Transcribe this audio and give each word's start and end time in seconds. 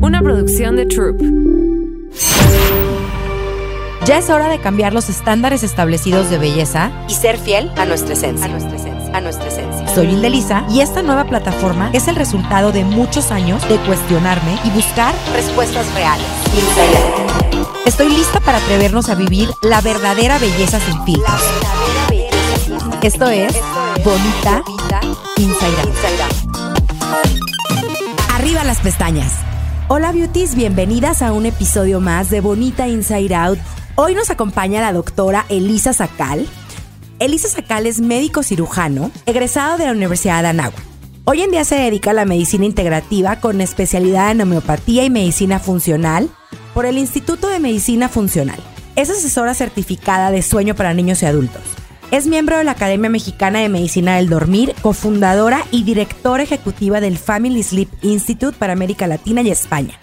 Una 0.00 0.22
producción 0.22 0.76
de 0.76 0.86
Troop. 0.86 1.20
Ya 4.04 4.18
es 4.18 4.30
hora 4.30 4.48
de 4.48 4.60
cambiar 4.60 4.92
los 4.94 5.08
estándares 5.08 5.62
establecidos 5.64 6.30
de 6.30 6.38
belleza 6.38 6.92
y 7.08 7.14
ser 7.14 7.36
fiel 7.36 7.70
a 7.76 7.84
nuestra 7.84 8.14
esencia. 8.14 8.46
A 8.46 8.48
nuestra 8.48 8.76
esencia. 8.76 9.16
A 9.16 9.20
nuestra 9.20 9.48
esencia. 9.48 9.88
Soy 9.94 10.06
Indelisa 10.06 10.64
y 10.70 10.80
esta 10.80 11.02
nueva 11.02 11.24
plataforma 11.24 11.90
es 11.92 12.06
el 12.06 12.16
resultado 12.16 12.70
de 12.70 12.84
muchos 12.84 13.32
años 13.32 13.68
de 13.68 13.76
cuestionarme 13.78 14.56
y 14.64 14.70
buscar 14.70 15.14
respuestas 15.32 15.92
reales. 15.94 16.26
Estoy 17.84 18.08
lista 18.10 18.38
para 18.40 18.58
atrevernos 18.58 19.08
a 19.08 19.16
vivir 19.16 19.48
la 19.62 19.80
verdadera 19.80 20.38
belleza 20.38 20.78
sin 20.78 21.02
filtros. 21.04 21.42
Esto 23.02 23.28
es 23.28 23.52
Bonita 24.04 24.62
Inside 25.38 25.80
Out. 25.82 25.94
Arriba 28.32 28.62
las 28.62 28.78
pestañas. 28.78 29.47
Hola 29.90 30.12
beauties, 30.12 30.54
bienvenidas 30.54 31.22
a 31.22 31.32
un 31.32 31.46
episodio 31.46 31.98
más 31.98 32.28
de 32.28 32.42
Bonita 32.42 32.86
Inside 32.86 33.34
Out. 33.34 33.58
Hoy 33.94 34.14
nos 34.14 34.28
acompaña 34.28 34.82
la 34.82 34.92
doctora 34.92 35.46
Elisa 35.48 35.94
Sacal. 35.94 36.46
Elisa 37.18 37.48
Sacal 37.48 37.86
es 37.86 37.98
médico 37.98 38.42
cirujano, 38.42 39.10
egresado 39.24 39.78
de 39.78 39.86
la 39.86 39.92
Universidad 39.92 40.42
de 40.42 40.48
Anáhuac. 40.48 40.74
Hoy 41.24 41.40
en 41.40 41.52
día 41.52 41.64
se 41.64 41.76
dedica 41.76 42.10
a 42.10 42.12
la 42.12 42.26
medicina 42.26 42.66
integrativa 42.66 43.40
con 43.40 43.62
especialidad 43.62 44.30
en 44.30 44.42
homeopatía 44.42 45.04
y 45.04 45.10
medicina 45.10 45.58
funcional 45.58 46.28
por 46.74 46.84
el 46.84 46.98
Instituto 46.98 47.48
de 47.48 47.58
Medicina 47.58 48.10
Funcional. 48.10 48.60
Es 48.94 49.08
asesora 49.08 49.54
certificada 49.54 50.30
de 50.30 50.42
sueño 50.42 50.74
para 50.74 50.92
niños 50.92 51.22
y 51.22 51.26
adultos. 51.26 51.62
Es 52.10 52.26
miembro 52.26 52.56
de 52.56 52.64
la 52.64 52.70
Academia 52.70 53.10
Mexicana 53.10 53.58
de 53.58 53.68
Medicina 53.68 54.16
del 54.16 54.30
Dormir, 54.30 54.74
cofundadora 54.80 55.66
y 55.70 55.82
directora 55.82 56.42
ejecutiva 56.42 57.02
del 57.02 57.18
Family 57.18 57.62
Sleep 57.62 57.90
Institute 58.00 58.56
para 58.58 58.72
América 58.72 59.06
Latina 59.06 59.42
y 59.42 59.50
España. 59.50 60.00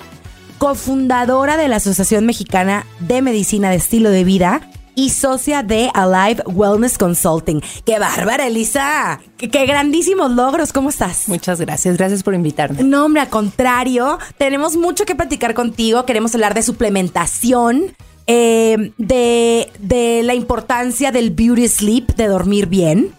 Cofundadora 0.60 1.58
de 1.58 1.68
la 1.68 1.78
Asociación 1.78 2.28
Mexicana 2.28 2.86
de 3.00 3.24
Medicina 3.24 3.72
de 3.72 3.78
Estilo 3.78 4.12
de 4.12 4.24
Vida 4.24 4.70
y 4.94 5.10
socia 5.10 5.64
de 5.64 5.90
Alive 5.96 6.44
Wellness 6.46 7.00
Consulting. 7.00 7.62
¡Qué 7.88 7.98
bárbara, 7.98 8.46
Elisa! 8.46 9.20
¡Qué, 9.36 9.50
qué 9.50 9.66
grandísimos 9.66 10.30
logros! 10.30 10.72
¿Cómo 10.74 10.90
estás? 10.90 11.28
Muchas 11.28 11.60
gracias, 11.60 11.98
gracias 11.98 12.22
por 12.22 12.36
invitarme. 12.36 12.84
No, 12.84 13.06
hombre, 13.06 13.22
al 13.22 13.30
contrario, 13.30 14.20
tenemos 14.38 14.78
mucho 14.78 15.06
que 15.06 15.16
platicar 15.16 15.56
contigo. 15.56 16.06
Queremos 16.06 16.36
hablar 16.36 16.54
de 16.54 16.62
suplementación, 16.62 17.96
eh, 18.28 18.92
de, 18.98 19.72
de 19.80 20.22
la 20.24 20.34
importancia 20.34 21.12
del 21.12 21.32
beauty 21.32 21.68
sleep, 21.68 22.16
de 22.16 22.28
dormir 22.28 22.68
bien. 22.68 23.14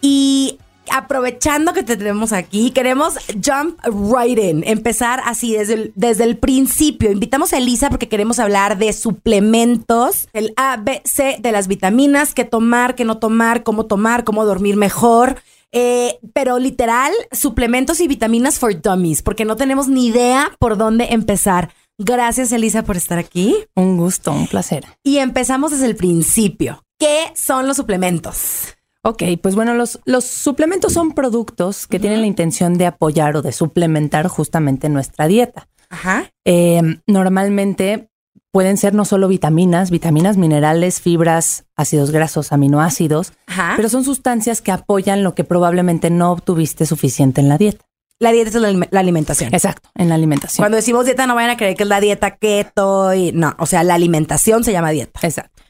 Y 0.00 0.58
aprovechando 0.90 1.72
que 1.72 1.82
te 1.82 1.96
tenemos 1.96 2.32
aquí, 2.32 2.72
queremos 2.72 3.14
jump 3.44 3.78
right 3.84 4.38
in, 4.38 4.64
empezar 4.66 5.22
así 5.24 5.52
desde 5.52 5.74
el, 5.74 5.92
desde 5.94 6.24
el 6.24 6.36
principio. 6.36 7.12
Invitamos 7.12 7.52
a 7.52 7.58
Elisa 7.58 7.90
porque 7.90 8.08
queremos 8.08 8.38
hablar 8.38 8.76
de 8.76 8.92
suplementos, 8.92 10.28
el 10.32 10.52
A, 10.56 10.76
B, 10.78 11.00
C, 11.04 11.36
de 11.40 11.52
las 11.52 11.68
vitaminas, 11.68 12.34
qué 12.34 12.44
tomar, 12.44 12.94
qué 12.94 13.04
no 13.04 13.18
tomar, 13.18 13.62
cómo 13.62 13.86
tomar, 13.86 14.24
cómo 14.24 14.44
dormir 14.44 14.76
mejor. 14.76 15.40
Eh, 15.72 16.18
pero 16.32 16.58
literal, 16.58 17.12
suplementos 17.30 18.00
y 18.00 18.08
vitaminas 18.08 18.58
for 18.58 18.80
dummies, 18.80 19.22
porque 19.22 19.44
no 19.44 19.54
tenemos 19.54 19.86
ni 19.86 20.06
idea 20.06 20.50
por 20.58 20.76
dónde 20.76 21.08
empezar. 21.10 21.70
Gracias, 22.02 22.50
Elisa, 22.50 22.82
por 22.82 22.96
estar 22.96 23.18
aquí. 23.18 23.54
Un 23.76 23.98
gusto, 23.98 24.32
un 24.32 24.46
placer. 24.46 24.86
Y 25.04 25.18
empezamos 25.18 25.70
desde 25.70 25.84
el 25.84 25.96
principio. 25.96 26.82
¿Qué 26.98 27.30
son 27.34 27.68
los 27.68 27.76
suplementos? 27.76 28.74
Ok, 29.02 29.22
pues 29.42 29.54
bueno, 29.54 29.74
los, 29.74 30.00
los 30.06 30.24
suplementos 30.24 30.94
son 30.94 31.12
productos 31.12 31.86
que 31.86 32.00
tienen 32.00 32.22
la 32.22 32.26
intención 32.26 32.78
de 32.78 32.86
apoyar 32.86 33.36
o 33.36 33.42
de 33.42 33.52
suplementar 33.52 34.28
justamente 34.28 34.88
nuestra 34.88 35.26
dieta. 35.26 35.68
Ajá. 35.90 36.30
Eh, 36.46 36.80
normalmente 37.06 38.08
pueden 38.50 38.78
ser 38.78 38.94
no 38.94 39.04
solo 39.04 39.28
vitaminas, 39.28 39.90
vitaminas, 39.90 40.38
minerales, 40.38 41.02
fibras, 41.02 41.64
ácidos 41.76 42.12
grasos, 42.12 42.50
aminoácidos, 42.50 43.34
Ajá. 43.46 43.74
pero 43.76 43.90
son 43.90 44.04
sustancias 44.04 44.62
que 44.62 44.72
apoyan 44.72 45.22
lo 45.22 45.34
que 45.34 45.44
probablemente 45.44 46.08
no 46.08 46.32
obtuviste 46.32 46.86
suficiente 46.86 47.42
en 47.42 47.50
la 47.50 47.58
dieta. 47.58 47.84
La 48.20 48.30
dieta 48.32 48.50
es 48.50 48.54
la, 48.54 48.68
alim- 48.68 48.88
la 48.90 49.00
alimentación. 49.00 49.52
Exacto, 49.52 49.88
en 49.96 50.08
la 50.10 50.14
alimentación. 50.14 50.62
Cuando 50.62 50.76
decimos 50.76 51.06
dieta, 51.06 51.26
no 51.26 51.34
vayan 51.34 51.50
a 51.50 51.56
creer 51.56 51.74
que 51.74 51.82
es 51.84 51.88
la 51.88 52.00
dieta 52.00 52.36
keto 52.36 53.12
y 53.14 53.32
no, 53.32 53.56
o 53.58 53.66
sea, 53.66 53.82
la 53.82 53.94
alimentación 53.94 54.62
se 54.62 54.72
llama 54.72 54.90
dieta. 54.90 55.18
Exacto. 55.22 55.62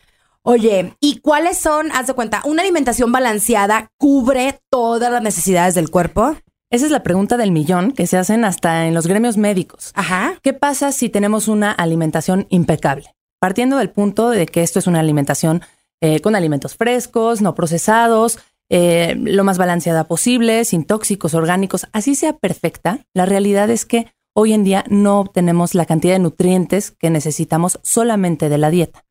Oye, 0.43 0.95
¿y 1.01 1.21
cuáles 1.21 1.59
son, 1.59 1.93
haz 1.93 2.09
de 2.09 2.15
cuenta, 2.15 2.43
una 2.45 2.63
alimentación 2.63 3.13
balanceada 3.13 3.91
cubre 3.99 4.61
todas 4.69 5.13
las 5.13 5.23
necesidades 5.23 5.75
del 5.75 5.91
cuerpo? 5.91 6.37
Esa 6.71 6.87
es 6.87 6.91
la 6.93 7.03
pregunta 7.03 7.37
del 7.37 7.53
millón 7.53 7.93
que 7.93 8.07
se 8.07 8.17
hacen 8.17 8.45
hasta 8.45 8.87
en 8.87 8.95
los 8.95 9.07
gremios 9.07 9.37
médicos. 9.37 9.93
Ajá. 9.95 10.35
¿Qué 10.43 10.53
pasa 10.53 10.93
si 10.93 11.09
tenemos 11.09 11.47
una 11.47 11.71
alimentación 11.71 12.47
impecable? 12.51 13.15
Partiendo 13.39 13.77
del 13.77 13.91
punto 13.91 14.31
de 14.31 14.47
que 14.47 14.63
esto 14.63 14.79
es 14.79 14.87
una 14.87 15.01
alimentación 15.01 15.63
eh, 16.01 16.21
con 16.21 16.35
alimentos 16.35 16.75
frescos, 16.75 17.43
no 17.43 17.55
procesados, 17.55 18.39
eh, 18.71 19.17
lo 19.19 19.45
más 19.45 19.59
balanceada 19.59 20.05
posible, 20.05 20.65
sin 20.65 20.85
tóxicos, 20.85 21.35
orgánicos, 21.35 21.87
así 21.93 22.15
sea 22.15 22.39
perfecta, 22.39 23.05
la 23.13 23.27
realidad 23.27 23.69
es 23.69 23.85
que 23.85 24.07
hoy 24.33 24.53
en 24.53 24.65
día 24.65 24.85
no 24.89 25.21
obtenemos 25.21 25.75
la 25.75 25.87
cantidad 25.87 26.15
de 26.15 26.21
nutrientes 26.21 26.93
que 26.93 27.11
necesitamos 27.11 27.81
solamente 27.83 28.49
de 28.49 28.59
la 28.59 28.71
dieta. 28.71 29.05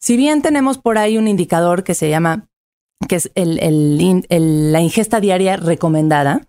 Si 0.00 0.16
bien 0.16 0.42
tenemos 0.42 0.78
por 0.78 0.98
ahí 0.98 1.18
un 1.18 1.28
indicador 1.28 1.84
que 1.84 1.94
se 1.94 2.08
llama, 2.08 2.48
que 3.08 3.16
es 3.16 3.30
el- 3.34 3.58
el 3.60 4.00
in- 4.00 4.26
el- 4.30 4.72
la 4.72 4.80
ingesta 4.80 5.20
diaria 5.20 5.56
recomendada, 5.56 6.48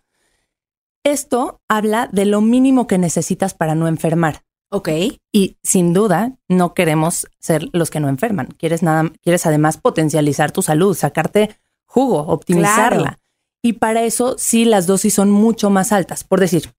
esto 1.03 1.61
habla 1.69 2.09
de 2.11 2.25
lo 2.25 2.41
mínimo 2.41 2.87
que 2.87 2.97
necesitas 2.97 3.53
para 3.53 3.75
no 3.75 3.87
enfermar. 3.87 4.43
Ok. 4.71 4.89
Y 5.31 5.57
sin 5.63 5.93
duda, 5.93 6.37
no 6.49 6.73
queremos 6.73 7.27
ser 7.39 7.69
los 7.73 7.91
que 7.91 7.99
no 7.99 8.09
enferman. 8.09 8.47
Quieres 8.47 8.81
nada, 8.81 9.11
quieres 9.21 9.45
además 9.45 9.77
potencializar 9.77 10.51
tu 10.51 10.61
salud, 10.61 10.95
sacarte 10.95 11.57
jugo, 11.85 12.19
optimizarla. 12.19 13.01
Claro. 13.01 13.17
Y 13.63 13.73
para 13.73 14.03
eso 14.03 14.35
sí 14.37 14.65
las 14.65 14.85
dosis 14.87 15.13
son 15.13 15.31
mucho 15.31 15.69
más 15.69 15.91
altas. 15.91 16.23
Por 16.23 16.39
decir, 16.39 16.73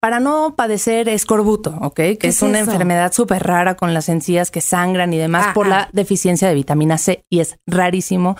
para 0.00 0.20
no 0.20 0.54
padecer 0.56 1.08
escorbuto, 1.08 1.76
¿ok? 1.80 1.94
Que 1.94 2.18
¿Qué 2.18 2.28
es, 2.28 2.36
es 2.36 2.42
una 2.42 2.60
eso? 2.60 2.70
enfermedad 2.70 3.12
súper 3.12 3.44
rara 3.44 3.76
con 3.76 3.94
las 3.94 4.08
encías 4.08 4.50
que 4.50 4.60
sangran 4.60 5.12
y 5.12 5.18
demás 5.18 5.54
por 5.54 5.66
la 5.66 5.88
deficiencia 5.92 6.48
de 6.48 6.54
vitamina 6.54 6.98
C. 6.98 7.24
Y 7.30 7.40
es 7.40 7.58
rarísimo 7.66 8.36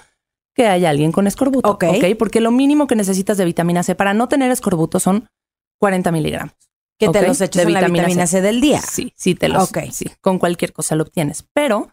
que 0.55 0.66
haya 0.66 0.91
alguien 0.91 1.12
con 1.12 1.27
escorbuto, 1.27 1.71
Ok. 1.71 1.84
¿ok? 1.89 2.05
Porque 2.19 2.41
lo 2.41 2.50
mínimo 2.50 2.87
que 2.87 2.97
necesitas 2.97 3.37
de 3.37 3.45
vitamina 3.45 3.83
C 3.83 3.95
para 3.95 4.15
no 4.15 4.28
tener 4.28 4.50
escorbuto 4.50 4.99
son 5.00 5.28
40 5.78 6.11
miligramos. 6.12 6.55
Que 6.99 7.11
te 7.11 7.27
los 7.27 7.41
eches 7.43 7.62
de 7.62 7.69
en 7.69 7.75
la 7.75 7.81
vitamina 7.81 8.05
vitamina 8.05 8.27
C. 8.27 8.39
C 8.39 8.43
del 8.43 8.61
día. 8.61 8.81
Sí, 8.81 9.12
sí 9.16 9.34
te 9.34 9.49
los. 9.49 9.69
Ok. 9.69 9.78
Sí, 9.93 10.06
con 10.22 10.39
cualquier 10.39 10.72
cosa 10.72 10.97
lo 10.97 11.03
obtienes. 11.03 11.45
Pero 11.53 11.89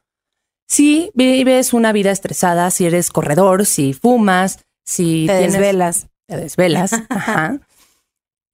si 0.68 1.12
vives 1.14 1.74
una 1.74 1.92
vida 1.92 2.12
estresada, 2.12 2.72
si 2.72 2.86
eres 2.86 3.10
corredor, 3.10 3.66
si 3.66 3.94
fumas, 3.94 4.60
si 4.86 5.26
Te 5.28 5.34
tienes- 5.40 5.54
desvelas. 5.54 6.08
te 6.28 6.38
desvelas, 6.38 6.92
ajá. 7.10 7.60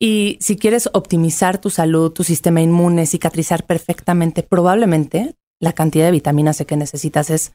Y 0.02 0.38
si 0.42 0.56
quieres 0.58 0.90
optimizar 0.94 1.58
tu 1.60 1.70
salud, 1.70 2.12
tu 2.12 2.24
sistema 2.24 2.62
inmune, 2.62 3.06
cicatrizar 3.06 3.66
perfectamente, 3.66 4.44
probablemente 4.44 5.36
la 5.60 5.74
cantidad 5.74 6.06
de 6.06 6.12
vitamina 6.12 6.54
C 6.54 6.66
que 6.66 6.78
necesitas 6.78 7.30
es 7.30 7.52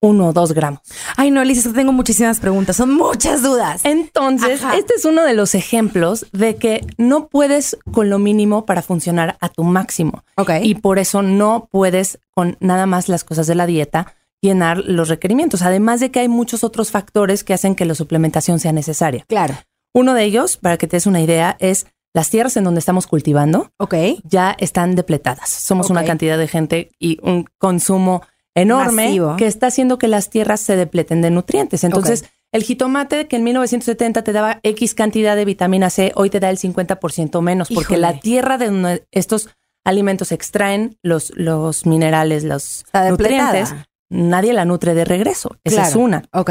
uno 0.00 0.28
o 0.28 0.32
dos 0.32 0.52
gramos. 0.52 0.80
Ay, 1.16 1.30
no, 1.30 1.40
Elisa, 1.42 1.72
tengo 1.72 1.92
muchísimas 1.92 2.38
preguntas. 2.40 2.76
Son 2.76 2.94
muchas 2.94 3.42
dudas. 3.42 3.80
Entonces, 3.84 4.62
Ajá. 4.62 4.76
este 4.76 4.94
es 4.94 5.04
uno 5.04 5.22
de 5.24 5.34
los 5.34 5.54
ejemplos 5.54 6.26
de 6.32 6.56
que 6.56 6.86
no 6.98 7.28
puedes 7.28 7.78
con 7.92 8.10
lo 8.10 8.18
mínimo 8.18 8.66
para 8.66 8.82
funcionar 8.82 9.36
a 9.40 9.48
tu 9.48 9.64
máximo. 9.64 10.22
Ok. 10.36 10.50
Y 10.62 10.74
por 10.76 10.98
eso 10.98 11.22
no 11.22 11.68
puedes 11.70 12.18
con 12.30 12.56
nada 12.60 12.86
más 12.86 13.08
las 13.08 13.24
cosas 13.24 13.46
de 13.46 13.54
la 13.54 13.66
dieta 13.66 14.14
llenar 14.42 14.78
los 14.78 15.08
requerimientos. 15.08 15.62
Además 15.62 16.00
de 16.00 16.10
que 16.10 16.20
hay 16.20 16.28
muchos 16.28 16.62
otros 16.62 16.90
factores 16.90 17.42
que 17.42 17.54
hacen 17.54 17.74
que 17.74 17.86
la 17.86 17.94
suplementación 17.94 18.60
sea 18.60 18.72
necesaria. 18.72 19.24
claro. 19.28 19.54
Uno 19.94 20.12
de 20.12 20.24
ellos, 20.24 20.58
para 20.58 20.76
que 20.76 20.86
te 20.86 20.96
des 20.98 21.06
una 21.06 21.22
idea, 21.22 21.56
es 21.58 21.86
las 22.12 22.28
tierras 22.28 22.54
en 22.58 22.64
donde 22.64 22.80
estamos 22.80 23.06
cultivando 23.06 23.70
Ok. 23.78 23.94
ya 24.24 24.54
están 24.58 24.94
depletadas. 24.94 25.48
Somos 25.48 25.88
una 25.88 26.04
cantidad 26.04 26.36
de 26.36 26.46
gente 26.48 26.90
y 26.98 27.18
un 27.22 27.46
consumo 27.56 28.20
enorme 28.56 29.06
Masivo. 29.06 29.36
que 29.36 29.46
está 29.46 29.68
haciendo 29.68 29.98
que 29.98 30.08
las 30.08 30.30
tierras 30.30 30.60
se 30.60 30.76
depleten 30.76 31.22
de 31.22 31.30
nutrientes. 31.30 31.84
Entonces, 31.84 32.24
el 32.52 32.62
jitomate 32.62 33.28
que 33.28 33.36
en 33.36 33.44
1970 33.44 34.24
te 34.24 34.32
daba 34.32 34.60
X 34.62 34.94
cantidad 34.94 35.36
de 35.36 35.44
vitamina 35.44 35.90
C, 35.90 36.12
hoy 36.16 36.30
te 36.30 36.40
da 36.40 36.50
el 36.50 36.58
50% 36.58 37.40
menos, 37.42 37.68
porque 37.72 37.96
la 37.96 38.18
tierra 38.18 38.58
de 38.58 38.66
donde 38.66 39.06
estos 39.12 39.50
alimentos 39.84 40.32
extraen 40.32 40.98
los, 41.02 41.32
los 41.36 41.86
minerales, 41.86 42.44
los 42.44 42.84
nutrientes, 43.08 43.74
nadie 44.08 44.52
la 44.52 44.64
nutre 44.64 44.94
de 44.94 45.04
regreso. 45.04 45.56
Esa 45.62 45.86
es 45.86 45.94
una. 45.94 46.24
Ok. 46.32 46.50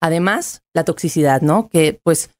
Además, 0.00 0.62
la 0.74 0.84
toxicidad, 0.84 1.40
¿no? 1.40 1.68
Que 1.68 1.98
pues 2.02 2.30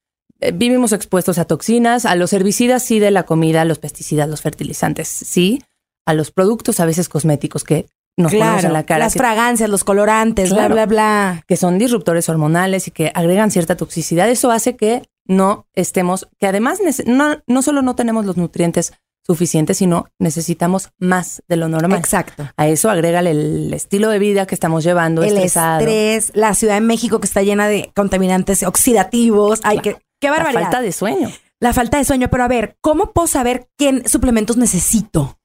eh, 0.40 0.52
vivimos 0.52 0.92
expuestos 0.92 1.38
a 1.38 1.46
toxinas, 1.46 2.04
a 2.04 2.14
los 2.16 2.32
herbicidas 2.34 2.84
sí 2.84 2.98
de 2.98 3.10
la 3.10 3.22
comida, 3.22 3.62
a 3.62 3.64
los 3.64 3.78
pesticidas, 3.78 4.28
los 4.28 4.42
fertilizantes 4.42 5.08
sí, 5.08 5.62
a 6.04 6.12
los 6.12 6.31
productos 6.31 6.81
a 6.81 6.84
veces 6.84 7.08
cosméticos 7.08 7.64
que 7.64 7.86
nos 8.16 8.32
ponemos 8.32 8.52
Claro. 8.55 8.66
en 8.69 8.72
la 8.72 8.82
cara, 8.84 8.99
Las 9.05 9.12
que, 9.14 9.19
fragancias, 9.19 9.69
los 9.70 9.84
colorantes, 9.84 10.50
Claro. 10.50 10.75
bla, 10.75 10.87
bla, 10.87 11.32
bla. 11.34 11.44
que 11.46 11.56
son 11.56 11.78
disruptores 11.78 12.28
hormonales 12.28 12.87
y 12.88 12.90
que 12.90 13.11
agregan 13.14 13.50
cierta 13.50 13.76
toxicidad. 13.76 14.28
Eso 14.28 14.50
hace 14.50 14.76
que 14.76 15.02
no 15.26 15.66
estemos, 15.75 16.28
que 16.38 16.46
además 16.46 16.81
no, 17.06 17.38
no 17.46 17.62
solo 17.62 17.82
no 17.82 17.94
tenemos 17.96 18.25
los 18.26 18.37
nutrientes 18.37 18.93
suficiente, 19.26 19.72
sino 19.72 20.06
necesitamos 20.19 20.90
más 20.99 21.43
de 21.49 21.56
lo 21.56 21.69
normal. 21.69 21.99
Exacto. 21.99 22.46
A 22.58 22.69
eso 22.69 22.90
agrégale 22.90 23.31
el 23.31 23.72
estilo 23.72 24.11
de 24.11 24.19
vida 24.19 24.46
que 24.46 24.55
estamos 24.55 24.84
llevando, 24.84 25.22
El 25.22 25.31
estresado. 25.34 25.81
estrés, 25.81 26.31
la 26.34 26.52
Ciudad 26.55 26.75
de 26.75 26.82
México 26.82 27.20
que 27.20 27.26
está 27.26 27.40
llena 27.43 27.67
de 27.67 27.90
contaminantes 27.96 28.62
oxidativos. 28.64 29.60
Ay, 29.64 29.78
qué, 29.78 29.96
qué 30.20 30.26
la 30.28 30.32
barbaridad. 30.37 30.62
falta 30.64 30.81
de 30.82 30.93
sueño. 30.93 31.31
La 31.58 31.72
falta 31.72 31.96
de 31.96 32.05
sueño. 32.05 32.28
Pero 32.31 32.44
a 32.44 32.49
ver, 32.49 32.76
¿cómo 32.82 33.12
puedo 33.12 33.26
saber 33.26 33.67
qué 33.78 34.02
suplementos 34.06 34.58
necesito? 34.58 35.38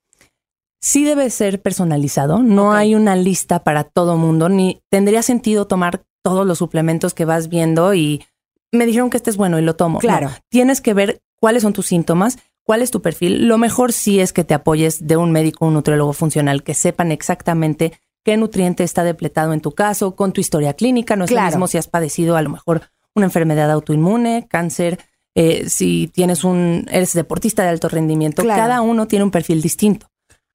Sí 0.81 1.03
debe 1.03 1.29
ser 1.29 1.61
personalizado, 1.61 2.39
no 2.39 2.71
hay 2.71 2.95
una 2.95 3.15
lista 3.15 3.63
para 3.63 3.83
todo 3.83 4.15
mundo, 4.15 4.47
ni 4.47 4.81
tendría 4.89 5.21
sentido 5.21 5.67
tomar 5.67 6.03
todos 6.23 6.45
los 6.45 6.57
suplementos 6.57 7.13
que 7.13 7.25
vas 7.25 7.49
viendo 7.49 7.93
y 7.93 8.23
me 8.71 8.85
dijeron 8.85 9.09
que 9.09 9.17
este 9.17 9.29
es 9.29 9.37
bueno 9.37 9.59
y 9.59 9.61
lo 9.61 9.75
tomo. 9.75 9.99
Claro. 9.99 10.29
No, 10.29 10.35
tienes 10.49 10.79
que 10.79 10.93
ver 10.93 11.21
cuáles 11.35 11.63
son 11.63 11.73
tus 11.73 11.87
síntomas, 11.87 12.37
cuál 12.63 12.81
es 12.81 12.91
tu 12.91 13.01
perfil. 13.01 13.47
Lo 13.47 13.57
mejor 13.57 13.91
sí 13.91 14.19
es 14.19 14.31
que 14.31 14.43
te 14.43 14.53
apoyes 14.53 15.05
de 15.07 15.17
un 15.17 15.31
médico, 15.31 15.65
un 15.65 15.73
nutriólogo 15.73 16.13
funcional, 16.13 16.63
que 16.63 16.73
sepan 16.73 17.11
exactamente 17.11 17.93
qué 18.23 18.37
nutriente 18.37 18.83
está 18.83 19.03
depletado 19.03 19.53
en 19.53 19.61
tu 19.61 19.71
caso, 19.71 20.15
con 20.15 20.33
tu 20.33 20.39
historia 20.41 20.73
clínica. 20.73 21.15
No 21.15 21.25
es 21.25 21.31
Claro. 21.31 21.47
lo 21.47 21.51
mismo 21.51 21.67
si 21.67 21.77
has 21.77 21.87
padecido 21.87 22.35
a 22.37 22.41
lo 22.41 22.49
mejor 22.51 22.83
una 23.15 23.25
enfermedad 23.25 23.71
autoinmune, 23.71 24.47
cáncer, 24.47 24.99
eh, 25.35 25.69
si 25.69 26.07
tienes 26.13 26.43
un, 26.43 26.85
eres 26.91 27.13
deportista 27.13 27.63
de 27.63 27.69
alto 27.69 27.89
rendimiento. 27.89 28.43
Claro. 28.43 28.61
Cada 28.61 28.81
uno 28.81 29.07
tiene 29.07 29.23
un 29.25 29.31
perfil 29.31 29.61
distinto. 29.61 30.08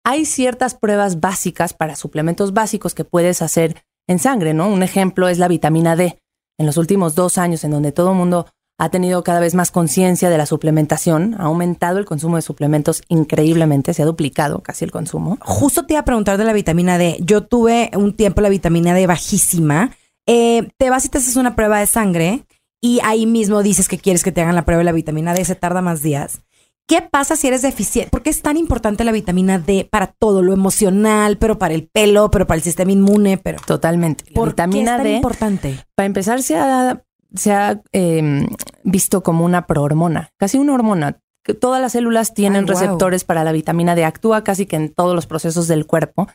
Hay 0.05 0.27
ciertas 0.27 0.75
pruebas 0.75 1.21
básicas 1.21 1.73
para 1.73 1.97
suplementos 1.97 2.53
básicos 2.53 2.95
que 2.95 3.05
puedes 3.05 3.41
hacer 3.41 3.83
en 4.07 4.19
sangre, 4.19 4.53
¿no? 4.53 4.69
Un 4.69 4.83
ejemplo 4.83 5.29
es 5.29 5.39
la 5.39 5.49
vitamina 5.49 5.97
D. 5.97 6.19
En 6.59 6.67
los 6.67 6.77
últimos 6.77 7.15
dos 7.15 7.39
años, 7.39 7.65
en 7.65 7.71
donde 7.71 7.91
todo 7.91 8.11
el 8.11 8.19
mundo 8.19 8.47
ha 8.79 8.91
tenido 8.91 9.25
cada 9.25 9.41
vez 9.41 9.55
más 9.55 9.71
conciencia 9.71 10.29
de 10.29 10.37
la 10.37 10.45
suplementación, 10.45 11.37
ha 11.39 11.45
aumentado 11.45 11.99
el 11.99 12.05
consumo 12.05 12.37
de 12.37 12.43
suplementos 12.43 13.03
increíblemente, 13.09 13.95
se 13.95 14.03
ha 14.03 14.07
duplicado 14.07 14.63
casi 14.63 14.85
el 14.85 14.91
consumo. 14.91 15.39
Justo 15.41 15.87
te 15.87 15.95
iba 15.95 16.01
a 16.01 16.05
preguntar 16.05 16.37
de 16.37 16.45
la 16.45 16.53
vitamina 16.53 16.99
D. 16.99 17.17
Yo 17.21 17.47
tuve 17.47 17.91
un 17.95 18.15
tiempo 18.15 18.43
la 18.43 18.51
vitamina 18.51 18.93
D 18.93 19.07
bajísima. 19.07 19.97
Eh, 20.27 20.69
te 20.77 20.91
vas 20.91 21.07
y 21.07 21.09
te 21.09 21.19
haces 21.19 21.37
una 21.37 21.57
prueba 21.57 21.81
de 21.81 21.87
sangre 21.87 22.45
y 22.81 23.01
ahí 23.05 23.25
mismo 23.25 23.63
dices 23.63 23.89
que 23.89 23.99
quieres 23.99 24.23
que 24.23 24.33
te 24.33 24.43
hagan 24.43 24.55
la 24.55 24.67
prueba 24.67 24.81
de 24.81 24.85
la 24.85 24.93
vitamina 24.93 25.33
D. 25.33 25.45
Se 25.47 25.55
tarda 25.55 25.81
más 25.81 26.03
días. 26.03 26.43
¿Qué 26.87 27.01
pasa 27.01 27.35
si 27.37 27.49
eres 27.49 27.63
deficiente? 27.63 28.11
¿Por 28.11 28.23
qué 28.23 28.31
es 28.31 28.43
tan 28.43 28.57
importante 28.59 29.05
la 29.05 29.13
vitamina 29.13 29.59
D 29.59 29.89
para 29.91 30.09
todo 30.09 30.43
lo 30.43 30.53
emocional, 30.53 31.39
pero 31.39 31.59
para 31.59 31.73
el 31.75 31.89
pelo, 31.89 32.31
pero 32.31 32.47
para 32.47 32.57
el 32.57 32.63
sistema 32.63 32.93
inmune, 32.93 33.39
pero 33.39 33.59
Totalmente. 33.67 34.25
La 34.29 34.35
¿por 34.35 34.49
vitamina 34.51 34.77
qué 34.77 34.81
es 34.83 34.97
tan 34.97 35.05
D, 35.05 35.17
importante? 35.17 35.79
para 35.95 36.07
empezar, 36.07 36.43
se 36.43 36.57
ha, 36.57 37.03
se 37.35 37.53
ha 37.53 37.81
eh, 37.93 38.47
visto 38.83 39.23
como 39.23 39.45
una 39.47 39.67
prohormona, 39.67 40.31
casi 40.37 40.59
una 40.59 40.75
hormona. 40.75 41.21
Todas 41.61 41.81
las 41.81 41.93
células 41.93 42.35
tienen 42.35 42.65
Ay, 42.65 42.69
receptores 42.69 43.25
para 43.25 43.45
la 43.45 43.53
vitamina 43.53 43.95
D, 43.95 44.05
actúa 44.05 44.45
casi 44.45 44.67
que 44.67 44.77
en 44.77 44.93
todos 44.93 45.15
los 45.15 45.27
procesos 45.27 45.69
del 45.69 45.87
cuerpo. 45.87 46.29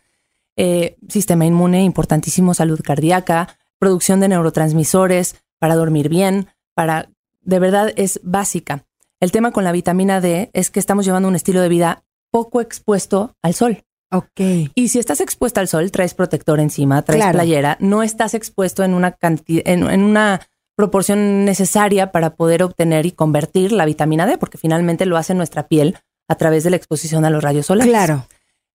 Eh, 0.56 0.98
sistema 1.07 1.46
inmune, 1.46 1.84
importantísimo, 1.84 2.54
salud 2.54 2.81
cardíaca, 2.84 3.56
producción 3.78 4.19
de 4.19 4.28
neurotransmisores, 4.28 5.36
para 5.57 5.75
dormir 5.75 6.10
bien, 6.10 6.48
para, 6.74 7.10
de 7.42 7.60
verdad 7.60 7.92
es 7.96 8.19
básica. 8.24 8.86
El 9.19 9.31
tema 9.31 9.51
con 9.51 9.63
la 9.63 9.71
vitamina 9.71 10.21
D 10.21 10.50
es 10.54 10.71
que 10.71 10.80
estamos 10.80 11.06
llevando 11.06 11.27
un 11.27 11.36
estilo 11.36 11.62
de 11.62 11.69
vida 11.69 12.04
poco 12.31 12.62
expuesto 12.62 13.36
al 13.42 13.54
sol. 13.54 13.83
Ok. 14.12 14.71
Y 14.75 14.88
si 14.89 14.98
estás 15.00 15.19
expuesta 15.21 15.62
al 15.62 15.68
sol, 15.68 15.92
traes 15.92 16.13
protector 16.13 16.60
encima, 16.60 17.01
traes 17.04 17.21
Claro. 17.21 17.38
playera, 17.38 17.77
no 17.80 18.01
estás 18.01 18.33
expuesto 18.33 18.83
en 18.83 18.94
una 18.94 19.12
cantidad, 19.12 19.62
en, 19.66 19.83
en 19.89 20.01
una 20.04 20.42
proporción 20.75 21.44
necesaria 21.45 22.12
para 22.12 22.36
poder 22.36 22.63
obtener 22.63 23.06
y 23.06 23.12
convertir 23.12 23.71
la 23.71 23.86
vitamina 23.86 24.25
D, 24.25 24.38
porque 24.38 24.57
finalmente 24.57 25.06
lo 25.06 25.18
hace 25.18 25.33
nuestra 25.33 25.68
piel 25.68 25.98
a 26.30 26.36
través 26.36 26.63
de 26.63 26.69
la 26.69 26.77
exposición 26.77 27.25
a 27.25 27.30
los 27.30 27.44
rayos 27.44 27.65
solares. 27.65 27.92
Claro, 27.92 28.25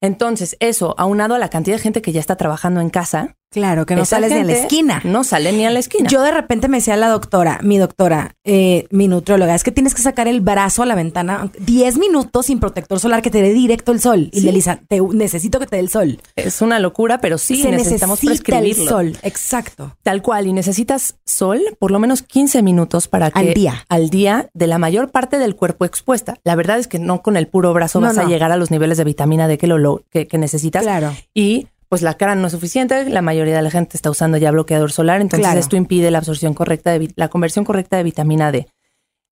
Entonces, 0.02 0.56
eso, 0.60 0.94
aunado 0.98 1.34
a 1.34 1.38
la 1.38 1.48
cantidad 1.48 1.76
de 1.76 1.82
gente 1.82 2.02
que 2.02 2.12
ya 2.12 2.20
está 2.20 2.36
trabajando 2.36 2.80
en 2.82 2.90
casa, 2.90 3.36
claro, 3.50 3.86
que 3.86 3.94
no 3.94 4.02
esa 4.02 4.16
sales 4.16 4.32
ni 4.32 4.38
a 4.38 4.44
la 4.44 4.52
esquina. 4.52 5.00
No 5.04 5.22
sale 5.24 5.52
ni 5.52 5.64
a 5.64 5.70
la 5.70 5.78
esquina. 5.78 6.08
Yo 6.08 6.22
de 6.22 6.30
repente 6.32 6.68
me 6.68 6.78
decía 6.78 6.96
la 6.96 7.08
doctora, 7.08 7.60
mi 7.62 7.78
doctora, 7.78 8.34
eh, 8.44 8.86
mi 8.90 9.06
nutrióloga, 9.08 9.54
es 9.54 9.62
que 9.62 9.70
tienes 9.70 9.94
que 9.94 10.02
sacar 10.02 10.26
el 10.26 10.40
brazo 10.40 10.82
a 10.82 10.86
la 10.86 10.94
ventana 10.96 11.50
10 11.60 11.98
minutos 11.98 12.46
sin 12.46 12.58
protector 12.58 12.98
solar 12.98 13.22
que 13.22 13.30
te 13.30 13.40
dé 13.42 13.52
directo 13.52 13.92
el 13.92 14.00
sol. 14.00 14.28
Y 14.32 14.40
Sí. 14.40 14.46
le 14.46 14.52
Lisa, 14.52 14.80
te 14.88 15.00
necesito 15.00 15.60
que 15.60 15.66
te 15.66 15.76
dé 15.76 15.80
el 15.80 15.88
sol. 15.88 16.18
es 16.36 16.62
una 16.62 16.78
locura, 16.80 17.18
pero 17.20 17.38
sí 17.38 17.62
Se 17.62 17.70
necesitamos 17.70 18.22
necesita 18.22 18.58
el 18.58 18.64
prescribirlo. 18.64 18.90
sol, 18.90 19.16
exacto. 19.22 19.96
Tal 20.02 20.20
cual, 20.22 20.46
y 20.48 20.52
necesitas 20.52 21.14
sol 21.24 21.60
por 21.78 21.90
lo 21.92 21.98
menos 22.00 22.22
15 22.22 22.62
minutos 22.62 23.06
para 23.08 23.30
que 23.30 23.38
Al 23.38 23.54
día. 23.54 23.84
al 23.88 24.10
día 24.10 24.48
de 24.54 24.66
la 24.66 24.78
mayor 24.78 25.10
parte 25.10 25.38
del 25.38 25.54
cuerpo 25.54 25.84
expuesta. 25.84 26.34
La 26.44 26.56
verdad 26.56 26.78
es 26.78 26.88
que 26.88 26.98
no 26.98 27.22
con 27.22 27.36
el 27.36 27.46
puro 27.46 27.72
brazo 27.72 28.00
No, 28.00 28.08
vas 28.08 28.18
a 28.18 28.24
llegar 28.24 28.50
a 28.52 28.56
los 28.56 28.70
niveles 28.70 28.98
de 28.98 29.04
vitamina 29.04 29.46
D 29.48 29.58
que, 29.58 29.66
lo, 29.68 29.78
lo- 29.78 30.02
que, 30.10 30.26
que 30.26 30.38
necesitas. 30.38 30.82
Claro. 30.82 31.12
Y 31.32 31.68
pues 31.94 32.02
la 32.02 32.14
cara 32.14 32.34
no 32.34 32.48
es 32.48 32.52
suficiente, 32.52 33.08
la 33.08 33.22
mayoría 33.22 33.54
de 33.54 33.62
la 33.62 33.70
gente 33.70 33.96
está 33.96 34.10
usando 34.10 34.36
ya 34.36 34.50
bloqueador 34.50 34.90
solar, 34.90 35.20
entonces 35.20 35.46
Claro. 35.46 35.60
esto 35.60 35.76
impide 35.76 36.10
la 36.10 36.18
absorción 36.18 36.52
correcta 36.52 36.90
de 36.98 37.12
la 37.14 37.28
conversión 37.28 37.64
correcta 37.64 37.96
de 37.96 38.02
vitamina 38.02 38.50
D. 38.50 38.66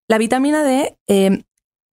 La 0.06 0.17
vitamina 0.17 0.62
D, 0.62 0.97
eh, 1.09 1.43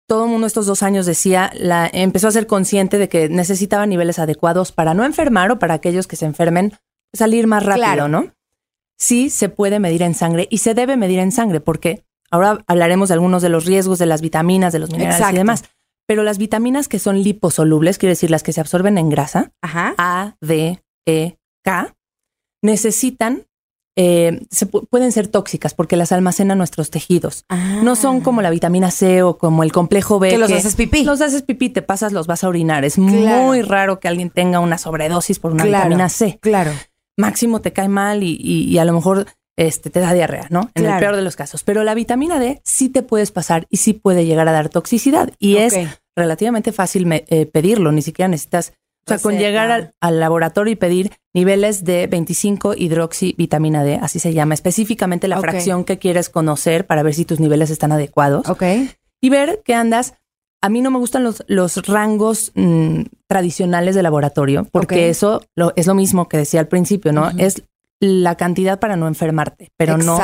todo 0.06 0.26
el 0.26 0.30
mundo 0.30 0.46
estos 0.46 0.66
dos 0.66 0.82
años 0.82 1.06
decía, 1.06 1.50
la 1.54 1.88
empezó 1.90 2.28
a 2.28 2.32
ser 2.32 2.46
consciente 2.46 2.98
de 2.98 3.08
que 3.08 3.30
necesitaba 3.30 3.86
niveles 3.86 4.18
adecuados 4.18 4.70
para 4.72 4.92
no 4.92 5.06
enfermar 5.06 5.50
o 5.50 5.58
para 5.58 5.72
aquellos 5.72 6.06
que 6.06 6.16
se 6.16 6.26
enfermen 6.26 6.74
salir 7.14 7.46
más 7.46 7.62
rápido, 7.64 7.86
Claro. 7.86 8.08
¿no? 8.08 8.34
Sí 8.98 9.30
se 9.30 9.48
puede 9.48 9.80
medir 9.80 10.02
en 10.02 10.12
sangre 10.14 10.48
y 10.50 10.58
se 10.58 10.74
debe 10.74 10.98
medir 10.98 11.20
en 11.20 11.32
sangre 11.32 11.60
porque 11.60 12.04
ahora 12.30 12.62
hablaremos 12.66 13.08
de 13.08 13.14
algunos 13.14 13.40
de 13.40 13.48
los 13.48 13.64
riesgos 13.64 13.98
de 13.98 14.04
las 14.04 14.20
vitaminas, 14.20 14.74
de 14.74 14.80
los 14.80 14.90
minerales 14.90 15.16
Exacto. 15.16 15.36
y 15.36 15.38
demás. 15.38 15.64
Pero 16.08 16.22
las 16.24 16.38
vitaminas 16.38 16.88
que 16.88 16.98
son 16.98 17.22
liposolubles, 17.22 17.98
quiere 17.98 18.12
decir 18.12 18.30
las 18.30 18.42
que 18.42 18.52
se 18.52 18.60
absorben 18.60 18.96
en 18.98 19.10
grasa, 19.10 19.52
Ajá. 19.62 19.94
A, 19.98 20.36
D, 20.40 20.82
E, 21.06 21.36
K, 21.62 21.94
necesitan, 22.62 23.44
eh, 23.96 24.40
se 24.50 24.70
pu- 24.70 24.86
pueden 24.88 25.12
ser 25.12 25.26
tóxicas 25.28 25.74
porque 25.74 25.96
las 25.96 26.12
almacenan 26.12 26.56
nuestros 26.58 26.90
tejidos. 26.90 27.44
No 27.82 27.96
son 27.96 28.20
como 28.20 28.42
la 28.42 28.50
vitamina 28.50 28.90
C 28.90 29.22
o 29.22 29.38
como 29.38 29.62
el 29.64 29.72
complejo 29.72 30.18
B. 30.18 30.28
Ah. 30.28 30.30
Que 30.32 30.38
los 30.38 30.52
haces 30.52 30.76
pipí. 30.76 31.04
Los 31.04 31.20
haces 31.20 31.42
pipí, 31.42 31.68
te 31.68 31.82
pasas, 31.82 32.12
los 32.12 32.26
vas 32.26 32.44
a 32.44 32.48
orinar. 32.48 32.84
Es 32.84 32.94
Claro. 32.94 33.42
muy 33.42 33.62
raro 33.62 33.98
que 34.00 34.08
alguien 34.08 34.30
tenga 34.30 34.60
una 34.60 34.78
sobredosis 34.78 35.38
por 35.38 35.52
una 35.52 35.64
Claro. 35.64 35.84
vitamina 35.84 36.08
C. 36.08 36.38
Claro. 36.40 36.70
Máximo 37.16 37.60
te 37.60 37.72
cae 37.72 37.88
mal 37.88 38.22
y, 38.22 38.38
y- 38.40 38.64
y 38.68 38.78
a 38.78 38.84
lo 38.84 38.92
mejor 38.92 39.26
este, 39.58 39.90
te 39.90 40.00
da 40.00 40.14
diarrea, 40.14 40.46
¿no? 40.50 40.70
En 40.74 40.84
Claro. 40.84 40.96
el 40.96 41.00
peor 41.00 41.16
de 41.16 41.22
los 41.22 41.36
casos. 41.36 41.64
Pero 41.64 41.84
la 41.84 41.94
vitamina 41.94 42.38
D 42.38 42.60
sí 42.64 42.88
te 42.88 43.02
puedes 43.02 43.30
pasar 43.32 43.66
y 43.68 43.78
sí 43.78 43.92
puede 43.92 44.24
llegar 44.24 44.48
a 44.48 44.52
dar 44.52 44.68
toxicidad. 44.70 45.30
Y 45.38 45.56
es 45.56 45.74
relativamente 46.16 46.72
fácil 46.72 47.04
me- 47.06 47.24
eh, 47.28 47.44
pedirlo, 47.46 47.92
ni 47.92 48.00
siquiera 48.02 48.28
necesitas, 48.28 48.72
o 49.06 49.08
sea, 49.08 49.18
con 49.18 49.32
Receta. 49.32 49.48
llegar 49.48 49.70
al, 49.70 49.90
al 50.00 50.20
laboratorio 50.20 50.72
y 50.72 50.76
pedir 50.76 51.12
niveles 51.34 51.84
de 51.84 52.06
25 52.06 52.74
hidroxivitamina 52.74 53.82
D, 53.84 53.98
así 54.00 54.18
se 54.18 54.32
llama, 54.32 54.54
específicamente 54.54 55.28
la 55.28 55.40
fracción 55.40 55.84
que 55.84 55.98
quieres 55.98 56.28
conocer 56.28 56.86
para 56.86 57.02
ver 57.02 57.14
si 57.14 57.24
tus 57.24 57.40
niveles 57.40 57.70
están 57.70 57.92
adecuados 57.92 58.48
Ok. 58.48 58.62
y 59.20 59.30
ver 59.30 59.62
que 59.64 59.74
andas. 59.74 60.14
A 60.60 60.68
mí 60.68 60.80
no 60.80 60.90
me 60.90 60.98
gustan 60.98 61.22
los, 61.22 61.44
los 61.46 61.86
rangos 61.86 62.50
mm, 62.56 63.02
tradicionales 63.28 63.94
de 63.94 64.02
laboratorio, 64.02 64.66
porque 64.72 65.08
eso 65.08 65.42
lo- 65.56 65.72
es 65.76 65.86
lo 65.86 65.94
mismo 65.94 66.28
que 66.28 66.36
decía 66.36 66.58
al 66.60 66.66
principio, 66.68 67.12
¿no? 67.12 67.30
Es 67.38 67.62
la 68.00 68.36
cantidad 68.36 68.78
para 68.78 68.94
no 68.96 69.08
enfermarte, 69.08 69.72
pero 69.76 69.96
no 69.98 70.18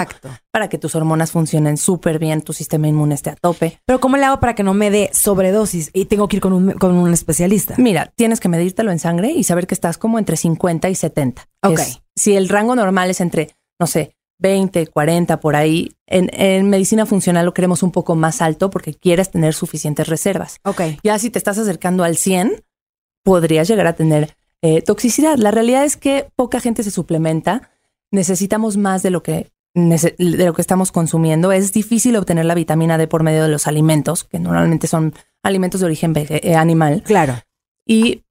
para 0.52 0.68
que 0.68 0.78
tus 0.78 0.94
hormonas 0.94 1.32
funcionen 1.32 1.76
súper 1.76 2.18
bien, 2.20 2.42
tu 2.42 2.52
sistema 2.52 2.86
inmune 2.86 3.14
esté 3.16 3.30
a 3.30 3.34
tope. 3.34 3.80
Pero 3.84 3.98
¿cómo 4.00 4.16
le 4.16 4.24
hago 4.24 4.38
para 4.38 4.54
que 4.54 4.62
no 4.62 4.74
me 4.74 4.90
dé 4.90 5.10
sobredosis 5.12 5.90
y 5.92 6.04
tengo 6.04 6.28
que 6.28 6.36
ir 6.36 6.40
con 6.42 6.52
un, 6.52 6.70
con 6.72 6.94
un 6.94 7.12
especialista? 7.12 7.74
Mira, 7.78 8.12
tienes 8.14 8.38
que 8.38 8.48
medírtelo 8.48 8.92
en 8.92 8.98
sangre 9.00 9.32
y 9.32 9.42
saber 9.42 9.66
que 9.66 9.74
estás 9.74 9.98
como 9.98 10.18
entre 10.20 10.36
50 10.36 10.88
y 10.88 10.94
70. 10.94 11.48
Ok. 11.64 11.78
Es- 11.80 12.00
si 12.16 12.36
el 12.36 12.48
rango 12.48 12.76
normal 12.76 13.10
es 13.10 13.20
entre, 13.20 13.50
no 13.80 13.88
sé, 13.88 14.14
20, 14.38 14.86
40 14.86 15.40
por 15.40 15.56
ahí, 15.56 15.92
en, 16.06 16.28
en 16.32 16.68
medicina 16.70 17.06
funcional 17.06 17.44
lo 17.44 17.54
queremos 17.54 17.82
un 17.82 17.90
poco 17.90 18.14
más 18.14 18.40
alto 18.40 18.70
porque 18.70 18.94
quieres 18.94 19.30
tener 19.32 19.52
suficientes 19.54 20.06
reservas. 20.06 20.58
Ok. 20.64 20.80
Ya 21.02 21.18
si 21.18 21.30
te 21.30 21.38
estás 21.38 21.58
acercando 21.58 22.04
al 22.04 22.16
100, 22.16 22.62
podrías 23.24 23.66
llegar 23.66 23.86
a 23.88 23.94
tener 23.94 24.36
eh, 24.64 24.80
toxicidad. 24.82 25.36
La 25.36 25.50
realidad 25.50 25.84
es 25.84 25.96
que 25.96 26.26
poca 26.36 26.58
gente 26.58 26.82
se 26.82 26.90
suplementa. 26.90 27.70
Necesitamos 28.10 28.76
más 28.76 29.02
de 29.02 29.10
lo 29.10 29.22
que 29.22 29.50
de 29.74 30.44
lo 30.46 30.54
que 30.54 30.62
estamos 30.62 30.92
consumiendo. 30.92 31.50
Es 31.50 31.72
difícil 31.72 32.14
obtener 32.16 32.44
la 32.44 32.54
vitamina 32.54 32.96
D 32.96 33.08
por 33.08 33.24
medio 33.24 33.42
de 33.42 33.48
los 33.48 33.66
alimentos, 33.66 34.22
que 34.22 34.38
normalmente 34.38 34.86
son 34.86 35.12
alimentos 35.42 35.80
de 35.80 35.86
origen 35.86 36.12
eh, 36.16 36.54
animal. 36.54 37.02
Claro. 37.04 37.34
Y 37.84 38.22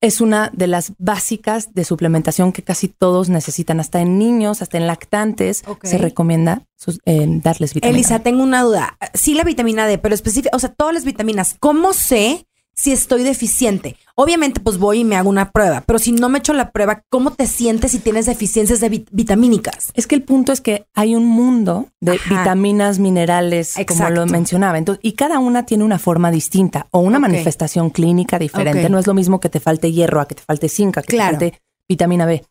es 0.00 0.20
una 0.20 0.50
de 0.54 0.68
las 0.68 0.92
básicas 0.98 1.74
de 1.74 1.84
suplementación 1.84 2.52
que 2.52 2.62
casi 2.62 2.86
todos 2.88 3.28
necesitan. 3.30 3.80
Hasta 3.80 4.00
en 4.00 4.16
niños, 4.16 4.62
hasta 4.62 4.78
en 4.78 4.86
lactantes, 4.86 5.64
se 5.82 5.98
recomienda 5.98 6.62
sus- 6.76 7.00
eh, 7.04 7.26
darles 7.42 7.74
vitamina 7.74 7.96
Elisa, 7.98 8.18
D. 8.18 8.24
tengo 8.24 8.42
una 8.44 8.62
duda. 8.62 8.96
Sí, 9.12 9.34
la 9.34 9.42
vitamina 9.44 9.86
D, 9.88 9.98
pero 9.98 10.14
específica, 10.14 10.56
o 10.56 10.58
sea, 10.60 10.72
todas 10.72 10.94
las 10.94 11.04
vitaminas. 11.04 11.56
¿Cómo 11.58 11.92
sé 11.92 12.46
si 12.74 12.92
estoy 12.92 13.22
deficiente? 13.22 13.96
Obviamente, 14.14 14.60
pues 14.60 14.78
voy 14.78 15.00
y 15.00 15.04
me 15.04 15.16
hago 15.16 15.28
una 15.28 15.50
prueba, 15.50 15.82
pero 15.86 15.98
si 15.98 16.12
no 16.12 16.28
me 16.28 16.38
echo 16.38 16.52
la 16.52 16.70
prueba, 16.70 17.02
¿cómo 17.08 17.32
te 17.32 17.46
sientes 17.46 17.92
si 17.92 17.98
tienes 17.98 18.26
deficiencias 18.26 18.80
de 18.80 19.04
vitamínicas? 19.10 19.90
Es 19.94 20.06
que 20.06 20.14
el 20.14 20.22
punto 20.22 20.52
es 20.52 20.60
que 20.60 20.86
hay 20.94 21.14
un 21.14 21.26
mundo 21.26 21.88
de 22.00 22.18
vitaminas, 22.28 22.98
minerales, 22.98 23.74
como 23.86 24.10
lo 24.10 24.26
mencionaba. 24.26 24.78
Entonces, 24.78 25.04
y 25.04 25.12
cada 25.12 25.38
una 25.38 25.64
tiene 25.64 25.84
una 25.84 25.98
forma 25.98 26.30
distinta 26.30 26.88
o 26.90 27.00
una 27.00 27.18
manifestación 27.18 27.90
clínica 27.90 28.38
diferente. 28.38 28.88
No 28.88 28.98
es 28.98 29.06
lo 29.06 29.14
mismo 29.14 29.40
que 29.40 29.48
te 29.48 29.60
falte 29.60 29.92
hierro, 29.92 30.20
a 30.20 30.28
que 30.28 30.34
te 30.34 30.42
falte 30.42 30.68
zinc, 30.68 30.98
a 30.98 31.02
que 31.02 31.16
te 31.16 31.22
falte 31.22 31.60
vitamina 31.88 32.26
B. 32.26 32.44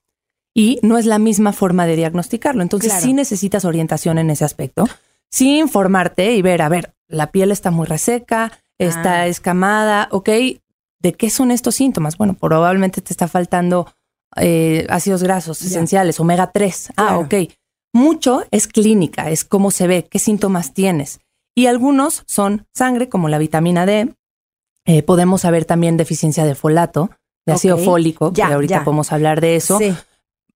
Y 0.54 0.80
no 0.82 0.98
es 0.98 1.06
la 1.06 1.20
misma 1.20 1.54
forma 1.54 1.86
de 1.86 1.96
diagnosticarlo. 1.96 2.62
Entonces, 2.62 2.94
sí 3.00 3.14
necesitas 3.14 3.66
orientación 3.66 4.18
en 4.18 4.30
ese 4.30 4.46
aspecto. 4.46 4.88
Sí 5.30 5.60
informarte 5.60 6.34
y 6.34 6.42
ver, 6.42 6.62
a 6.62 6.68
ver, 6.68 6.94
la 7.08 7.32
piel 7.32 7.52
está 7.52 7.72
muy 7.72 7.86
reseca, 7.86 8.52
está 8.86 9.22
ah. 9.22 9.28
escamada, 9.28 10.08
ok, 10.12 10.30
¿de 11.00 11.14
qué 11.14 11.30
son 11.30 11.52
estos 11.52 11.76
síntomas? 11.76 12.18
Bueno, 12.18 12.34
probablemente 12.34 13.02
te 13.02 13.14
está 13.14 13.28
faltando 13.28 13.88
eh, 14.38 14.86
ácidos 14.90 15.24
grasos 15.24 15.62
esenciales, 15.62 16.20
omega 16.20 16.52
3. 16.52 16.94
Ah, 16.98 17.18
ok. 17.18 17.34
Mucho 17.94 18.44
es 18.52 18.68
clínica, 18.68 19.30
es 19.30 19.44
cómo 19.44 19.72
se 19.72 19.88
ve, 19.88 20.08
qué 20.10 20.20
síntomas 20.20 20.74
tienes. 20.74 21.20
Y 21.56 21.66
algunos 21.66 22.24
son 22.28 22.66
sangre, 22.74 23.10
como 23.10 23.28
la 23.28 23.38
vitamina 23.38 23.86
D. 23.86 24.14
Eh, 24.86 25.04
podemos 25.04 25.42
saber 25.42 25.66
también 25.66 25.98
deficiencia 25.98 26.46
de 26.46 26.56
folato, 26.56 27.12
de 27.46 27.54
ácido 27.54 27.78
fólico, 27.78 28.32
que 28.32 28.44
ahorita 28.44 28.84
podemos 28.84 29.12
hablar 29.12 29.42
de 29.42 29.58
eso. 29.58 29.80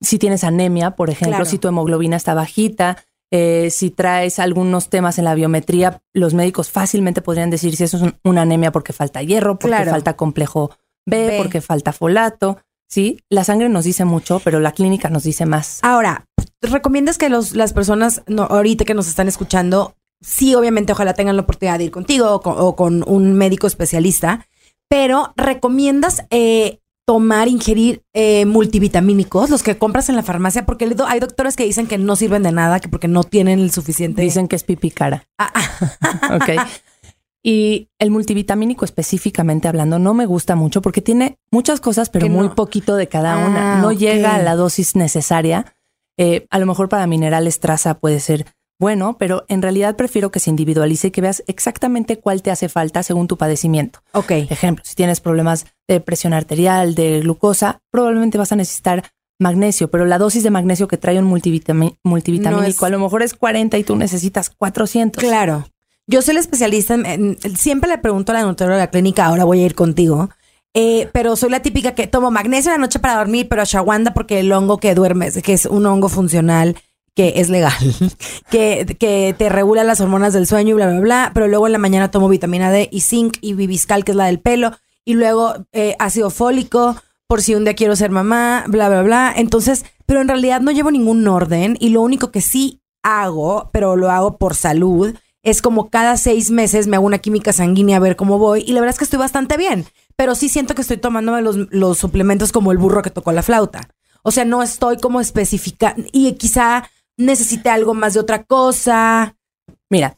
Si 0.02 0.20
tienes 0.20 0.44
anemia, 0.44 0.92
por 0.92 1.10
ejemplo, 1.10 1.46
si 1.46 1.58
tu 1.58 1.68
hemoglobina 1.68 2.16
está 2.16 2.34
bajita, 2.34 2.98
eh, 3.32 3.70
si 3.72 3.90
traes 3.90 4.40
algunos 4.40 4.90
temas 4.90 5.18
en 5.18 5.26
la 5.26 5.36
biometría, 5.36 6.02
los 6.14 6.34
médicos 6.34 6.70
fácilmente 6.70 7.22
podrían 7.22 7.50
decir 7.50 7.76
si 7.76 7.84
eso 7.84 7.98
es 7.98 8.14
una 8.24 8.44
anemia 8.44 8.72
porque 8.72 8.94
falta 8.94 9.22
hierro, 9.22 9.58
porque 9.58 9.86
falta 9.86 10.16
complejo 10.16 10.72
B, 11.06 11.36
porque 11.38 11.62
falta 11.62 11.92
folato. 11.92 12.60
Sí, 12.88 13.20
la 13.30 13.44
sangre 13.44 13.68
nos 13.68 13.84
dice 13.84 14.06
mucho, 14.06 14.40
pero 14.44 14.60
la 14.60 14.72
clínica 14.72 15.10
nos 15.10 15.24
dice 15.24 15.46
más. 15.46 15.80
Ahora, 15.82 16.26
¿recomiendas 16.62 17.18
que 17.18 17.30
los, 17.30 17.56
las 17.56 17.74
personas 17.74 18.22
no, 18.28 18.44
ahorita 18.44 18.86
que 18.86 18.94
nos 18.94 19.08
están 19.08 19.28
escuchando, 19.28 19.96
sí, 20.22 20.54
obviamente, 20.56 20.92
ojalá 20.92 21.14
tengan 21.14 21.36
la 21.36 21.42
oportunidad 21.42 21.80
de 21.80 21.86
ir 21.86 21.92
contigo 21.92 22.42
o 22.44 22.76
con, 22.76 23.04
un 23.08 23.34
médico 23.34 23.66
especialista, 23.68 24.48
pero 24.88 25.34
recomiendas 25.36 26.26
eh, 26.30 26.80
tomar, 27.06 27.48
ingerir 27.48 28.04
eh, 28.14 28.46
multivitamínicos, 28.46 29.50
los 29.50 29.64
que 29.64 29.78
compras 29.78 30.10
en 30.10 30.16
la 30.16 30.24
farmacia, 30.24 30.66
porque 30.66 30.86
hay 31.08 31.20
doctores 31.20 31.56
que 31.56 31.64
dicen 31.64 31.88
que 31.88 31.98
no 31.98 32.16
sirven 32.16 32.44
de 32.44 32.52
nada, 32.52 32.80
que 32.80 32.90
porque 32.90 33.08
no 33.08 33.24
tienen 33.24 33.60
el 33.60 33.72
suficiente. 33.72 34.24
Dicen 34.24 34.48
que 34.48 34.56
es 34.56 34.64
pipi 34.64 34.92
cara. 34.92 35.28
Ah, 35.38 35.52
ah. 35.54 36.36
ok. 36.36 36.62
Y 37.44 37.90
el 38.00 38.10
multivitamínico 38.10 38.86
específicamente 38.86 39.68
hablando 39.68 40.00
no 40.00 40.16
me 40.16 40.26
gusta 40.26 40.56
mucho 40.56 40.82
porque 40.82 41.02
tiene 41.02 41.38
muchas 41.52 41.80
cosas, 41.80 42.10
pero 42.10 42.28
muy 42.28 42.50
poquito 42.50 42.96
de 42.96 43.08
cada 43.08 43.38
una. 43.38 43.78
Ah, 43.78 43.82
no 43.82 43.92
llega 43.92 44.34
a 44.34 44.42
la 44.42 44.56
dosis 44.56 44.96
necesaria. 44.96 45.76
Eh, 46.18 46.48
a 46.50 46.58
lo 46.58 46.66
mejor 46.66 46.90
para 46.90 47.06
minerales 47.06 47.60
traza 47.60 48.00
puede 48.00 48.20
ser 48.20 48.48
bueno, 48.80 49.18
pero 49.18 49.46
en 49.48 49.62
realidad 49.62 49.96
prefiero 49.96 50.32
que 50.32 50.40
se 50.40 50.50
individualice 50.50 51.08
y 51.08 51.12
que 51.12 51.22
veas 51.22 51.44
exactamente 51.48 52.20
cuál 52.20 52.42
te 52.42 52.52
hace 52.52 52.70
falta 52.70 53.04
según 53.04 53.28
tu 53.28 53.38
padecimiento. 53.38 54.00
Ok. 54.12 54.32
Ejemplo, 54.32 54.84
si 54.86 54.96
tienes 54.96 55.22
problemas 55.22 55.66
de 55.88 56.02
presión 56.02 56.34
arterial, 56.34 56.96
de 56.96 57.22
glucosa, 57.22 57.80
probablemente 57.92 58.38
vas 58.38 58.52
a 58.52 58.58
necesitar 58.58 59.04
magnesio, 59.40 59.90
pero 59.90 60.06
la 60.06 60.18
dosis 60.18 60.44
de 60.44 60.50
magnesio 60.50 60.88
que 60.88 60.98
trae 60.98 61.20
un 61.20 61.26
multivitamínico 61.26 62.86
a 62.86 62.90
lo 62.90 63.00
mejor 63.00 63.22
es 63.22 63.34
40 63.34 63.78
y 63.78 63.84
tú 63.84 63.96
necesitas 63.96 64.50
400. 64.50 65.24
Claro. 65.24 65.66
Yo 66.08 66.22
soy 66.22 66.36
la 66.36 66.40
especialista, 66.40 66.98
siempre 67.58 67.90
le 67.90 67.98
pregunto 67.98 68.32
a 68.32 68.36
la 68.36 68.44
nutrióloga 68.44 68.78
de 68.78 68.84
la 68.84 68.92
clínica, 68.92 69.26
ahora 69.26 69.44
voy 69.44 69.62
a 69.62 69.66
ir 69.66 69.74
contigo, 69.74 70.30
eh, 70.76 71.10
pero 71.14 71.36
soy 71.36 71.50
la 71.50 71.62
típica 71.62 71.96
que 71.96 72.06
tomo 72.06 72.30
magnesio 72.30 72.72
en 72.72 72.80
la 72.80 72.86
noche 72.86 73.00
para 73.00 73.16
dormir, 73.16 73.48
pero 73.50 73.64
ashwagandha 73.64 74.14
porque 74.14 74.42
el 74.42 74.52
hongo 74.52 74.78
que 74.78 74.94
duermes, 74.94 75.42
que 75.42 75.54
es 75.54 75.66
un 75.66 75.86
hongo 75.86 76.08
funcional, 76.08 76.76
que 77.16 77.34
es 77.38 77.50
legal, 77.50 77.74
que, 78.52 78.98
que 79.00 79.34
te 79.38 79.50
regula 79.50 79.84
las 79.84 80.02
hormonas 80.02 80.34
del 80.34 80.48
sueño 80.48 80.72
y 80.72 80.74
bla, 80.74 80.88
bla, 80.90 81.00
bla, 81.00 81.32
pero 81.34 81.48
luego 81.48 81.66
en 81.66 81.72
la 81.72 81.80
mañana 81.80 82.12
tomo 82.12 82.30
vitamina 82.30 82.72
D 82.72 82.90
y 82.92 83.02
zinc 83.02 83.38
y 83.42 83.54
bibiscal, 83.54 84.04
que 84.04 84.12
es 84.12 84.18
la 84.18 84.26
del 84.26 84.40
pelo, 84.40 84.72
y 85.06 85.14
luego 85.14 85.54
eh, 85.72 85.96
ácido 86.00 86.30
fólico 86.30 86.96
por 87.28 87.42
si 87.42 87.56
un 87.56 87.64
día 87.64 87.74
quiero 87.74 87.96
ser 87.96 88.12
mamá, 88.12 88.66
bla, 88.68 88.90
bla, 88.90 89.02
bla. 89.02 89.34
Entonces, 89.36 89.86
pero 90.06 90.22
en 90.22 90.28
realidad 90.28 90.62
no 90.62 90.72
llevo 90.72 90.92
ningún 90.92 91.28
orden 91.28 91.78
y 91.80 91.90
lo 91.90 92.02
único 92.02 92.32
que 92.32 92.42
sí 92.42 92.82
hago, 93.02 93.70
pero 93.72 93.96
lo 93.96 94.12
hago 94.12 94.38
por 94.38 94.56
salud, 94.56 95.16
es 95.42 95.62
como 95.62 95.90
cada 95.90 96.18
seis 96.18 96.50
meses 96.50 96.88
me 96.88 96.98
hago 96.98 97.06
una 97.06 97.20
química 97.20 97.54
sanguínea 97.54 97.98
a 97.98 98.00
ver 98.02 98.16
cómo 98.16 98.40
voy 98.40 98.64
y 98.66 98.74
la 98.74 98.82
verdad 98.82 98.96
es 98.96 98.98
que 98.98 99.04
estoy 99.04 99.20
bastante 99.20 99.58
bien, 99.58 99.86
pero 100.16 100.34
sí 100.34 100.50
siento 100.50 100.74
que 100.74 100.82
estoy 100.82 100.98
tomándome 100.98 101.44
los, 101.44 101.56
los 101.70 102.00
suplementos 102.00 102.52
como 102.52 102.72
el 102.72 102.80
burro 102.80 103.04
que 103.04 103.12
tocó 103.12 103.32
la 103.32 103.44
flauta. 103.44 103.90
O 104.24 104.32
sea, 104.32 104.44
no 104.44 104.64
estoy 104.64 104.98
como 104.98 105.22
específica 105.22 105.96
y 106.12 106.32
quizá 106.34 106.90
necesite 107.18 107.70
algo 107.70 107.94
más 107.94 108.14
de 108.14 108.20
otra 108.20 108.44
cosa. 108.44 109.36
Mira, 109.90 110.18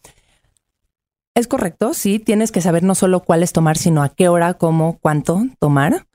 es 1.35 1.47
correcto, 1.47 1.93
sí, 1.93 2.19
tienes 2.19 2.51
que 2.51 2.61
saber 2.61 2.83
no 2.83 2.95
solo 2.95 3.19
cuál 3.19 3.43
es 3.43 3.53
tomar, 3.53 3.77
sino 3.77 4.01
a 4.01 4.09
qué 4.09 4.27
hora, 4.27 4.55
cómo, 4.55 4.97
cuánto 4.99 5.45
tomar. 5.59 6.07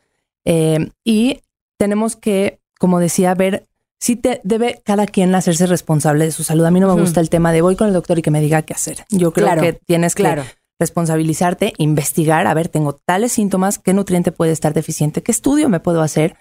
Eh, 0.45 0.91
y 1.05 1.43
tenemos 1.79 2.17
que, 2.17 2.61
como 2.79 2.99
decía, 2.99 3.35
ver 3.35 3.67
si 4.01 4.17
te 4.17 4.41
debe 4.43 4.83
cada 4.85 5.07
quien 5.07 5.33
hacerse 5.37 5.67
responsable 5.67 6.25
de 6.25 6.33
su 6.33 6.43
salud. 6.43 6.65
A 6.65 6.73
mí 6.73 6.81
no 6.81 6.93
me 6.93 7.01
gusta 7.01 7.21
el 7.21 7.31
tema 7.31 7.53
de 7.53 7.63
voy 7.63 7.77
con 7.77 7.87
el 7.87 7.95
doctor 7.95 8.19
y 8.19 8.23
que 8.23 8.33
me 8.33 8.41
diga 8.41 8.63
qué 8.63 8.75
hacer. 8.75 9.05
Yo 9.11 9.33
creo 9.33 9.61
que 9.61 9.75
tienes 9.75 10.17
que 10.17 10.43
responsabilizarte, 10.81 11.73
investigar, 11.79 12.49
a 12.49 12.55
ver, 12.55 12.67
tengo 12.67 12.95
tales 12.95 13.31
síntomas, 13.31 13.79
qué 13.79 13.95
nutriente 13.95 14.33
puede 14.33 14.51
estar 14.51 14.75
deficiente, 14.75 15.23
qué 15.23 15.31
estudio 15.31 15.69
me 15.69 15.79
puedo 15.79 16.03
hacer 16.03 16.37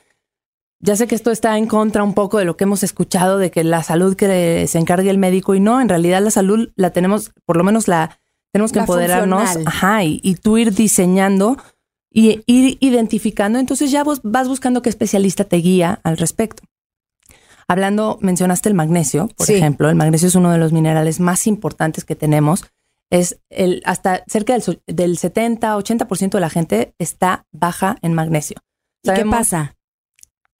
ya 0.81 0.95
sé 0.95 1.07
que 1.07 1.15
esto 1.15 1.31
está 1.31 1.57
en 1.57 1.67
contra 1.67 2.03
un 2.03 2.13
poco 2.13 2.39
de 2.39 2.45
lo 2.45 2.57
que 2.57 2.63
hemos 2.63 2.83
escuchado 2.83 3.37
de 3.37 3.51
que 3.51 3.63
la 3.63 3.83
salud 3.83 4.15
que 4.15 4.67
se 4.67 4.79
encargue 4.79 5.09
el 5.09 5.17
médico 5.17 5.53
y 5.55 5.59
no, 5.59 5.79
en 5.79 5.89
realidad 5.89 6.21
la 6.21 6.31
salud 6.31 6.69
la 6.75 6.89
tenemos, 6.89 7.31
por 7.45 7.57
lo 7.57 7.63
menos 7.63 7.87
la 7.87 8.19
tenemos 8.51 8.71
que 8.71 8.79
empoderarnos, 8.79 9.57
ajá, 9.65 10.03
y, 10.03 10.35
tú 10.41 10.57
ir 10.57 10.73
diseñando 10.73 11.57
y 12.11 12.41
ir 12.47 12.77
identificando, 12.81 13.59
entonces 13.59 13.91
ya 13.91 14.03
vos 14.03 14.21
vas 14.23 14.47
buscando 14.47 14.81
qué 14.81 14.89
especialista 14.89 15.45
te 15.45 15.57
guía 15.57 16.01
al 16.03 16.17
respecto. 16.17 16.63
Hablando, 17.67 18.17
mencionaste 18.19 18.67
el 18.67 18.75
magnesio, 18.75 19.29
por 19.37 19.49
ejemplo, 19.49 19.89
el 19.89 19.95
magnesio 19.95 20.27
es 20.27 20.35
uno 20.35 20.51
de 20.51 20.57
los 20.57 20.73
minerales 20.73 21.21
más 21.21 21.47
importantes 21.47 22.03
que 22.03 22.17
tenemos. 22.17 22.65
Es 23.09 23.39
el 23.49 23.81
hasta 23.85 24.23
cerca 24.27 24.57
del, 24.57 24.81
del 24.87 25.17
70, 25.17 25.77
80% 25.77 26.31
de 26.31 26.39
la 26.39 26.49
gente 26.49 26.93
está 26.97 27.45
baja 27.51 27.97
en 28.01 28.13
magnesio. 28.13 28.57
¿Y 29.03 29.13
qué 29.13 29.25
pasa? 29.25 29.75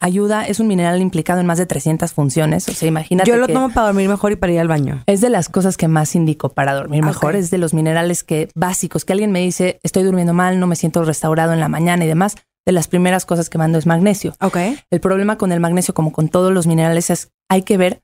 Ayuda, 0.02 0.46
es 0.46 0.60
un 0.60 0.68
mineral 0.68 1.02
implicado 1.02 1.40
en 1.40 1.46
más 1.46 1.58
de 1.58 1.66
300 1.66 2.12
funciones. 2.12 2.68
O 2.68 2.74
sea, 2.74 2.88
imagínate. 2.88 3.30
Yo 3.30 3.38
lo 3.38 3.48
tomo 3.48 3.70
para 3.70 3.88
dormir 3.88 4.10
mejor 4.10 4.34
y 4.34 4.36
para 4.36 4.52
ir 4.52 4.60
al 4.60 4.68
baño. 4.68 5.04
Es 5.06 5.22
de 5.22 5.30
las 5.30 5.48
cosas 5.48 5.78
que 5.78 5.88
más 5.88 6.14
indico 6.16 6.50
para 6.50 6.74
dormir 6.74 7.04
mejor. 7.04 7.36
Es 7.36 7.50
de 7.52 7.58
los 7.58 7.74
minerales 7.74 8.24
que 8.24 8.50
básicos 8.56 9.06
que 9.06 9.14
alguien 9.14 9.32
me 9.32 9.40
dice, 9.40 9.80
estoy 9.84 10.04
durmiendo 10.04 10.34
mal, 10.34 10.60
no 10.60 10.68
me 10.68 10.76
siento 10.76 11.04
restaurado 11.06 11.54
en 11.54 11.60
la 11.60 11.70
mañana 11.70 12.04
y 12.04 12.08
demás. 12.08 12.36
De 12.66 12.72
las 12.72 12.88
primeras 12.88 13.26
cosas 13.26 13.50
que 13.50 13.58
mando 13.58 13.80
es 13.80 13.88
magnesio. 13.88 14.36
Ok. 14.40 14.58
El 14.92 15.00
problema 15.00 15.38
con 15.38 15.52
el 15.52 15.60
magnesio, 15.60 15.96
como 15.96 16.12
con 16.12 16.30
todos 16.30 16.54
los 16.54 16.68
minerales, 16.68 17.10
es 17.10 17.32
hay 17.50 17.64
que 17.64 17.78
ver 17.78 18.02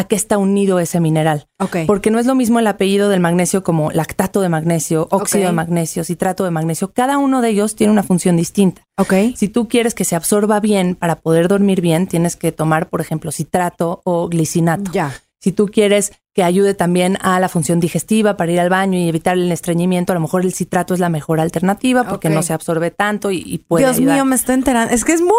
a 0.00 0.04
qué 0.04 0.16
está 0.16 0.38
unido 0.38 0.80
ese 0.80 0.98
mineral. 0.98 1.46
Porque 1.86 2.10
no 2.10 2.18
es 2.18 2.24
lo 2.24 2.34
mismo 2.34 2.58
el 2.58 2.66
apellido 2.66 3.10
del 3.10 3.20
magnesio 3.20 3.62
como 3.62 3.90
lactato 3.90 4.40
de 4.40 4.48
magnesio, 4.48 5.08
óxido 5.10 5.46
de 5.46 5.52
magnesio, 5.52 6.04
citrato 6.04 6.44
de 6.44 6.50
magnesio. 6.50 6.90
Cada 6.92 7.18
uno 7.18 7.42
de 7.42 7.50
ellos 7.50 7.76
tiene 7.76 7.92
una 7.92 8.02
función 8.02 8.34
distinta. 8.36 8.82
Okay. 8.96 9.34
Si 9.36 9.48
tú 9.48 9.68
quieres 9.68 9.94
que 9.94 10.06
se 10.06 10.16
absorba 10.16 10.58
bien 10.58 10.94
para 10.94 11.16
poder 11.16 11.48
dormir 11.48 11.82
bien, 11.82 12.06
tienes 12.06 12.36
que 12.36 12.50
tomar, 12.50 12.88
por 12.88 13.02
ejemplo, 13.02 13.30
citrato 13.30 14.00
o 14.04 14.26
glicinato. 14.28 14.90
Ya. 14.90 15.12
Si 15.38 15.52
tú 15.52 15.66
quieres 15.66 16.12
que 16.32 16.42
ayude 16.42 16.74
también 16.74 17.18
a 17.22 17.40
la 17.40 17.48
función 17.48 17.80
digestiva 17.80 18.36
para 18.36 18.52
ir 18.52 18.60
al 18.60 18.68
baño 18.68 18.98
y 18.98 19.08
evitar 19.08 19.36
el 19.36 19.50
estreñimiento, 19.50 20.12
a 20.12 20.14
lo 20.14 20.20
mejor 20.20 20.42
el 20.42 20.54
citrato 20.54 20.94
es 20.94 21.00
la 21.00 21.08
mejor 21.08 21.40
alternativa 21.40 22.04
porque 22.04 22.30
no 22.30 22.42
se 22.42 22.52
absorbe 22.52 22.90
tanto 22.90 23.30
y, 23.32 23.64
puede 23.66 23.84
Dios 23.84 24.00
mío, 24.00 24.24
me 24.24 24.36
estoy 24.36 24.54
enterando. 24.54 24.94
Es 24.94 25.04
que 25.04 25.12
es 25.12 25.22
mucho. 25.22 25.34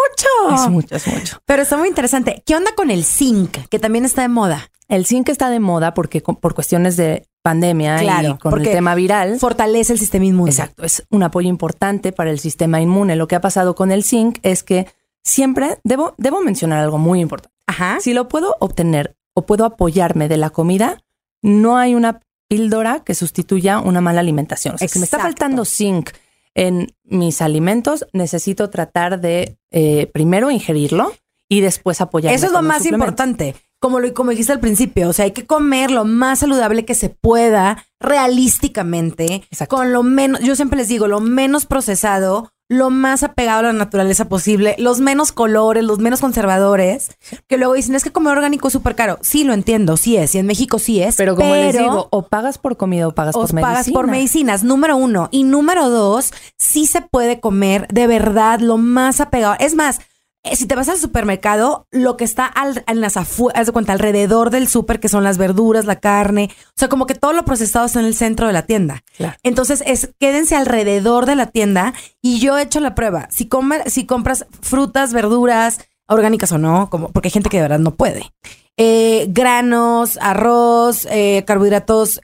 Es 0.54 0.70
mucho, 0.70 0.96
es 0.96 1.08
mucho. 1.08 1.38
Pero 1.46 1.62
está 1.62 1.78
muy 1.78 1.88
interesante. 1.88 2.44
¿Qué 2.46 2.56
onda 2.56 2.72
con 2.76 2.92
el 2.92 3.06
zinc, 3.06 3.68
que 3.70 3.80
también 3.80 4.06
está 4.06 4.22
de 4.22 4.28
moda? 4.28 4.70
El 4.90 5.06
zinc 5.06 5.30
está 5.30 5.50
de 5.50 5.62
moda 5.62 5.94
porque 5.94 6.22
por 6.22 6.54
cuestiones 6.54 6.98
de 6.98 7.26
pandemia 7.42 8.04
y 8.24 8.38
con 8.38 8.60
el 8.60 8.70
tema 8.70 8.94
viral. 8.94 9.40
Fortalece 9.40 9.94
el 9.94 10.00
sistema 10.00 10.26
inmune. 10.26 10.52
Exacto, 10.52 10.84
es 10.84 11.06
un 11.10 11.24
apoyo 11.24 11.50
importante 11.50 12.12
para 12.12 12.30
el 12.30 12.40
sistema 12.40 12.82
inmune. 12.82 13.16
Lo 13.16 13.28
que 13.28 13.36
ha 13.36 13.42
pasado 13.42 13.76
con 13.76 13.92
el 13.92 14.04
zinc 14.04 14.40
es 14.44 14.64
que 14.64 14.88
siempre 15.24 15.80
debo, 15.84 16.14
debo 16.18 16.42
mencionar 16.42 16.80
algo 16.80 16.98
muy 16.98 17.22
importante. 17.22 17.56
Ajá. 17.68 18.00
Si 18.02 18.14
lo 18.14 18.28
puedo 18.28 18.58
obtener 18.60 19.16
o 19.34 19.46
puedo 19.46 19.66
apoyarme 19.66 20.28
de 20.28 20.38
la 20.38 20.50
comida, 20.50 21.04
no 21.42 21.78
hay 21.78 21.96
una 21.96 22.22
píldora 22.48 23.02
que 23.04 23.16
sustituya 23.16 23.80
una 23.80 24.02
mala 24.02 24.20
alimentación. 24.20 24.76
O 24.76 24.78
sea, 24.78 24.88
si 24.88 25.00
me 25.00 25.06
está 25.06 25.20
faltando 25.20 25.64
zinc 25.66 26.10
en 26.54 26.94
mis 27.04 27.42
alimentos, 27.42 28.06
necesito 28.14 28.70
tratar 28.70 29.22
de 29.22 29.58
eh, 29.72 30.08
primero 30.08 30.52
ingerirlo 30.52 31.14
y 31.48 31.62
después 31.62 32.02
apoyarme. 32.02 32.36
Eso 32.36 32.48
es 32.48 32.52
lo 32.52 32.62
más 32.62 32.86
importante. 32.86 33.56
Como 33.80 34.00
lo 34.00 34.14
como 34.14 34.32
dijiste 34.32 34.52
al 34.52 34.60
principio, 34.60 35.10
o 35.10 35.14
sea, 35.14 35.26
hay 35.26 35.32
que 35.32 35.48
comer 35.48 35.92
lo 35.92 36.06
más 36.06 36.40
saludable 36.40 36.86
que 36.86 36.94
se 36.94 37.10
pueda, 37.10 37.84
realísticamente, 38.00 39.44
con 39.68 39.92
lo 39.92 40.04
menos, 40.04 40.42
yo 40.42 40.56
siempre 40.56 40.78
les 40.78 40.88
digo, 40.88 41.08
lo 41.08 41.20
menos 41.20 41.66
procesado, 41.66 42.52
lo 42.72 42.90
más 42.90 43.22
apegado 43.22 43.60
a 43.60 43.64
la 43.64 43.74
naturaleza 43.74 44.30
posible, 44.30 44.76
los 44.80 45.02
menos 45.02 45.34
colores, 45.34 45.84
los 45.84 46.00
menos 46.00 46.22
conservadores, 46.22 47.10
que 47.50 47.58
luego 47.58 47.74
dicen, 47.74 47.96
es 47.96 48.04
que 48.06 48.14
comer 48.14 48.38
orgánico 48.38 48.70
es 48.70 48.72
súper 48.72 48.96
caro. 48.96 49.20
Sí, 49.20 49.44
lo 49.44 49.52
entiendo, 49.52 49.98
sí 49.98 50.16
es, 50.16 50.34
y 50.36 50.38
en 50.38 50.46
México 50.46 50.80
sí 50.80 51.02
es. 51.02 51.18
Pero 51.18 51.36
como 51.36 51.54
les 51.54 51.78
digo, 51.78 52.08
o 52.12 52.28
pagas 52.28 52.58
por 52.58 52.78
comida 52.78 53.10
o 53.10 53.12
pagas 53.14 53.34
por 53.36 53.54
medicinas. 53.54 53.74
pagas 53.74 53.90
por 53.90 54.08
medicinas, 54.08 54.64
número 54.64 54.96
uno. 54.96 55.28
Y 55.32 55.44
número 55.44 55.90
dos, 55.90 56.32
sí 56.58 56.86
se 56.86 57.02
puede 57.02 57.42
comer 57.42 57.90
de 57.90 58.08
verdad 58.08 58.62
lo 58.62 58.78
más 58.78 59.20
apegado. 59.20 59.58
Es 59.60 59.76
más, 59.76 60.00
si 60.44 60.66
te 60.66 60.76
vas 60.76 60.90
al 60.90 60.98
supermercado, 60.98 61.88
lo 61.92 62.18
que 62.18 62.24
está 62.24 62.46
al, 62.46 62.84
en 62.88 63.00
las 63.00 63.16
afueras, 63.16 63.68
de 63.68 63.74
cuenta, 63.74 63.94
alrededor 63.94 64.50
del 64.50 64.68
súper, 64.68 65.00
que 65.00 65.10
son 65.10 65.24
las 65.24 65.38
verduras, 65.38 65.86
la 65.86 66.00
carne, 66.00 66.50
o 66.70 66.74
sea, 66.76 66.90
como 66.90 67.06
que 67.06 67.16
todo 67.16 67.34
lo 67.34 67.46
procesado 67.46 67.86
está 67.86 68.00
en 68.00 68.08
el 68.08 68.16
centro 68.16 68.48
de 68.48 68.54
la 68.54 68.66
tienda. 68.66 69.04
Entonces, 69.44 69.84
es, 69.86 70.10
quédense 70.20 70.56
alrededor 70.56 71.26
de 71.26 71.36
la 71.36 71.48
tienda 71.48 71.94
y 72.22 72.40
yo 72.40 72.58
he 72.58 72.64
hecho 72.64 72.80
la 72.80 72.96
prueba. 72.96 73.28
Si, 73.30 73.48
comer, 73.48 73.90
si 73.90 74.06
compras 74.06 74.48
frutas, 74.62 75.14
verduras, 75.14 75.80
orgánicas 76.08 76.52
o 76.52 76.58
no, 76.58 76.90
como, 76.90 77.10
porque 77.10 77.28
hay 77.28 77.34
gente 77.34 77.50
que 77.50 77.58
de 77.58 77.64
verdad 77.64 77.80
no 77.80 77.96
puede. 77.96 78.34
Eh, 78.78 79.28
granos, 79.30 80.18
arroz, 80.22 81.08
eh, 81.12 81.44
carbohidratos 81.46 82.20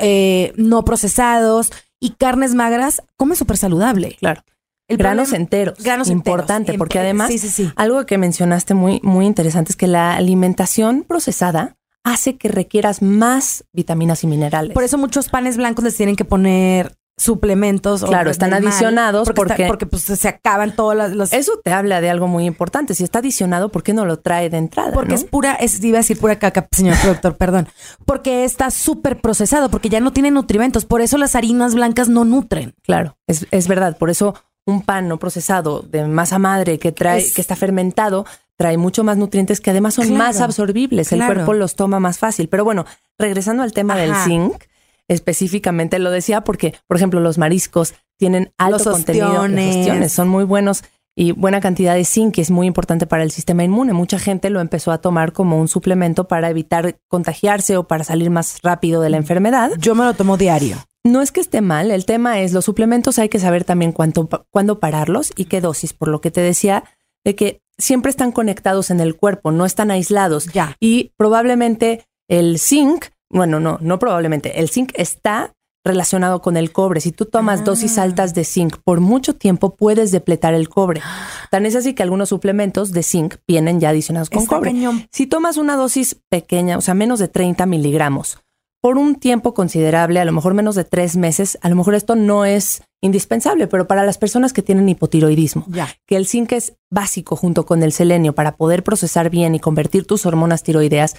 no 0.55 0.83
procesados 0.83 1.71
y 2.00 2.12
carnes 2.12 2.55
magras, 2.55 3.03
come 3.15 3.36
súper 3.36 3.57
saludable. 3.57 4.15
Claro 4.19 4.41
granos 4.89 5.34
enteros. 5.34 5.77
Granos 5.79 6.10
importante, 6.10 6.77
porque 6.77 7.00
además 7.00 7.32
algo 7.75 8.06
que 8.06 8.17
mencionaste 8.17 8.74
muy, 8.74 9.00
muy 9.03 9.25
interesante 9.25 9.72
es 9.72 9.75
que 9.75 9.88
la 9.88 10.15
alimentación 10.15 11.03
procesada 11.08 11.75
hace 12.03 12.38
que 12.38 12.48
requieras 12.48 13.01
más 13.01 13.65
vitaminas 13.74 14.24
y 14.24 14.27
minerales. 14.27 14.74
Por 14.74 14.84
eso 14.84 14.98
muchos 14.98 15.27
panes 15.27 15.58
blancos 15.58 15.84
les 15.84 15.96
tienen 15.98 16.15
que 16.15 16.24
poner 16.24 16.96
suplementos. 17.17 18.03
Claro, 18.03 18.29
están 18.29 18.53
adicionados 18.53 19.29
porque, 19.36 19.65
porque, 19.67 19.86
pues, 19.88 20.03
se 20.03 20.27
acaban 20.27 20.75
todas 20.75 21.15
las, 21.15 21.34
Eso 21.34 21.60
te 21.63 21.72
habla 21.72 22.00
de 22.00 22.10
algo 22.10 22.27
muy 22.27 22.46
importante. 22.46 22.94
Si 22.94 23.03
está 23.03 23.20
adicionado, 23.20 23.70
¿por 23.70 23.84
qué 23.84 23.94
no 23.94 24.06
lo 24.06 24.20
trae 24.20 24.50
de 24.50 24.58
entrada? 24.58 24.94
Porque 24.94 25.15
es 25.15 25.24
pura, 25.24 25.53
es, 25.56 25.84
iba 25.84 25.98
a 25.98 26.01
decir 26.01 26.20
pura 26.20 26.38
caca, 26.38 26.67
señor 26.72 26.96
productor, 27.01 27.36
perdón. 27.38 27.67
Porque 28.06 28.46
está 28.46 28.70
súper 28.70 29.20
procesado, 29.20 29.70
porque 29.70 29.89
ya 29.89 30.00
no 30.00 30.13
tiene 30.13 30.32
nutrimentos. 30.32 30.86
Por 30.86 31.01
eso 31.01 31.17
las 31.17 31.36
harinas 31.36 31.74
blancas 31.74 32.08
no 32.08 32.24
nutren. 32.24 32.75
Claro, 32.84 33.17
es, 33.25 33.48
es 33.51 33.67
verdad. 33.67 33.98
Por 33.98 34.10
eso 34.10 34.36
un 34.67 34.81
pan 34.81 35.07
no 35.07 35.17
procesado 35.17 35.81
de 35.81 36.05
masa 36.07 36.38
madre 36.38 36.77
que 36.77 36.91
trae, 36.91 37.25
que 37.33 37.41
está 37.41 37.55
fermentado, 37.55 38.25
trae 38.57 38.77
mucho 38.77 39.03
más 39.03 39.17
nutrientes 39.17 39.62
que 39.62 39.71
además 39.71 39.95
son 39.95 40.13
más 40.13 40.41
absorbibles. 40.41 41.12
El 41.12 41.25
cuerpo 41.25 41.53
los 41.53 41.75
toma 41.75 42.00
más 42.00 42.19
fácil. 42.19 42.50
Pero 42.50 42.63
bueno, 42.63 42.86
regresando 43.17 43.63
al 43.63 43.71
tema 43.71 43.95
del 43.95 44.13
zinc, 44.13 44.65
específicamente 45.07 46.00
lo 46.00 46.12
decía 46.12 46.41
porque, 46.41 46.75
por 46.86 46.97
ejemplo, 46.97 47.21
los 47.21 47.38
mariscos 47.38 47.95
tienen 48.17 48.51
alto 48.57 48.91
contenido 48.91 49.43
de 49.43 50.09
son 50.09 50.27
muy 50.27 50.43
buenos 50.43 50.83
y 51.15 51.31
buena 51.31 51.62
cantidad 51.62 51.95
de 51.95 52.05
zinc, 52.05 52.36
que 52.36 52.41
es 52.41 52.51
muy 52.51 52.67
importante 52.67 53.07
para 53.07 53.24
el 53.24 53.31
sistema 53.31 53.63
inmune. 53.63 53.93
Mucha 53.93 54.19
gente 54.19 54.50
lo 54.50 54.59
empezó 54.59 54.91
a 54.91 55.00
tomar 55.00 55.33
como 55.33 55.59
un 55.59 55.67
suplemento 55.67 56.27
para 56.27 56.50
evitar 56.50 57.00
contagiarse 57.07 57.77
o 57.77 57.88
para 57.88 58.03
salir 58.03 58.29
más 58.29 58.59
rápido 58.62 59.01
de 59.01 59.09
la 59.09 59.17
enfermedad. 59.17 59.71
Yo 59.79 59.95
me 59.95 60.03
lo 60.03 60.13
tomo 60.13 60.38
diario. 60.38 60.77
No 61.07 61.21
es 61.21 61.31
que 61.31 61.39
esté 61.39 61.61
mal, 61.61 61.91
el 61.91 62.05
tema 62.05 62.41
es 62.41 62.51
los 62.53 62.65
suplementos 62.65 63.17
hay 63.17 63.29
que 63.29 63.39
saber 63.39 63.63
también 63.63 63.93
cuánto, 63.93 64.27
cuándo 64.51 64.79
pararlos 64.79 65.31
y 65.35 65.45
qué 65.45 65.61
dosis, 65.61 65.93
por 65.93 66.09
lo 66.09 66.19
que 66.19 66.31
te 66.31 66.41
decía 66.41 66.83
de 67.23 67.35
que 67.35 67.61
siempre 67.77 68.09
están 68.09 68.31
conectados 68.31 68.91
en 68.91 68.99
el 68.99 69.15
cuerpo, 69.15 69.51
no 69.51 69.65
están 69.65 69.89
aislados. 69.91 70.47
Ya. 70.47 70.75
Y 70.79 71.13
probablemente 71.15 72.05
el 72.27 72.59
zinc, 72.59 73.05
bueno, 73.29 73.59
no, 73.59 73.77
no 73.81 73.99
probablemente, 73.99 74.59
el 74.59 74.69
zinc 74.69 74.91
está 74.95 75.53
relacionado 75.85 76.41
con 76.41 76.57
el 76.57 76.73
cobre. 76.73 76.99
Si 76.99 77.13
tú 77.13 77.25
tomas 77.25 77.63
dosis 77.63 77.97
ah. 77.97 78.03
altas 78.03 78.33
de 78.33 78.43
zinc 78.43 78.77
por 78.83 78.99
mucho 78.99 79.35
tiempo, 79.35 79.75
puedes 79.75 80.11
depletar 80.11 80.53
el 80.53 80.67
cobre. 80.67 81.01
Tan 81.51 81.65
es 81.65 81.75
así 81.75 81.93
que 81.93 82.03
algunos 82.03 82.29
suplementos 82.29 82.91
de 82.91 83.03
zinc 83.03 83.35
vienen 83.47 83.79
ya 83.79 83.89
adicionados 83.89 84.29
con 84.29 84.45
cobre. 84.45 84.73
Si 85.11 85.27
tomas 85.27 85.55
una 85.55 85.77
dosis 85.77 86.17
pequeña, 86.29 86.77
o 86.77 86.81
sea, 86.81 86.93
menos 86.93 87.19
de 87.19 87.29
30 87.29 87.65
miligramos, 87.65 88.39
por 88.81 88.98
un 88.98 89.15
tiempo 89.15 89.53
considerable, 89.53 90.19
a 90.19 90.25
lo 90.25 90.31
mejor 90.31 90.53
menos 90.53 90.75
de 90.75 90.84
tres 90.84 91.17
meses, 91.17 91.57
a 91.62 91.69
lo 91.69 91.75
mejor 91.75 91.96
esto 91.96 92.15
no 92.15 92.46
es 92.46 92.84
indispensable, 93.01 93.67
pero 93.67 93.88
para 93.88 94.05
las 94.05 94.17
personas 94.17 94.53
que 94.53 94.62
tienen 94.62 94.89
hipotiroidismo, 94.89 95.65
que 96.05 96.15
el 96.15 96.27
zinc 96.27 96.51
es 96.53 96.75
básico 96.89 97.36
junto 97.36 97.65
con 97.65 97.84
el 97.84 97.91
selenio 97.91 98.34
para 98.34 98.55
poder 98.55 98.84
procesar 98.84 99.29
bien 99.29 99.55
y 99.55 99.59
convertir 99.59 100.05
tus 100.05 100.25
hormonas 100.25 100.63
tiroideas 100.63 101.16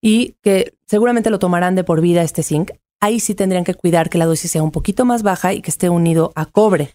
y 0.00 0.36
que 0.42 0.74
seguramente 0.86 1.30
lo 1.30 1.38
tomarán 1.38 1.74
de 1.74 1.84
por 1.84 2.00
vida 2.00 2.22
este 2.22 2.42
zinc, 2.42 2.72
ahí 3.00 3.20
sí 3.20 3.34
tendrían 3.34 3.64
que 3.64 3.74
cuidar 3.74 4.10
que 4.10 4.18
la 4.18 4.26
dosis 4.26 4.50
sea 4.50 4.62
un 4.62 4.70
poquito 4.70 5.04
más 5.04 5.22
baja 5.22 5.52
y 5.52 5.62
que 5.62 5.70
esté 5.70 5.88
unido 5.90 6.32
a 6.34 6.46
cobre. 6.46 6.94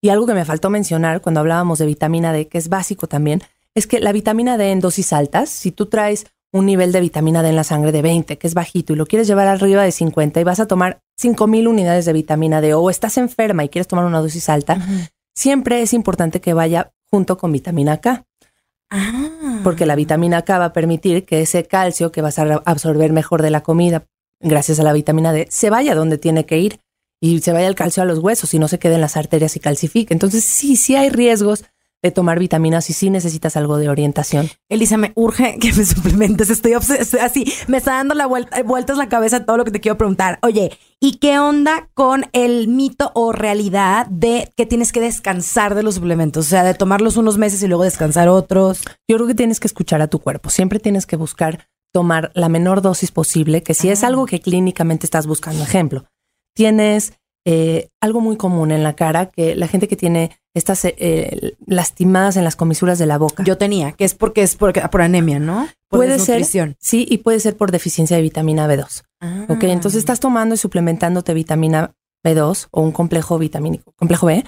Y 0.00 0.10
algo 0.10 0.26
que 0.26 0.34
me 0.34 0.44
faltó 0.44 0.70
mencionar 0.70 1.20
cuando 1.20 1.40
hablábamos 1.40 1.78
de 1.78 1.86
vitamina 1.86 2.32
D, 2.32 2.48
que 2.48 2.58
es 2.58 2.68
básico 2.68 3.06
también, 3.08 3.42
es 3.74 3.86
que 3.86 4.00
la 4.00 4.12
vitamina 4.12 4.56
D 4.56 4.70
en 4.70 4.80
dosis 4.80 5.12
altas, 5.12 5.50
si 5.50 5.72
tú 5.72 5.86
traes 5.86 6.26
un 6.52 6.66
nivel 6.66 6.92
de 6.92 7.00
vitamina 7.00 7.42
D 7.42 7.50
en 7.50 7.56
la 7.56 7.64
sangre 7.64 7.92
de 7.92 8.02
20, 8.02 8.38
que 8.38 8.46
es 8.46 8.54
bajito, 8.54 8.92
y 8.92 8.96
lo 8.96 9.06
quieres 9.06 9.26
llevar 9.28 9.46
arriba 9.46 9.82
de 9.82 9.92
50 9.92 10.40
y 10.40 10.44
vas 10.44 10.60
a 10.60 10.66
tomar 10.66 11.00
5000 11.16 11.68
unidades 11.68 12.04
de 12.04 12.12
vitamina 12.12 12.60
D 12.60 12.74
o 12.74 12.90
estás 12.90 13.18
enferma 13.18 13.64
y 13.64 13.68
quieres 13.68 13.88
tomar 13.88 14.04
una 14.04 14.20
dosis 14.20 14.48
alta, 14.48 14.78
siempre 15.34 15.82
es 15.82 15.92
importante 15.92 16.40
que 16.40 16.54
vaya 16.54 16.92
junto 17.10 17.36
con 17.36 17.52
vitamina 17.52 17.98
K. 17.98 18.24
Ah. 18.90 19.60
Porque 19.62 19.84
la 19.84 19.96
vitamina 19.96 20.42
K 20.42 20.58
va 20.58 20.66
a 20.66 20.72
permitir 20.72 21.26
que 21.26 21.42
ese 21.42 21.64
calcio 21.64 22.12
que 22.12 22.22
vas 22.22 22.38
a 22.38 22.62
absorber 22.64 23.12
mejor 23.12 23.42
de 23.42 23.50
la 23.50 23.62
comida, 23.62 24.06
gracias 24.40 24.80
a 24.80 24.82
la 24.82 24.92
vitamina 24.92 25.32
D, 25.32 25.46
se 25.50 25.68
vaya 25.68 25.94
donde 25.94 26.16
tiene 26.16 26.46
que 26.46 26.58
ir 26.58 26.80
y 27.20 27.40
se 27.40 27.52
vaya 27.52 27.66
el 27.66 27.74
calcio 27.74 28.02
a 28.02 28.06
los 28.06 28.20
huesos 28.20 28.54
y 28.54 28.58
no 28.58 28.68
se 28.68 28.78
quede 28.78 28.94
en 28.94 29.00
las 29.00 29.16
arterias 29.16 29.56
y 29.56 29.60
calcifique. 29.60 30.14
Entonces, 30.14 30.44
sí, 30.44 30.76
sí 30.76 30.96
hay 30.96 31.10
riesgos 31.10 31.64
de 32.02 32.10
tomar 32.10 32.38
vitaminas 32.38 32.90
y 32.90 32.92
si 32.92 33.10
necesitas 33.10 33.56
algo 33.56 33.76
de 33.76 33.88
orientación. 33.88 34.48
Elisa, 34.68 34.96
me 34.96 35.12
urge 35.16 35.58
que 35.58 35.72
me 35.72 35.84
suplementes. 35.84 36.50
Estoy 36.50 36.74
así, 37.20 37.52
me 37.66 37.78
está 37.78 37.92
dando 37.92 38.14
la 38.14 38.26
vuelta, 38.26 38.62
vueltas 38.62 38.96
la 38.98 39.08
cabeza 39.08 39.44
todo 39.44 39.56
lo 39.56 39.64
que 39.64 39.70
te 39.70 39.80
quiero 39.80 39.98
preguntar. 39.98 40.38
Oye, 40.42 40.78
¿y 41.00 41.18
qué 41.18 41.38
onda 41.38 41.88
con 41.94 42.26
el 42.32 42.68
mito 42.68 43.10
o 43.14 43.32
realidad 43.32 44.06
de 44.06 44.52
que 44.56 44.66
tienes 44.66 44.92
que 44.92 45.00
descansar 45.00 45.74
de 45.74 45.82
los 45.82 45.96
suplementos? 45.96 46.46
O 46.46 46.48
sea, 46.48 46.64
de 46.64 46.74
tomarlos 46.74 47.16
unos 47.16 47.38
meses 47.38 47.62
y 47.62 47.68
luego 47.68 47.84
descansar 47.84 48.28
otros. 48.28 48.82
Yo 49.08 49.16
creo 49.16 49.26
que 49.26 49.34
tienes 49.34 49.58
que 49.60 49.66
escuchar 49.66 50.00
a 50.00 50.08
tu 50.08 50.20
cuerpo. 50.20 50.50
Siempre 50.50 50.78
tienes 50.78 51.06
que 51.06 51.16
buscar 51.16 51.66
tomar 51.92 52.30
la 52.34 52.48
menor 52.48 52.82
dosis 52.82 53.10
posible, 53.10 53.62
que 53.62 53.74
si 53.74 53.88
es 53.88 54.04
ah. 54.04 54.08
algo 54.08 54.26
que 54.26 54.40
clínicamente 54.40 55.06
estás 55.06 55.26
buscando, 55.26 55.62
ejemplo, 55.64 56.04
tienes 56.54 57.14
eh, 57.50 57.88
algo 58.02 58.20
muy 58.20 58.36
común 58.36 58.72
en 58.72 58.82
la 58.82 58.92
cara, 58.92 59.30
que 59.30 59.56
la 59.56 59.68
gente 59.68 59.88
que 59.88 59.96
tiene 59.96 60.32
estas 60.52 60.84
eh, 60.84 61.56
lastimadas 61.64 62.36
en 62.36 62.44
las 62.44 62.56
comisuras 62.56 62.98
de 62.98 63.06
la 63.06 63.16
boca. 63.16 63.42
Yo 63.42 63.56
tenía, 63.56 63.92
que 63.92 64.04
es 64.04 64.12
porque 64.12 64.42
es 64.42 64.54
por, 64.54 64.74
por 64.90 65.00
anemia, 65.00 65.38
¿no? 65.38 65.66
puede 65.88 66.18
ser, 66.18 66.44
sí, 66.78 67.06
y 67.08 67.18
puede 67.18 67.40
ser 67.40 67.56
por 67.56 67.72
deficiencia 67.72 68.18
de 68.18 68.22
vitamina 68.22 68.68
B2. 68.68 69.04
Ah. 69.22 69.46
Ok, 69.48 69.64
entonces 69.64 70.00
estás 70.00 70.20
tomando 70.20 70.56
y 70.56 70.58
suplementándote 70.58 71.32
vitamina 71.32 71.94
B2 72.22 72.68
o 72.70 72.82
un 72.82 72.92
complejo 72.92 73.38
vitamínico, 73.38 73.94
complejo 73.96 74.26
B, 74.26 74.44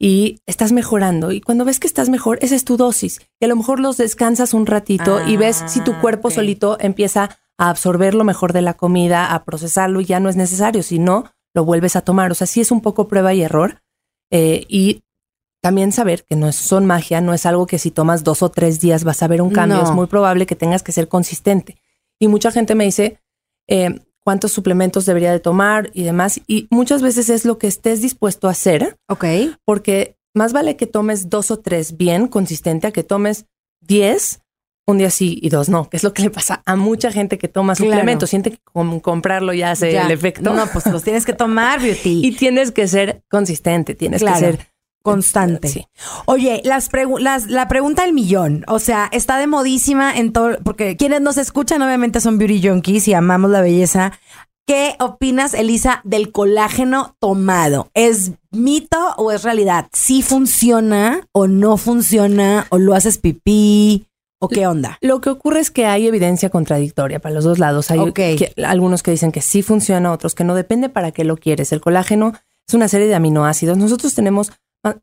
y 0.00 0.40
estás 0.44 0.72
mejorando. 0.72 1.30
Y 1.30 1.40
cuando 1.40 1.64
ves 1.64 1.78
que 1.78 1.86
estás 1.86 2.08
mejor, 2.08 2.40
esa 2.42 2.56
es 2.56 2.64
tu 2.64 2.76
dosis. 2.76 3.20
Y 3.38 3.44
a 3.44 3.48
lo 3.48 3.54
mejor 3.54 3.78
los 3.78 3.96
descansas 3.96 4.54
un 4.54 4.66
ratito 4.66 5.24
y 5.24 5.36
ves 5.36 5.62
si 5.68 5.82
tu 5.82 5.92
ah, 5.92 6.00
cuerpo 6.00 6.32
solito 6.32 6.78
empieza 6.80 7.38
a 7.58 7.70
absorber 7.70 8.16
lo 8.16 8.24
mejor 8.24 8.52
de 8.52 8.62
la 8.62 8.74
comida, 8.74 9.32
a 9.32 9.44
procesarlo 9.44 10.00
y 10.00 10.06
ya 10.06 10.18
no 10.18 10.28
es 10.28 10.34
necesario. 10.34 10.82
Si 10.82 10.98
no, 10.98 11.30
lo 11.54 11.64
vuelves 11.64 11.96
a 11.96 12.02
tomar. 12.02 12.30
O 12.30 12.34
sea, 12.34 12.46
sí 12.46 12.60
es 12.60 12.70
un 12.70 12.80
poco 12.80 13.08
prueba 13.08 13.34
y 13.34 13.42
error. 13.42 13.82
Eh, 14.30 14.64
y 14.68 15.02
también 15.62 15.92
saber 15.92 16.24
que 16.24 16.36
no 16.36 16.52
son 16.52 16.86
magia, 16.86 17.20
no 17.20 17.34
es 17.34 17.44
algo 17.44 17.66
que 17.66 17.78
si 17.78 17.90
tomas 17.90 18.24
dos 18.24 18.42
o 18.42 18.50
tres 18.50 18.80
días 18.80 19.04
vas 19.04 19.22
a 19.22 19.28
ver 19.28 19.42
un 19.42 19.50
cambio. 19.50 19.82
Es 19.82 19.90
muy 19.90 20.06
probable 20.06 20.46
que 20.46 20.56
tengas 20.56 20.82
que 20.82 20.92
ser 20.92 21.08
consistente. 21.08 21.76
Y 22.18 22.28
mucha 22.28 22.50
gente 22.50 22.74
me 22.74 22.84
dice 22.84 23.20
eh, 23.68 24.00
cuántos 24.24 24.52
suplementos 24.52 25.06
debería 25.06 25.32
de 25.32 25.40
tomar 25.40 25.90
y 25.92 26.02
demás. 26.02 26.40
Y 26.46 26.66
muchas 26.70 27.02
veces 27.02 27.28
es 27.28 27.44
lo 27.44 27.58
que 27.58 27.66
estés 27.66 28.00
dispuesto 28.00 28.48
a 28.48 28.52
hacer. 28.52 28.96
Ok. 29.08 29.24
Porque 29.64 30.16
más 30.34 30.52
vale 30.52 30.76
que 30.76 30.86
tomes 30.86 31.28
dos 31.28 31.50
o 31.50 31.58
tres 31.58 31.96
bien 31.96 32.28
consistente 32.28 32.86
a 32.86 32.92
que 32.92 33.02
tomes 33.02 33.46
diez 33.80 34.40
un 34.90 34.98
día 34.98 35.10
sí 35.10 35.38
y 35.40 35.48
dos 35.48 35.68
no, 35.68 35.88
que 35.88 35.96
es 35.96 36.02
lo 36.02 36.12
que 36.12 36.22
le 36.22 36.30
pasa 36.30 36.62
a 36.66 36.76
mucha 36.76 37.10
gente 37.10 37.38
que 37.38 37.48
toma 37.48 37.74
suplementos. 37.74 38.30
Siente 38.30 38.52
que 38.52 38.58
con 38.64 39.00
comprarlo 39.00 39.52
ya 39.52 39.70
hace 39.72 39.96
el 39.96 40.10
efecto. 40.10 40.52
No, 40.52 40.66
pues 40.66 40.86
los 40.86 41.02
tienes 41.02 41.24
que 41.24 41.32
tomar, 41.32 41.80
Beauty. 41.80 42.20
y 42.24 42.32
tienes 42.32 42.72
que 42.72 42.88
ser 42.88 43.22
consistente, 43.28 43.94
tienes 43.94 44.22
que 44.22 44.34
ser 44.34 44.70
constante. 45.02 45.68
Sí. 45.68 45.86
Oye, 46.26 46.60
las, 46.64 46.90
las 47.18 47.46
la 47.46 47.68
pregunta 47.68 48.02
del 48.04 48.12
millón, 48.12 48.64
o 48.68 48.78
sea, 48.78 49.08
está 49.12 49.38
de 49.38 49.46
modísima 49.46 50.16
en 50.16 50.32
todo, 50.32 50.58
porque 50.62 50.96
quienes 50.96 51.20
nos 51.20 51.38
escuchan 51.38 51.82
obviamente 51.82 52.20
son 52.20 52.38
beauty 52.38 52.68
junkies 52.68 53.08
y 53.08 53.14
amamos 53.14 53.50
la 53.50 53.62
belleza. 53.62 54.12
¿Qué 54.66 54.94
opinas, 55.00 55.54
Elisa, 55.54 56.00
del 56.04 56.30
colágeno 56.30 57.16
tomado? 57.18 57.90
¿Es 57.94 58.32
mito 58.52 59.14
o 59.16 59.32
es 59.32 59.42
realidad? 59.42 59.88
¿Sí 59.92 60.22
funciona 60.22 61.26
o 61.32 61.48
no 61.48 61.76
funciona? 61.76 62.66
¿O 62.70 62.78
lo 62.78 62.94
haces 62.94 63.18
pipí? 63.18 64.06
¿O 64.40 64.48
qué 64.48 64.66
onda? 64.66 64.98
Lo 65.02 65.20
que 65.20 65.30
ocurre 65.30 65.60
es 65.60 65.70
que 65.70 65.86
hay 65.86 66.06
evidencia 66.06 66.48
contradictoria 66.48 67.20
para 67.20 67.34
los 67.34 67.44
dos 67.44 67.58
lados. 67.58 67.90
Hay 67.90 68.00
algunos 68.64 69.02
que 69.02 69.10
dicen 69.10 69.32
que 69.32 69.42
sí 69.42 69.62
funciona, 69.62 70.12
otros 70.12 70.34
que 70.34 70.44
no. 70.44 70.54
Depende 70.54 70.88
para 70.88 71.12
qué 71.12 71.24
lo 71.24 71.36
quieres. 71.36 71.72
El 71.72 71.80
colágeno 71.80 72.32
es 72.66 72.74
una 72.74 72.88
serie 72.88 73.06
de 73.06 73.14
aminoácidos. 73.14 73.76
Nosotros 73.76 74.14
tenemos 74.14 74.52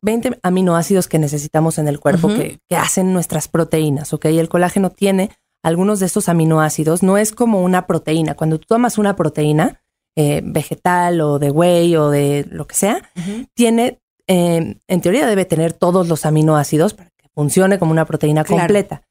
20 0.02 0.40
aminoácidos 0.42 1.08
que 1.08 1.20
necesitamos 1.20 1.78
en 1.78 1.88
el 1.88 2.00
cuerpo 2.00 2.30
que, 2.30 2.60
que, 2.68 2.76
hacen 2.76 3.14
nuestras 3.14 3.48
proteínas, 3.48 4.12
¿ok? 4.12 4.26
El 4.26 4.50
colágeno 4.50 4.90
tiene 4.90 5.30
algunos 5.64 6.00
de 6.00 6.08
estos 6.08 6.30
aminoácidos, 6.30 7.04
no 7.04 7.18
es 7.18 7.32
como 7.32 7.62
una 7.62 7.86
proteína. 7.86 8.34
Cuando 8.34 8.60
tú 8.60 8.66
tomas 8.68 8.98
una 8.98 9.16
proteína 9.16 9.82
eh, 10.16 10.42
vegetal 10.44 11.22
o 11.22 11.38
de 11.38 11.52
whey 11.52 11.96
o 11.96 12.10
de 12.10 12.46
lo 12.50 12.66
que 12.66 12.76
sea, 12.76 13.08
tiene, 13.54 14.00
eh, 14.28 14.78
en 14.88 15.02
teoría 15.02 15.28
debe 15.28 15.46
tener 15.46 15.74
todos 15.74 16.08
los 16.08 16.26
aminoácidos 16.26 16.96
para 16.96 17.12
que 17.12 17.30
funcione 17.36 17.78
como 17.78 17.92
una 17.92 18.06
proteína 18.06 18.44
completa. 18.44 19.04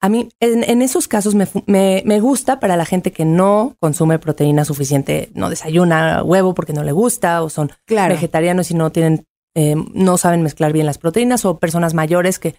A 0.00 0.08
mí, 0.08 0.28
en, 0.40 0.82
esos 0.82 1.08
casos, 1.08 1.34
me, 1.34 1.48
me, 1.66 2.20
gusta 2.20 2.60
para 2.60 2.76
la 2.76 2.84
gente 2.84 3.12
que 3.12 3.24
no 3.24 3.76
consume 3.80 4.18
proteína 4.18 4.64
suficiente, 4.64 5.30
no 5.34 5.48
desayuna 5.48 6.22
huevo 6.22 6.54
porque 6.54 6.74
no 6.74 6.84
le 6.84 6.92
gusta, 6.92 7.42
o 7.42 7.48
son 7.48 7.72
vegetarianos 7.88 8.70
y 8.70 8.74
no 8.74 8.92
tienen, 8.92 9.26
eh, 9.54 9.74
no 9.94 10.18
saben 10.18 10.42
mezclar 10.42 10.72
bien 10.72 10.86
las 10.86 10.98
proteínas, 10.98 11.44
o 11.46 11.58
personas 11.58 11.94
mayores 11.94 12.38
que 12.38 12.56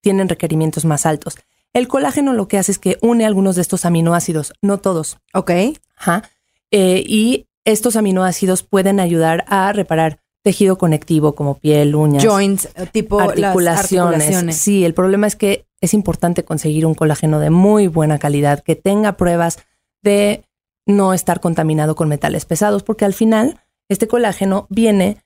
tienen 0.00 0.28
requerimientos 0.28 0.84
más 0.84 1.06
altos. 1.06 1.36
El 1.72 1.88
colágeno 1.88 2.32
lo 2.32 2.46
que 2.48 2.56
hace 2.56 2.72
es 2.72 2.78
que 2.78 2.98
une 3.02 3.26
algunos 3.26 3.56
de 3.56 3.62
estos 3.62 3.84
aminoácidos, 3.84 4.52
no 4.62 4.78
todos. 4.78 5.18
Ok. 5.34 5.50
Ajá. 5.98 6.22
Eh, 6.70 7.04
y 7.06 7.46
estos 7.64 7.96
aminoácidos 7.96 8.62
pueden 8.62 9.00
ayudar 9.00 9.44
a 9.48 9.72
reparar 9.72 10.20
tejido 10.42 10.78
conectivo 10.78 11.34
como 11.34 11.58
piel, 11.58 11.96
uñas, 11.96 12.24
joints, 12.24 12.68
eh, 12.76 12.86
tipo 12.92 13.18
articulaciones. 13.18 14.56
Sí, 14.56 14.84
el 14.84 14.94
problema 14.94 15.26
es 15.26 15.34
que 15.34 15.66
es 15.86 15.94
importante 15.94 16.44
conseguir 16.44 16.86
un 16.86 16.94
colágeno 16.94 17.40
de 17.40 17.50
muy 17.50 17.88
buena 17.88 18.18
calidad 18.18 18.62
que 18.62 18.76
tenga 18.76 19.16
pruebas 19.16 19.58
de 20.02 20.44
no 20.86 21.14
estar 21.14 21.40
contaminado 21.40 21.96
con 21.96 22.08
metales 22.08 22.44
pesados, 22.44 22.82
porque 22.82 23.04
al 23.04 23.14
final 23.14 23.60
este 23.88 24.06
colágeno 24.06 24.66
viene 24.70 25.22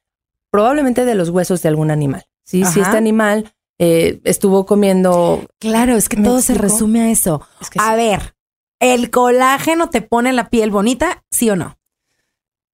probablemente 0.50 1.04
de 1.04 1.14
los 1.14 1.28
huesos 1.28 1.62
de 1.62 1.68
algún 1.68 1.90
animal. 1.90 2.26
Si 2.44 2.62
este 2.62 2.96
animal 2.96 3.52
eh, 3.78 4.20
estuvo 4.24 4.66
comiendo. 4.66 5.46
Claro, 5.58 5.96
es 5.96 6.08
que 6.08 6.16
todo 6.16 6.40
se 6.40 6.54
resume 6.54 7.02
a 7.02 7.10
eso. 7.10 7.46
a 7.78 7.94
ver, 7.94 8.34
¿el 8.80 9.10
colágeno 9.10 9.88
te 9.88 10.02
pone 10.02 10.32
la 10.32 10.50
piel 10.50 10.70
bonita, 10.70 11.24
sí 11.30 11.48
o 11.50 11.56
no? 11.56 11.78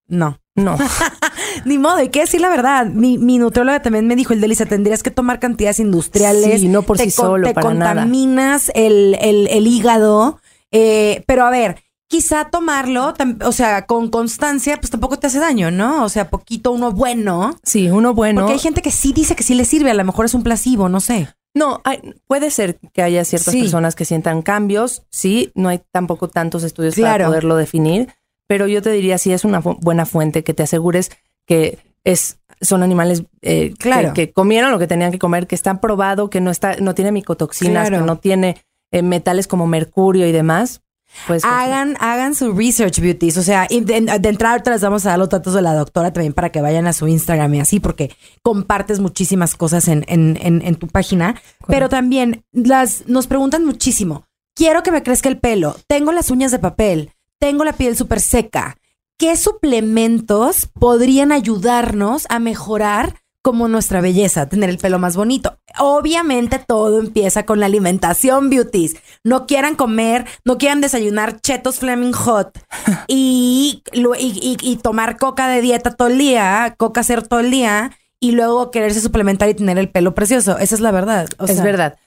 No. 0.07 0.39
No. 0.55 0.77
Ni 1.65 1.77
modo, 1.77 2.01
y 2.01 2.09
que 2.09 2.21
decir 2.21 2.41
la 2.41 2.49
verdad. 2.49 2.85
Mi, 2.87 3.17
mi 3.17 3.37
nutrióloga 3.37 3.81
también 3.81 4.07
me 4.07 4.15
dijo, 4.15 4.33
el 4.33 4.41
Delisa, 4.41 4.65
tendrías 4.65 5.03
que 5.03 5.11
tomar 5.11 5.39
cantidades 5.39 5.79
industriales. 5.79 6.61
Sí, 6.61 6.67
no 6.67 6.81
por 6.83 6.97
sí 6.97 7.11
solo, 7.11 7.47
Te 7.47 7.53
para 7.53 7.67
contaminas 7.67 8.71
El, 8.73 9.17
el, 9.21 9.47
el, 9.47 9.67
hígado. 9.67 10.39
Eh, 10.71 11.23
pero 11.27 11.45
a 11.45 11.49
ver, 11.49 11.77
quizá 12.07 12.49
tomarlo, 12.49 13.13
o 13.43 13.51
sea, 13.51 13.85
con 13.85 14.09
constancia, 14.09 14.77
pues 14.77 14.89
tampoco 14.91 15.17
te 15.19 15.27
hace 15.27 15.39
daño, 15.39 15.71
¿no? 15.71 16.03
O 16.03 16.09
sea, 16.09 16.29
poquito 16.29 16.71
uno 16.71 16.91
bueno. 16.91 17.57
Sí, 17.63 17.89
uno 17.89 18.13
bueno. 18.13 18.41
Porque 18.41 18.53
hay 18.53 18.59
gente 18.59 18.81
que 18.81 18.91
sí 18.91 19.13
dice 19.13 19.35
que 19.35 19.43
sí 19.43 19.55
le 19.55 19.65
sirve, 19.65 19.91
a 19.91 19.93
lo 19.93 20.03
mejor 20.03 20.25
es 20.25 20.33
un 20.33 20.43
placebo, 20.43 20.89
no 20.89 20.99
sé. 20.99 21.29
No, 21.53 21.81
puede 22.27 22.51
ser 22.51 22.79
que 22.93 23.01
haya 23.01 23.25
ciertas 23.25 23.55
personas 23.55 23.95
que 23.95 24.05
sientan 24.05 24.43
cambios, 24.43 25.03
sí, 25.09 25.51
no 25.55 25.69
hay 25.69 25.81
tampoco 25.91 26.27
tantos 26.27 26.63
estudios 26.63 26.95
para 26.95 27.25
poderlo 27.25 27.55
definir, 27.55 28.09
pero 28.45 28.67
yo 28.67 28.81
te 28.83 28.91
diría 28.91 29.17
si 29.17 29.33
es 29.33 29.43
una 29.43 29.59
buena 29.59 30.05
fuente 30.05 30.43
que 30.43 30.53
te 30.53 30.63
asegures 30.63 31.09
que 31.47 31.79
es 32.03 32.37
son 32.59 32.81
animales 32.81 33.23
eh, 33.41 33.73
que, 34.15 34.31
comieron 34.31 34.71
lo 34.71 34.79
que 34.79 34.87
tenían 34.87 35.11
que 35.11 35.19
comer, 35.19 35.45
que 35.45 35.55
están 35.55 35.79
probado, 35.79 36.29
que 36.29 36.41
no 36.41 36.49
está, 36.49 36.75
no 36.77 36.95
tiene 36.95 37.11
micotoxinas, 37.11 37.89
que 37.89 37.97
no 37.97 38.17
tiene 38.17 38.57
eh, 38.91 39.03
metales 39.03 39.47
como 39.47 39.67
mercurio 39.67 40.27
y 40.27 40.31
demás. 40.31 40.81
Pues, 41.27 41.45
hagan, 41.45 41.95
hagan 41.99 42.33
su 42.33 42.53
research 42.53 42.99
beauties. 42.99 43.37
O 43.37 43.43
sea, 43.43 43.67
de, 43.69 44.01
de 44.19 44.29
entrada 44.29 44.59
te 44.59 44.71
les 44.71 44.81
vamos 44.81 45.05
a 45.05 45.09
dar 45.09 45.19
los 45.19 45.29
datos 45.29 45.53
de 45.53 45.61
la 45.61 45.75
doctora 45.75 46.11
también 46.11 46.33
para 46.33 46.51
que 46.51 46.61
vayan 46.61 46.87
a 46.87 46.93
su 46.93 47.07
Instagram 47.07 47.53
y 47.53 47.59
así, 47.59 47.79
porque 47.79 48.11
compartes 48.41 48.99
muchísimas 48.99 49.55
cosas 49.55 49.87
en, 49.87 50.03
en, 50.07 50.37
en, 50.41 50.75
tu 50.75 50.87
página. 50.87 51.39
Pero 51.67 51.89
también 51.89 52.43
las, 52.51 53.07
nos 53.07 53.27
preguntan 53.27 53.65
muchísimo. 53.65 54.25
Quiero 54.55 54.81
que 54.81 54.91
me 54.91 55.03
crezca 55.03 55.29
el 55.29 55.37
pelo. 55.37 55.75
Tengo 55.87 56.11
las 56.11 56.31
uñas 56.31 56.51
de 56.51 56.59
papel 56.59 57.11
tengo 57.39 57.63
la 57.63 57.73
piel 57.73 57.95
súper 57.95 58.19
seca. 58.19 58.77
¿Qué 59.19 59.35
suplementos 59.35 60.69
podrían 60.79 61.31
ayudarnos 61.31 62.27
a 62.29 62.37
mejorar 62.37 63.15
como 63.41 63.67
nuestra 63.67 63.99
belleza, 63.99 64.47
tener 64.47 64.69
el 64.69 64.77
pelo 64.77 64.99
más 64.99 65.15
bonito? 65.15 65.57
Obviamente 65.79 66.59
todo 66.59 66.99
empieza 66.99 67.43
con 67.43 67.59
la 67.59 67.65
alimentación, 67.65 68.51
beauties. 68.51 68.95
No 69.23 69.47
quieran 69.47 69.75
comer, 69.75 70.25
no 70.45 70.59
quieran 70.59 70.81
desayunar 70.81 71.41
chetos 71.41 71.79
flaming 71.79 72.13
hot 72.13 72.59
y, 73.07 73.81
y, 73.91 74.79
tomar 74.83 75.17
coca 75.17 75.47
de 75.47 75.61
dieta 75.61 75.95
todo 75.95 76.09
el 76.09 76.19
día, 76.19 76.75
coca 76.77 77.01
cero 77.01 77.23
todo 77.27 77.39
el 77.39 77.49
día 77.49 77.97
y 78.19 78.33
luego 78.33 78.69
quererse 78.69 79.01
suplementar 79.01 79.49
y 79.49 79.55
tener 79.55 79.79
el 79.79 79.89
pelo 79.89 80.13
precioso. 80.13 80.59
Esa 80.59 80.75
es 80.75 80.81
la 80.81 80.91
verdad. 80.91 81.27
es 81.47 81.63
verdad. 81.63 81.97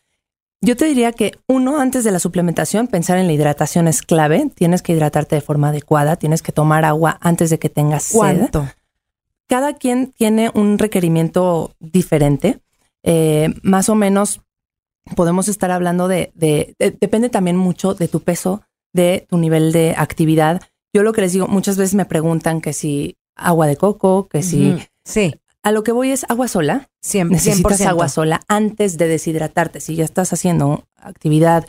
Yo 0.63 0.77
te 0.77 0.85
diría 0.85 1.13
que 1.13 1.33
uno, 1.47 1.81
antes 1.81 2.05
de 2.05 2.11
la 2.11 2.19
suplementación, 2.19 2.87
pensar 2.87 3.17
en 3.19 3.27
la 3.27 3.33
hidratación 3.33 3.89
es 3.89 4.03
clave. 4.03 4.51
Tienes 4.55 4.83
que 4.83 4.93
hidratarte 4.93 5.37
de 5.37 5.41
forma 5.41 5.69
adecuada, 5.69 6.17
tienes 6.17 6.43
que 6.43 6.53
tomar 6.53 6.85
agua 6.85 7.17
antes 7.23 7.49
de 7.49 7.59
que 7.59 7.71
tengas 7.71 8.11
¿Cuánto? 8.13 8.69
Cada 9.47 9.75
quien 9.75 10.13
tiene 10.13 10.51
un 10.55 10.79
requerimiento 10.79 11.75
diferente. 11.81 12.61
Eh, 13.03 13.55
más 13.63 13.89
o 13.89 13.95
menos 13.95 14.43
podemos 15.17 15.49
estar 15.49 15.71
hablando 15.71 16.09
de, 16.09 16.31
depende 17.01 17.31
también 17.31 17.57
mucho 17.57 17.95
de 17.95 18.07
tu 18.07 18.21
peso, 18.21 18.63
de 18.93 19.27
tu 19.29 19.39
nivel 19.39 19.73
de 19.73 19.95
actividad. 19.97 20.61
Yo 20.93 21.03
lo 21.03 21.13
que 21.13 21.23
les 21.23 21.33
digo, 21.33 21.49
muchas 21.49 21.79
veces 21.79 21.95
me 21.95 22.05
preguntan 22.05 22.61
que 22.61 22.75
si 22.75 23.17
agua 23.35 23.67
de 23.67 23.77
coco, 23.77 24.29
que 24.29 24.43
si 24.43 24.77
sí. 25.05 25.35
A 25.63 25.73
lo 25.73 25.83
que 25.83 25.93
voy 25.93 26.11
es 26.11 26.25
agua 26.29 26.49
sola. 26.49 26.89
Siempre. 27.01 27.37
Necesitas 27.37 27.83
agua 27.83 28.09
sola 28.09 28.41
antes 28.49 28.97
de 28.97 29.09
deshidratarte. 29.09 29.81
Si 29.81 29.95
ya 29.95 30.05
estás 30.05 30.33
haciendo 30.33 30.85
actividad 30.97 31.67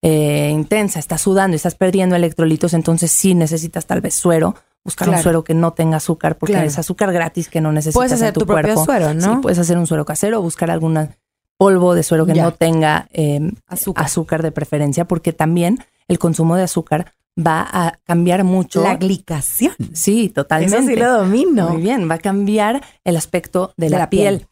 eh, 0.00 0.50
intensa, 0.52 0.98
estás 0.98 1.20
sudando 1.20 1.54
y 1.54 1.56
estás 1.56 1.74
perdiendo 1.74 2.16
electrolitos, 2.16 2.74
entonces 2.74 3.10
sí 3.10 3.34
necesitas 3.34 3.86
tal 3.86 4.00
vez 4.00 4.14
suero. 4.14 4.54
Buscar 4.84 5.08
un 5.08 5.18
suero 5.18 5.44
que 5.44 5.54
no 5.54 5.74
tenga 5.74 5.98
azúcar, 5.98 6.38
porque 6.38 6.64
es 6.64 6.76
azúcar 6.76 7.12
gratis 7.12 7.48
que 7.48 7.60
no 7.60 7.70
necesitas 7.70 7.94
puedes 7.94 8.12
hacer 8.12 8.32
tu, 8.32 8.40
tu 8.40 8.46
propio 8.46 8.84
suero, 8.84 9.14
¿no? 9.14 9.34
Sí, 9.34 9.40
puedes 9.40 9.60
hacer 9.60 9.78
un 9.78 9.86
suero 9.86 10.04
casero, 10.04 10.42
buscar 10.42 10.72
algún 10.72 11.08
polvo 11.56 11.94
de 11.94 12.02
suero 12.02 12.26
que 12.26 12.34
no 12.34 12.52
tenga 12.52 13.06
em, 13.12 13.52
azúcar 13.68 14.42
de 14.42 14.50
preferencia, 14.50 15.04
porque 15.04 15.32
también 15.32 15.78
el 16.08 16.18
consumo 16.18 16.56
de 16.56 16.64
azúcar 16.64 17.12
va 17.38 17.66
a 17.70 17.98
cambiar 18.04 18.44
mucho. 18.44 18.82
La 18.82 18.96
glicación. 18.96 19.74
Sí, 19.92 20.28
totalmente. 20.28 20.76
Eso 20.76 20.86
sí 20.86 20.96
lo 20.96 21.12
domino. 21.12 21.70
Muy 21.70 21.82
bien, 21.82 22.10
va 22.10 22.16
a 22.16 22.18
cambiar 22.18 22.82
el 23.04 23.16
aspecto 23.16 23.72
de, 23.76 23.90
la, 23.90 24.10
piel. 24.10 24.46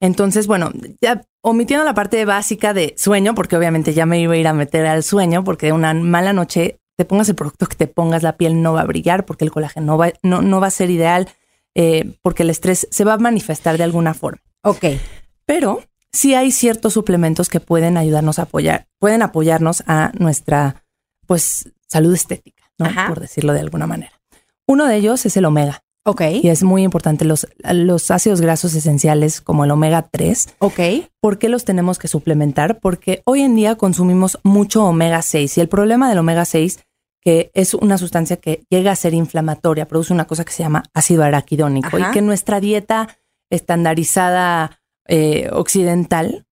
Entonces, 0.00 0.46
bueno, 0.46 0.70
ya 1.00 1.22
omitiendo 1.42 1.84
la 1.84 1.94
parte 1.94 2.24
básica 2.24 2.74
de 2.74 2.94
sueño, 2.96 3.34
porque 3.34 3.56
obviamente 3.56 3.94
ya 3.94 4.06
me 4.06 4.20
iba 4.20 4.34
a 4.34 4.36
ir 4.36 4.48
a 4.48 4.52
meter 4.52 4.86
al 4.86 5.02
sueño, 5.02 5.44
porque 5.44 5.72
una 5.72 5.94
mala 5.94 6.32
noche 6.32 6.80
te 6.96 7.04
pongas 7.04 7.28
el 7.28 7.34
producto 7.34 7.66
que 7.66 7.76
te 7.76 7.86
pongas, 7.86 8.22
la 8.22 8.36
piel 8.36 8.62
no 8.62 8.72
va 8.72 8.82
a 8.82 8.86
brillar, 8.86 9.24
porque 9.24 9.44
el 9.44 9.50
colágeno 9.50 9.86
no 9.86 9.98
va, 9.98 10.12
no, 10.22 10.42
no 10.42 10.60
va 10.60 10.66
a 10.66 10.70
ser 10.70 10.90
ideal, 10.90 11.28
eh, 11.74 12.16
porque 12.22 12.42
el 12.42 12.50
estrés 12.50 12.88
se 12.90 13.04
va 13.04 13.14
a 13.14 13.18
manifestar 13.18 13.76
de 13.78 13.84
alguna 13.84 14.14
forma. 14.14 14.42
Ok. 14.62 14.84
Pero 15.44 15.82
sí 16.12 16.34
hay 16.34 16.50
ciertos 16.50 16.94
suplementos 16.94 17.48
que 17.48 17.60
pueden 17.60 17.96
ayudarnos 17.96 18.38
a 18.38 18.42
apoyar, 18.42 18.88
pueden 18.98 19.22
apoyarnos 19.22 19.84
a 19.86 20.10
nuestra, 20.18 20.84
pues, 21.26 21.70
salud 21.88 22.14
estética, 22.14 22.64
¿no? 22.78 22.88
Por 23.08 23.20
decirlo 23.20 23.52
de 23.52 23.60
alguna 23.60 23.86
manera. 23.86 24.12
Uno 24.66 24.86
de 24.86 24.96
ellos 24.96 25.24
es 25.26 25.36
el 25.36 25.44
omega. 25.44 25.82
Ok. 26.04 26.22
Y 26.42 26.48
es 26.48 26.62
muy 26.62 26.84
importante. 26.84 27.24
Los, 27.24 27.48
los 27.58 28.10
ácidos 28.10 28.40
grasos 28.40 28.74
esenciales 28.74 29.40
como 29.40 29.64
el 29.64 29.72
omega 29.72 30.08
3. 30.10 30.56
Ok. 30.60 30.80
¿Por 31.20 31.38
qué 31.38 31.48
los 31.48 31.64
tenemos 31.64 31.98
que 31.98 32.06
suplementar? 32.06 32.78
Porque 32.78 33.22
hoy 33.24 33.42
en 33.42 33.56
día 33.56 33.74
consumimos 33.74 34.38
mucho 34.44 34.84
omega 34.84 35.20
6 35.22 35.58
y 35.58 35.60
el 35.60 35.68
problema 35.68 36.08
del 36.08 36.18
omega 36.18 36.44
6 36.44 36.80
que 37.26 37.50
es 37.54 37.74
una 37.74 37.98
sustancia 37.98 38.36
que 38.36 38.62
llega 38.70 38.92
a 38.92 38.94
ser 38.94 39.12
inflamatoria, 39.12 39.88
produce 39.88 40.12
una 40.12 40.28
cosa 40.28 40.44
que 40.44 40.52
se 40.52 40.62
llama 40.62 40.84
ácido 40.94 41.24
araquidónico 41.24 41.98
y 41.98 42.04
que 42.12 42.22
nuestra 42.22 42.60
dieta 42.60 43.18
estandarizada 43.50 44.78
eh, 45.08 45.48
occidental 45.50 46.46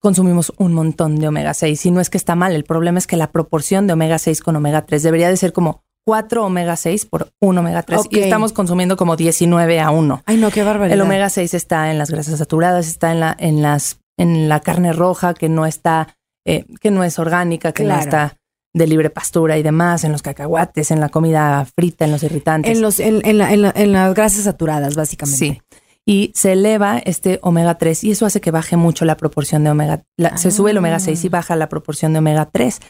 consumimos 0.00 0.52
un 0.56 0.74
montón 0.74 1.16
de 1.16 1.28
omega 1.28 1.54
6 1.54 1.86
y 1.86 1.90
no 1.90 2.00
es 2.00 2.10
que 2.10 2.18
está 2.18 2.34
mal, 2.34 2.54
el 2.54 2.64
problema 2.64 2.98
es 2.98 3.06
que 3.06 3.16
la 3.16 3.30
proporción 3.30 3.86
de 3.86 3.92
omega 3.92 4.18
6 4.18 4.40
con 4.40 4.56
omega 4.56 4.86
3 4.86 5.02
debería 5.02 5.28
de 5.28 5.36
ser 5.36 5.52
como 5.52 5.84
4 6.06 6.44
omega 6.44 6.76
6 6.76 7.06
por 7.06 7.32
1 7.40 7.60
omega 7.60 7.82
3 7.82 8.02
y 8.10 8.20
estamos 8.20 8.52
consumiendo 8.52 8.96
como 8.96 9.16
19 9.16 9.80
a 9.80 9.90
1. 9.90 10.22
Ay, 10.26 10.38
no, 10.38 10.50
qué 10.50 10.62
barbaridad. 10.62 10.94
El 10.94 11.02
omega 11.02 11.28
6 11.28 11.54
está 11.54 11.90
en 11.90 11.98
las 11.98 12.10
grasas 12.10 12.38
saturadas, 12.38 12.88
está 12.88 13.12
en 13.12 13.20
la 13.20 13.36
en 13.38 13.62
las 13.62 14.00
en 14.18 14.48
la 14.48 14.60
carne 14.60 14.92
roja 14.92 15.34
que 15.34 15.48
no 15.48 15.66
está 15.66 16.16
eh, 16.46 16.64
que 16.80 16.90
no 16.90 17.04
es 17.04 17.18
orgánica, 17.18 17.72
que 17.72 17.84
no 17.84 17.96
está 17.98 18.36
de 18.72 18.86
libre 18.86 19.10
pastura 19.10 19.58
y 19.58 19.62
demás, 19.62 20.04
en 20.04 20.12
los 20.12 20.22
cacahuates, 20.22 20.90
en 20.90 21.00
la 21.00 21.08
comida 21.08 21.66
frita, 21.76 22.04
en 22.04 22.12
los 22.12 22.22
irritantes. 22.22 22.72
En 22.72 22.80
los 22.80 23.00
en, 23.00 23.20
en 23.24 23.92
las 23.92 24.14
grasas 24.14 24.44
saturadas, 24.44 24.94
básicamente. 24.94 25.38
Sí 25.38 25.60
y 26.06 26.32
se 26.34 26.52
eleva 26.52 26.98
este 26.98 27.38
omega 27.42 27.76
3 27.78 28.04
y 28.04 28.10
eso 28.12 28.26
hace 28.26 28.40
que 28.40 28.50
baje 28.50 28.76
mucho 28.76 29.04
la 29.04 29.16
proporción 29.16 29.64
de 29.64 29.70
omega. 29.70 30.02
Se 30.36 30.50
sube 30.50 30.70
el 30.72 30.78
omega 30.78 30.98
6 30.98 31.24
y 31.24 31.26
ah. 31.26 31.30
baja 31.30 31.56
la 31.56 31.68
proporción 31.68 32.12
de 32.12 32.18
omega 32.20 32.46
3. 32.50 32.80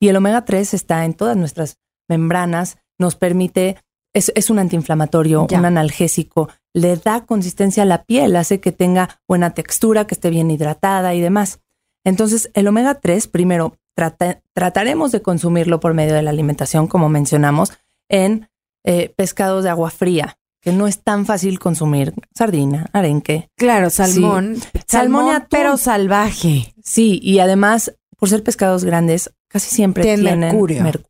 Y 0.00 0.08
el 0.08 0.16
omega 0.16 0.44
3 0.44 0.74
está 0.74 1.04
en 1.04 1.14
todas 1.14 1.36
nuestras 1.36 1.78
membranas, 2.08 2.78
nos 2.98 3.16
permite 3.16 3.76
es, 4.14 4.32
es 4.34 4.48
un 4.50 4.58
antiinflamatorio, 4.58 5.46
Ya. 5.50 5.58
un 5.58 5.66
analgésico, 5.66 6.48
le 6.72 6.96
da 6.96 7.26
consistencia 7.26 7.82
a 7.82 7.86
la 7.86 8.04
piel, 8.04 8.36
hace 8.36 8.60
que 8.60 8.72
tenga 8.72 9.20
buena 9.28 9.50
textura, 9.54 10.06
que 10.06 10.14
esté 10.14 10.30
bien 10.30 10.50
hidratada 10.50 11.14
y 11.14 11.20
demás. 11.20 11.60
Entonces, 12.04 12.50
el 12.54 12.66
omega 12.68 12.94
3, 13.00 13.28
primero, 13.28 13.76
trata- 13.94 14.40
trataremos 14.54 15.12
de 15.12 15.20
consumirlo 15.20 15.78
por 15.80 15.92
medio 15.94 16.14
de 16.14 16.22
la 16.22 16.30
alimentación, 16.30 16.86
como 16.86 17.08
mencionamos, 17.08 17.72
en 18.08 18.48
eh, 18.84 19.12
pescados 19.16 19.62
de 19.64 19.70
agua 19.70 19.90
fría, 19.90 20.38
que 20.60 20.72
no 20.72 20.86
es 20.86 21.02
tan 21.02 21.24
fácil 21.26 21.58
consumir. 21.58 22.14
Sardina, 22.34 22.86
arenque. 22.92 23.48
Claro, 23.56 23.90
salmón. 23.90 24.56
Salmón 24.86 25.44
pero 25.50 25.76
salvaje. 25.76 26.74
Sí, 26.82 27.20
y 27.22 27.38
además, 27.38 27.94
por 28.18 28.28
ser 28.28 28.42
pescados 28.42 28.84
grandes, 28.84 29.30
casi 29.48 29.70
siempre 29.74 30.02
Tienen 30.02 30.22
tienen 30.24 30.40
mercurio. 30.40 30.82
mercurio. 30.82 31.08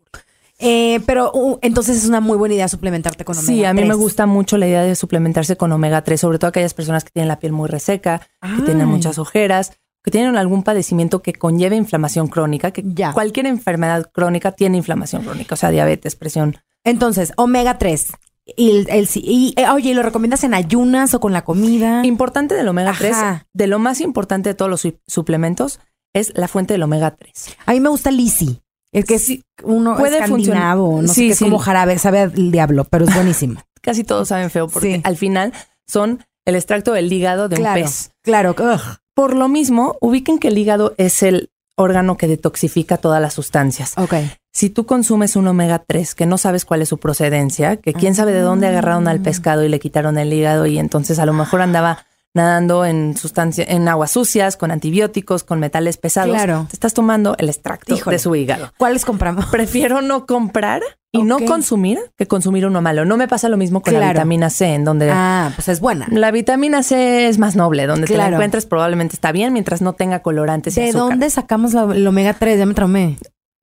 Eh, 0.61 1.00
pero 1.06 1.30
uh, 1.32 1.58
entonces 1.62 1.96
es 1.98 2.08
una 2.08 2.20
muy 2.20 2.37
buena 2.37 2.56
idea 2.56 2.66
suplementarte 2.66 3.24
con 3.24 3.37
omega 3.38 3.46
Sí, 3.52 3.64
a 3.64 3.72
mí 3.72 3.82
me 3.82 3.87
3. 3.88 3.96
gusta 3.96 4.26
mucho 4.26 4.58
la 4.58 4.66
idea 4.66 4.82
de 4.82 4.96
suplementarse 4.96 5.56
con 5.56 5.70
omega 5.70 6.02
3, 6.02 6.20
sobre 6.20 6.38
todo 6.40 6.48
aquellas 6.48 6.74
personas 6.74 7.04
que 7.04 7.11
tienen 7.11 7.28
la 7.28 7.38
piel 7.38 7.52
muy 7.52 7.68
reseca, 7.68 8.22
que 8.56 8.62
tienen 8.62 8.88
muchas 8.88 9.18
ojeras, 9.18 9.72
que 10.02 10.11
tienen 10.11 10.37
algún 10.37 10.64
padecimiento 10.64 11.22
que 11.22 11.32
conlleve 11.32 11.76
inflamación 11.76 12.26
crónica, 12.26 12.72
que 12.72 12.82
Ya. 12.84 13.12
cualquier 13.12 13.46
enfermedad 13.46 14.11
crónica 14.12 14.50
tiene 14.50 14.78
inflamación 14.78 15.22
crónica, 15.22 15.54
o 15.54 15.56
sea, 15.58 15.70
diabetes, 15.70 16.16
presión. 16.16 16.56
Entonces, 16.82 17.32
omega 17.37 17.78
3. 17.78 18.08
Y, 18.56 18.70
el, 18.70 18.87
el- 18.90 19.08
y, 19.14 19.54
eh, 19.56 19.68
oye, 19.68 19.90
¿y 19.90 19.94
¿lo 19.94 20.02
recomiendas 20.02 20.42
en 20.44 20.54
ayunas 20.54 21.12
o 21.14 21.20
con 21.20 21.32
la 21.32 21.42
comida? 21.44 22.04
Importante 22.04 22.54
del 22.54 22.66
omega 22.68 22.90
Ajá. 22.90 22.98
3, 22.98 23.16
de 23.52 23.66
lo 23.66 23.78
más 23.78 24.00
importante 24.00 24.48
de 24.50 24.54
todos 24.54 24.70
los 24.70 24.80
su- 24.80 24.98
suplementos 25.06 25.80
es 26.14 26.32
la 26.34 26.48
fuente 26.48 26.74
del 26.74 26.82
omega 26.82 27.14
3. 27.14 27.56
A 27.66 27.72
mí 27.72 27.80
me 27.80 27.88
gusta 27.90 28.11
Lisi. 28.11 28.61
Es 28.90 29.04
que 29.04 29.16
es 29.16 29.30
uno 29.62 29.96
puede 29.98 30.18
escandinavo, 30.18 31.02
no 31.02 31.08
sé 31.08 31.14
Sí, 31.14 31.26
qué, 31.26 31.32
es 31.32 31.38
sí. 31.38 31.44
como 31.44 31.58
jarabe, 31.58 31.98
sabe 31.98 32.20
al 32.20 32.50
diablo, 32.50 32.84
pero 32.84 33.04
es 33.04 33.14
buenísimo. 33.14 33.61
Casi 33.82 34.02
todos 34.02 34.28
saben 34.28 34.50
feo 34.50 34.66
porque 34.68 34.96
Sí. 34.96 35.00
al 35.04 35.16
final 35.18 35.52
son 35.87 36.24
el 36.46 36.56
extracto 36.56 36.94
del 36.94 37.12
hígado 37.12 37.48
de 37.50 37.56
claro, 37.56 37.80
un 37.80 37.87
pez. 37.87 38.11
claro. 38.22 38.56
ugh. 38.58 38.80
Por 39.14 39.34
lo 39.37 39.48
mismo, 39.48 39.96
ubiquen 40.00 40.38
que 40.38 40.48
el 40.48 40.56
hígado 40.56 40.94
es 40.96 41.22
el 41.22 41.50
órgano 41.76 42.16
que 42.16 42.28
detoxifica 42.28 42.96
todas 42.96 43.20
las 43.20 43.34
sustancias. 43.34 43.92
Ok. 43.98 44.14
Si 44.59 44.71
tú 44.71 44.87
consumes 44.87 45.37
un 45.37 45.47
omega 45.47 45.79
3 45.87 46.16
que 46.16 46.27
no 46.27 46.37
sabes 46.37 46.64
cuál 46.64 46.83
es 46.83 46.88
su 46.88 46.99
procedencia, 46.99 47.77
que 47.77 47.92
quién 47.94 48.16
sabe 48.16 48.33
de 48.33 48.40
dónde 48.40 48.66
agarraron 48.66 49.07
al 49.07 49.21
pescado 49.21 49.62
y 49.62 49.68
le 49.68 49.79
quitaron 49.79 50.18
el 50.18 50.33
hígado 50.33 50.66
y 50.66 50.81
entonces 50.81 51.21
a 51.21 51.27
lo 51.27 51.33
mejor 51.33 51.61
andaba 51.62 52.05
nadando 52.35 52.85
en 52.85 53.16
sustancia, 53.16 53.64
en 53.68 53.87
aguas 53.87 54.11
sucias, 54.11 54.57
con 54.57 54.73
antibióticos, 54.73 55.44
con 55.44 55.61
metales 55.61 55.97
pesados, 55.97 56.35
Claro. 56.35 56.66
te 56.68 56.75
estás 56.75 56.92
tomando 56.92 57.37
el 57.38 57.49
extracto 57.51 57.94
Híjole. 57.94 58.16
de 58.16 58.18
su 58.18 58.35
hígado. 58.35 58.73
¿Cuáles 58.79 59.05
compramos? 59.05 59.47
Prefiero 59.53 60.03
no 60.03 60.27
comprar 60.27 60.83
y 61.12 61.23
no 61.23 61.38
consumir 61.38 62.01
que 62.16 62.27
consumir 62.27 62.66
uno 62.66 62.83
malo. 62.83 63.05
No 63.05 63.16
me 63.16 63.29
pasa 63.29 63.49
lo 63.49 63.57
mismo 63.59 63.81
con 63.81 63.94
la 63.94 64.09
vitamina 64.09 64.51
C, 64.51 64.75
en 64.75 64.85
donde 64.85 65.09
Ah, 65.12 65.53
pues 65.55 65.68
es 65.68 65.79
buena. 65.79 66.09
la 66.11 66.33
vitamina 66.33 66.83
C 66.83 67.29
es 67.29 67.38
más 67.38 67.55
noble, 67.55 67.87
donde 67.87 68.09
te 68.09 68.16
la 68.16 68.27
encuentres 68.27 68.66
probablemente 68.66 69.14
está 69.14 69.31
bien 69.31 69.53
mientras 69.53 69.83
no 69.83 69.92
tenga 69.92 70.18
colorantes 70.21 70.77
y 70.77 70.81
¿De 70.81 70.88
azúcar. 70.88 71.11
dónde 71.11 71.31
sacamos 71.31 71.75
la- 71.75 71.85
el 71.94 72.05
omega 72.05 72.35
3? 72.35 72.59
Ya 72.59 72.66
me 72.66 72.75
traumé. 72.75 73.18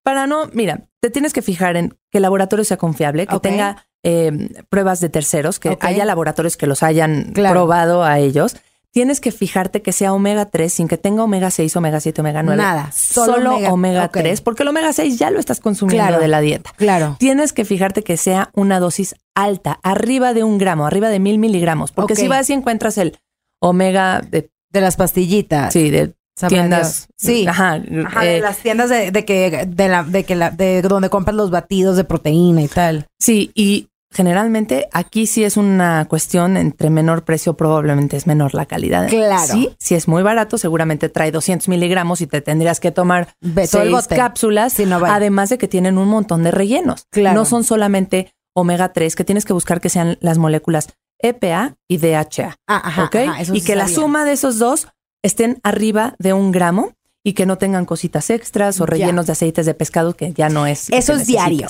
Para 0.06 0.28
no, 0.28 0.50
mira, 0.54 0.88
te 1.02 1.10
tienes 1.10 1.34
que 1.34 1.42
fijar 1.42 1.76
en 1.78 1.90
que 2.12 2.20
el 2.20 2.22
laboratorio 2.22 2.64
sea 2.64 2.78
confiable, 2.78 3.26
que 3.26 3.40
tenga 3.40 3.88
eh, 4.04 4.50
pruebas 4.70 5.00
de 5.00 5.10
terceros, 5.10 5.58
que 5.60 5.78
haya 5.82 6.06
laboratorios 6.06 6.58
que 6.58 6.68
los 6.68 6.84
hayan 6.84 7.32
Claro. 7.34 7.56
probado 7.56 8.04
a 8.04 8.20
ellos. 8.20 8.56
Tienes 8.92 9.20
que 9.20 9.32
fijarte 9.32 9.82
que 9.82 9.92
sea 9.92 10.14
omega 10.14 10.46
3 10.46 10.72
sin 10.72 10.88
que 10.88 10.98
tenga 10.98 11.24
omega 11.24 11.50
6, 11.50 11.76
omega 11.76 12.00
7, 12.00 12.22
omega 12.22 12.44
9. 12.44 12.62
Nada, 12.62 12.92
Solo, 12.94 13.34
solo 13.34 13.56
omega, 13.56 13.74
omega- 13.74 14.06
ok. 14.06 14.12
3, 14.14 14.42
porque 14.42 14.62
el 14.64 14.70
omega 14.70 14.94
6 14.94 15.18
ya 15.18 15.32
lo 15.32 15.40
estás 15.40 15.60
consumiendo 15.60 16.06
Claro. 16.08 16.22
de 16.22 16.28
la 16.30 16.40
dieta. 16.40 16.72
Claro. 16.78 17.16
Tienes 17.20 17.52
que 17.52 17.66
fijarte 17.66 18.04
que 18.04 18.16
sea 18.16 18.52
una 18.54 18.80
dosis 18.80 19.16
alta, 19.34 19.80
arriba 19.82 20.34
de 20.36 20.44
un 20.44 20.60
gramo, 20.60 20.86
arriba 20.86 21.10
de 21.10 21.20
mil 21.20 21.40
miligramos, 21.40 21.92
porque 21.92 22.16
si 22.16 22.28
vas 22.28 22.48
y 22.50 22.54
encuentras 22.54 22.98
el 23.00 23.18
omega 23.60 24.22
de, 24.22 24.50
De 24.72 24.82
las 24.82 24.96
pastillitas. 24.98 25.74
sí, 25.74 25.90
de 25.90 26.14
tiendas. 26.50 27.08
Sí. 27.18 27.48
ajá, 27.48 27.82
Ajá, 28.06 28.22
de 28.22 28.38
eh, 28.38 28.42
las 28.42 28.58
tiendas 28.58 28.90
de, 28.90 29.12
de 29.12 29.26
que 29.26 29.66
de 29.68 29.88
la 29.88 30.04
de 30.04 30.24
que 30.24 30.36
la 30.36 30.52
de 30.52 30.82
donde 30.82 31.10
compras 31.10 31.36
los 31.36 31.52
batidos 31.52 31.98
de 31.98 32.04
proteína 32.04 32.62
y 32.62 32.68
tal. 32.68 33.08
Sí, 33.20 33.52
y 33.56 33.88
generalmente 34.12 34.88
aquí 34.94 35.28
sí 35.28 35.44
es 35.44 35.58
una 35.58 36.06
cuestión 36.10 36.56
entre 36.58 36.90
menor 36.90 37.24
precio, 37.26 37.56
probablemente 37.56 38.16
es 38.18 38.28
menor 38.28 38.54
la 38.54 38.66
calidad. 38.66 39.10
Claro. 39.10 39.46
Sí, 39.54 39.70
si 39.78 39.96
es 39.96 40.08
muy 40.08 40.24
barato, 40.24 40.58
seguramente 40.58 41.10
trae 41.10 41.32
200 41.32 41.68
miligramos 41.68 42.22
y 42.22 42.28
te 42.28 42.42
tendrías 42.42 42.80
que 42.80 42.92
tomar 42.92 43.30
el 43.42 43.68
seis 43.68 43.92
bote. 43.92 44.16
cápsulas. 44.16 44.74
Sí, 44.74 44.86
no 44.86 45.00
vale. 45.00 45.14
además 45.14 45.50
de 45.50 45.58
que 45.58 45.68
tienen 45.68 45.98
un 45.98 46.08
montón 46.08 46.44
de 46.44 46.52
rellenos. 46.52 47.06
Claro. 47.12 47.36
No 47.40 47.46
son 47.46 47.64
solamente 47.66 48.34
omega 48.56 48.94
3, 48.94 49.16
que 49.16 49.26
tienes 49.26 49.44
que 49.44 49.52
buscar 49.54 49.82
que 49.82 49.90
sean 49.90 50.18
las 50.22 50.38
moléculas 50.38 50.88
EPA 51.20 51.76
y 51.90 51.98
DHA. 51.98 52.56
Ah, 52.68 52.82
ajá, 52.86 53.04
¿ok? 53.06 53.16
ajá, 53.16 53.42
eso 53.42 53.54
y 53.54 53.62
que 53.62 53.76
la 53.76 53.88
suma 53.88 54.24
de 54.26 54.34
esos 54.34 54.60
dos 54.60 54.88
estén 55.26 55.60
arriba 55.64 56.16
de 56.20 56.34
un 56.34 56.52
gramo 56.52 56.92
y 57.24 57.34
que 57.34 57.46
no 57.46 57.58
tengan 57.58 57.86
cositas 57.86 58.30
extras 58.30 58.80
o 58.80 58.86
Ya. 58.86 58.92
rellenos 58.92 59.26
de 59.26 59.32
aceites 59.34 59.66
de 59.66 59.74
pescado 59.74 60.16
que 60.16 60.32
ya 60.34 60.50
no 60.50 60.68
es. 60.68 60.90
Eso 60.92 61.14
es 61.14 61.26
diario. 61.28 61.68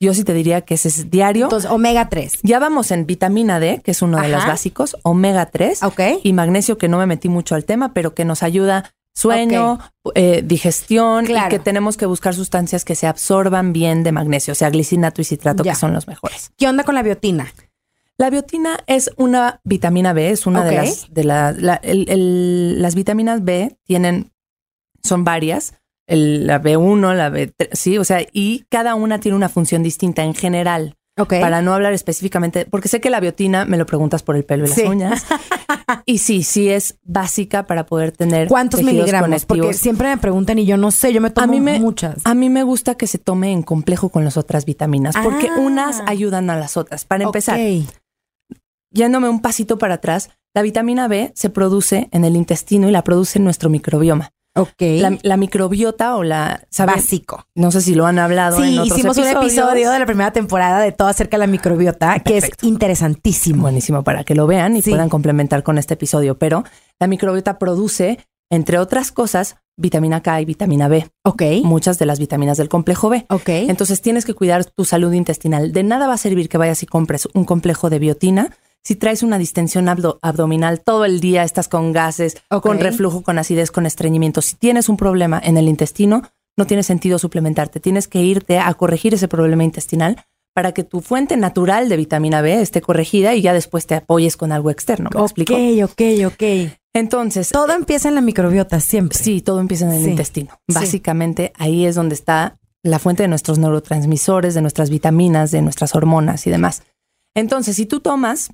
Yo 0.00 0.14
sí 0.14 0.24
te 0.24 0.34
diría 0.34 0.62
que 0.62 0.74
ese 0.74 0.88
es 0.88 1.10
diario. 1.10 1.44
Entonces, 1.46 1.70
omega 1.70 2.08
3. 2.08 2.40
Ya 2.42 2.58
vamos 2.58 2.90
en 2.90 3.06
vitamina 3.06 3.60
D, 3.60 3.80
que 3.84 3.92
es 3.92 4.02
uno 4.02 4.20
de 4.20 4.28
los 4.28 4.44
básicos, 4.44 4.96
omega 5.04 5.46
3 5.46 5.84
Ok. 5.84 6.00
y 6.24 6.32
magnesio, 6.32 6.76
que 6.76 6.88
no 6.88 6.98
me 6.98 7.06
metí 7.06 7.28
mucho 7.28 7.54
al 7.54 7.64
tema, 7.64 7.94
pero 7.94 8.12
que 8.12 8.24
nos 8.24 8.42
ayuda 8.42 8.90
sueño, 9.14 9.78
eh, 10.16 10.42
digestión 10.44 11.26
Claro. 11.26 11.46
y 11.46 11.50
que 11.50 11.58
tenemos 11.60 11.96
que 11.96 12.06
buscar 12.06 12.34
sustancias 12.34 12.84
que 12.84 12.96
se 12.96 13.06
absorban 13.06 13.72
bien 13.72 14.02
de 14.02 14.10
magnesio, 14.10 14.52
o 14.52 14.54
sea, 14.56 14.70
glicinato 14.70 15.20
y 15.20 15.24
citrato, 15.24 15.62
Ya. 15.62 15.72
que 15.72 15.78
son 15.78 15.92
los 15.92 16.08
mejores. 16.08 16.50
¿Qué 16.56 16.66
onda 16.66 16.82
con 16.82 16.94
la 16.96 17.02
biotina? 17.02 17.52
La 18.22 18.30
biotina 18.30 18.78
es 18.86 19.10
una 19.16 19.60
vitamina 19.64 20.12
B, 20.12 20.30
es 20.30 20.46
una 20.46 20.62
de 20.64 20.76
las 20.76 21.06
de 21.12 21.24
la, 21.24 21.50
la- 21.50 21.80
el- 21.82 22.08
el- 22.08 22.80
las 22.80 22.94
vitaminas 22.94 23.42
B 23.42 23.76
tienen 23.84 24.30
son 25.02 25.24
varias, 25.24 25.74
el- 26.06 26.46
la 26.46 26.62
B1, 26.62 27.14
la 27.14 27.30
B3, 27.30 27.70
sí, 27.72 27.98
o 27.98 28.04
sea, 28.04 28.24
y 28.32 28.64
cada 28.70 28.94
una 28.94 29.18
tiene 29.18 29.34
una 29.34 29.48
función 29.48 29.82
distinta 29.82 30.22
en 30.22 30.34
general. 30.34 30.94
Ok. 31.18 31.34
Para 31.40 31.62
no 31.62 31.74
hablar 31.74 31.92
específicamente, 31.94 32.64
porque 32.64 32.88
sé 32.88 33.00
que 33.00 33.10
la 33.10 33.18
biotina 33.18 33.64
me 33.64 33.76
lo 33.76 33.86
preguntas 33.86 34.22
por 34.22 34.36
el 34.36 34.44
pelo 34.44 34.66
y 34.66 34.68
las 34.68 34.78
Sí. 34.78 34.84
uñas. 34.86 35.26
y 36.06 36.18
sí, 36.18 36.44
sí 36.44 36.68
es 36.70 36.98
básica 37.02 37.66
para 37.66 37.86
poder 37.86 38.12
tener 38.12 38.46
¿Cuántos 38.48 38.82
miligramos? 38.84 39.44
Porque 39.46 39.74
siempre 39.74 40.08
me 40.08 40.16
preguntan 40.16 40.60
y 40.60 40.64
yo 40.64 40.76
no 40.76 40.90
sé, 40.92 41.12
yo 41.12 41.20
me 41.20 41.30
tomo 41.30 41.44
a 41.44 41.46
mí 41.48 41.60
me, 41.60 41.80
muchas. 41.80 42.16
A 42.24 42.34
mí 42.34 42.48
me 42.50 42.62
gusta 42.62 42.94
que 42.94 43.08
se 43.08 43.18
tome 43.18 43.50
en 43.50 43.62
complejo 43.64 44.10
con 44.10 44.24
las 44.24 44.36
otras 44.36 44.64
vitaminas, 44.64 45.16
porque 45.22 45.48
Ah. 45.48 45.58
unas 45.60 46.00
ayudan 46.06 46.48
a 46.50 46.56
las 46.56 46.76
otras. 46.76 47.04
Para 47.04 47.24
empezar, 47.24 47.58
Ok. 47.60 47.84
Yéndome 48.92 49.28
un 49.28 49.40
pasito 49.40 49.78
para 49.78 49.94
atrás, 49.94 50.30
la 50.54 50.62
vitamina 50.62 51.08
B 51.08 51.32
se 51.34 51.50
produce 51.50 52.08
en 52.12 52.24
el 52.24 52.36
intestino 52.36 52.88
y 52.88 52.92
la 52.92 53.02
produce 53.04 53.38
en 53.38 53.44
nuestro 53.44 53.70
microbioma. 53.70 54.30
Ok. 54.54 54.74
La, 54.80 55.16
la 55.22 55.36
microbiota 55.38 56.14
o 56.16 56.22
la 56.22 56.66
¿saben? 56.68 56.96
Básico. 56.96 57.46
No 57.54 57.70
sé 57.70 57.80
si 57.80 57.94
lo 57.94 58.04
han 58.04 58.18
hablado 58.18 58.62
en 58.62 58.70
Sí, 58.72 58.78
otros 58.80 58.98
hicimos 58.98 59.16
un 59.16 59.26
episodio 59.28 59.90
de 59.90 59.98
la 59.98 60.04
primera 60.04 60.30
temporada 60.30 60.80
de 60.80 60.92
todo 60.92 61.08
acerca 61.08 61.38
de 61.38 61.40
la 61.40 61.46
microbiota, 61.46 62.18
que 62.20 62.36
es 62.36 62.50
interesantísimo. 62.60 63.62
Buenísimo 63.62 64.04
para 64.04 64.24
que 64.24 64.34
lo 64.34 64.46
vean 64.46 64.76
y 64.76 64.82
Sí. 64.82 64.90
puedan 64.90 65.08
complementar 65.08 65.62
con 65.62 65.78
este 65.78 65.94
episodio. 65.94 66.36
Pero 66.36 66.64
la 67.00 67.06
microbiota 67.06 67.58
produce, 67.58 68.18
entre 68.50 68.78
otras 68.78 69.10
cosas, 69.10 69.56
vitamina 69.78 70.20
K 70.22 70.42
y 70.42 70.44
vitamina 70.44 70.86
B, 70.88 71.08
Ok. 71.24 71.42
muchas 71.64 71.98
de 71.98 72.04
las 72.04 72.18
vitaminas 72.18 72.58
del 72.58 72.68
complejo 72.68 73.08
B. 73.08 73.24
Ok. 73.30 73.48
Entonces 73.48 74.02
tienes 74.02 74.26
que 74.26 74.34
cuidar 74.34 74.66
tu 74.66 74.84
salud 74.84 75.12
intestinal. 75.14 75.72
De 75.72 75.82
nada 75.82 76.06
va 76.08 76.12
a 76.14 76.18
servir 76.18 76.50
que 76.50 76.58
vayas 76.58 76.82
y 76.82 76.86
compres 76.86 77.26
un 77.32 77.46
complejo 77.46 77.88
de 77.88 77.98
biotina 77.98 78.50
si 78.84 78.96
traes 78.96 79.22
una 79.22 79.38
distensión 79.38 79.86
abdo- 79.86 80.18
abdominal 80.22 80.80
todo 80.80 81.04
el 81.04 81.20
día, 81.20 81.44
estás 81.44 81.68
con 81.68 81.92
gases, 81.92 82.36
Ok. 82.50 82.62
con 82.64 82.78
reflujo, 82.80 83.22
con 83.22 83.38
acidez, 83.38 83.70
con 83.70 83.86
estreñimiento. 83.86 84.42
Si 84.42 84.56
tienes 84.56 84.88
un 84.88 84.96
problema 84.96 85.40
en 85.42 85.56
el 85.56 85.68
intestino, 85.68 86.22
no 86.56 86.66
tiene 86.66 86.82
sentido 86.82 87.18
suplementarte. 87.18 87.80
Tienes 87.80 88.08
que 88.08 88.20
irte 88.22 88.58
a 88.58 88.72
corregir 88.74 89.14
ese 89.14 89.28
problema 89.28 89.64
intestinal 89.64 90.24
para 90.54 90.72
que 90.72 90.84
tu 90.84 91.00
fuente 91.00 91.36
natural 91.38 91.88
de 91.88 91.96
vitamina 91.96 92.42
B 92.42 92.60
esté 92.60 92.82
corregida 92.82 93.34
y 93.34 93.40
ya 93.40 93.54
después 93.54 93.86
te 93.86 93.94
apoyes 93.94 94.36
con 94.36 94.52
algo 94.52 94.68
externo. 94.70 95.08
¿Me 95.14 95.20
ok, 95.20 95.24
explico? 95.26 95.54
ok, 95.84 96.26
ok. 96.32 96.72
Entonces, 96.94 97.48
Todo 97.48 97.72
empieza 97.72 98.08
en 98.10 98.16
la 98.16 98.20
microbiota 98.20 98.78
siempre. 98.80 99.16
Sí, 99.16 99.40
todo 99.40 99.60
empieza 99.60 99.86
en 99.86 99.92
el 99.92 100.02
Sí. 100.04 100.10
intestino. 100.10 100.50
Sí. 100.68 100.74
Básicamente 100.74 101.52
ahí 101.56 101.86
es 101.86 101.94
donde 101.94 102.14
está 102.14 102.58
la 102.82 102.98
fuente 102.98 103.22
de 103.22 103.28
nuestros 103.28 103.58
neurotransmisores, 103.58 104.52
de 104.54 104.60
nuestras 104.60 104.90
vitaminas, 104.90 105.52
de 105.52 105.62
nuestras 105.62 105.94
hormonas 105.94 106.46
y 106.46 106.50
demás. 106.50 106.82
Entonces, 107.34 107.76
si 107.76 107.86
tú 107.86 108.00
tomas 108.00 108.50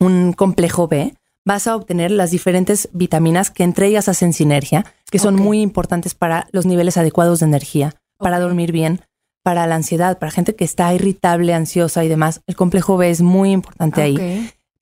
un 0.00 0.32
complejo 0.32 0.88
B, 0.88 1.14
vas 1.44 1.66
a 1.66 1.76
obtener 1.76 2.10
las 2.10 2.30
diferentes 2.30 2.88
vitaminas 2.92 3.50
que 3.50 3.62
entre 3.62 3.86
ellas 3.86 4.08
hacen 4.08 4.32
sinergia, 4.32 4.84
que 5.10 5.18
son 5.18 5.36
muy 5.36 5.60
importantes 5.60 6.14
para 6.14 6.48
los 6.52 6.66
niveles 6.66 6.96
adecuados 6.96 7.40
de 7.40 7.46
energía, 7.46 7.94
para 8.18 8.38
dormir 8.40 8.72
bien, 8.72 9.00
para 9.42 9.66
la 9.66 9.74
ansiedad, 9.76 10.18
para 10.18 10.32
gente 10.32 10.54
que 10.54 10.64
está 10.64 10.92
irritable, 10.94 11.54
ansiosa 11.54 12.04
y 12.04 12.08
demás. 12.08 12.42
El 12.46 12.56
complejo 12.56 12.96
B 12.96 13.10
es 13.10 13.20
muy 13.22 13.52
importante 13.52 14.02
ahí 14.02 14.16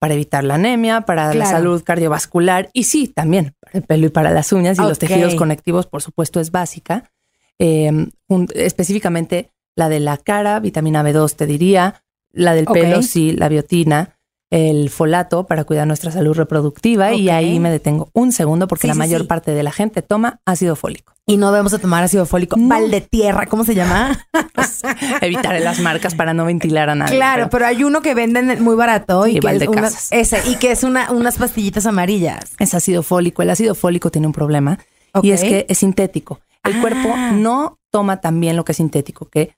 para 0.00 0.14
evitar 0.14 0.44
la 0.44 0.54
anemia, 0.56 1.02
para 1.02 1.26
la 1.34 1.44
salud 1.50 1.82
cardiovascular 1.84 2.70
y 2.72 2.84
sí, 2.84 3.08
también 3.08 3.54
para 3.60 3.78
el 3.78 3.82
pelo 3.82 4.06
y 4.06 4.10
para 4.10 4.30
las 4.30 4.52
uñas 4.52 4.78
y 4.78 4.82
los 4.88 4.98
tejidos 4.98 5.32
conectivos, 5.38 5.86
por 5.86 6.02
supuesto, 6.02 6.40
es 6.40 6.50
básica. 6.50 7.10
Eh, 7.58 7.90
un- 8.28 8.48
específicamente 8.54 9.50
la 9.76 9.88
de 9.88 10.00
la 10.00 10.16
cara, 10.16 10.58
vitamina 10.60 11.02
B2, 11.02 11.34
te 11.36 11.46
diría, 11.46 12.02
La 12.32 12.54
del 12.54 12.66
pelo, 12.66 13.02
sí, 13.02 13.32
la 13.32 13.48
biotina, 13.48 14.17
el 14.50 14.88
folato 14.88 15.46
para 15.46 15.64
cuidar 15.64 15.86
nuestra 15.86 16.10
salud 16.10 16.34
reproductiva. 16.34 17.12
Y 17.12 17.28
ahí 17.28 17.60
me 17.60 17.70
detengo 17.70 18.08
un 18.14 18.32
segundo 18.32 18.66
porque 18.68 18.82
Sí, 18.82 18.88
la 18.88 18.94
sí, 18.94 18.98
mayor 18.98 19.20
sí. 19.22 19.26
parte 19.26 19.50
de 19.52 19.62
la 19.62 19.72
gente 19.72 20.00
toma 20.02 20.40
ácido 20.46 20.74
fólico. 20.76 21.12
Y 21.26 21.36
no 21.36 21.52
debemos 21.52 21.72
de 21.72 21.78
tomar 21.78 22.02
ácido 22.02 22.24
fólico. 22.24 22.56
No. 22.56 22.68
Val 22.68 22.90
de 22.90 23.02
tierra, 23.02 23.46
¿cómo 23.46 23.64
se 23.64 23.74
llama? 23.74 24.18
Evitar 25.20 25.60
las 25.60 25.80
marcas 25.80 26.14
para 26.14 26.32
no 26.34 26.44
ventilar 26.44 26.88
a 26.90 26.94
nadie. 26.94 27.16
claro, 27.16 27.44
pero 27.50 27.58
pero 27.58 27.66
hay 27.66 27.84
uno 27.84 28.00
que 28.00 28.14
venden 28.14 28.62
muy 28.62 28.76
barato 28.76 29.26
y 29.26 29.38
que 29.40 29.48
es 29.56 29.68
una- 29.68 29.90
ese, 30.12 30.40
y 30.48 30.56
que 30.56 30.70
es 30.70 30.84
una, 30.84 31.10
unas 31.12 31.36
pastillitas 31.36 31.86
amarillas. 31.86 32.40
es 32.58 32.72
ácido 32.74 33.02
fólico. 33.02 33.42
El 33.42 33.50
ácido 33.50 33.74
fólico 33.74 34.10
tiene 34.10 34.26
un 34.28 34.32
problema 34.32 34.78
y 35.22 35.32
es 35.32 35.42
que 35.42 35.66
es 35.68 35.78
sintético. 35.78 36.40
El 36.64 36.74
Ah. 36.76 36.80
cuerpo 36.80 37.14
no 37.32 37.78
toma 37.90 38.20
tan 38.20 38.40
bien 38.40 38.56
lo 38.56 38.64
que 38.64 38.72
es 38.72 38.76
sintético 38.76 39.28
que 39.28 39.54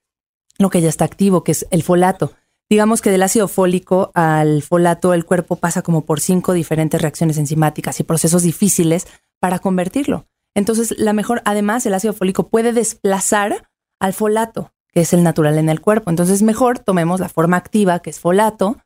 lo 0.58 0.70
que 0.70 0.80
ya 0.80 0.88
está 0.88 1.04
activo, 1.04 1.44
que 1.44 1.52
es 1.52 1.66
el 1.70 1.82
folato. 1.82 2.32
Digamos 2.70 3.02
que 3.02 3.10
del 3.10 3.24
ácido 3.24 3.48
fólico 3.48 4.12
al 4.14 4.62
folato 4.62 5.12
el 5.12 5.24
cuerpo 5.24 5.56
pasa 5.56 5.82
como 5.82 6.04
por 6.06 6.20
cinco 6.20 6.52
diferentes 6.52 7.02
reacciones 7.02 7.36
enzimáticas 7.36 7.98
y 7.98 8.04
procesos 8.04 8.44
difíciles 8.44 9.08
para 9.40 9.58
convertirlo. 9.58 10.26
Entonces, 10.54 10.96
la 10.96 11.12
mejor, 11.12 11.42
además, 11.44 11.84
el 11.86 11.94
ácido 11.94 12.12
fólico 12.12 12.48
puede 12.48 12.72
desplazar 12.72 13.68
al 13.98 14.12
folato, 14.12 14.72
que 14.92 15.00
es 15.00 15.12
el 15.12 15.24
natural 15.24 15.58
en 15.58 15.68
el 15.68 15.80
cuerpo. 15.80 16.10
Entonces, 16.10 16.42
mejor 16.42 16.78
tomemos 16.78 17.18
la 17.18 17.28
forma 17.28 17.56
activa, 17.56 17.98
que 17.98 18.10
es 18.10 18.20
folato, 18.20 18.78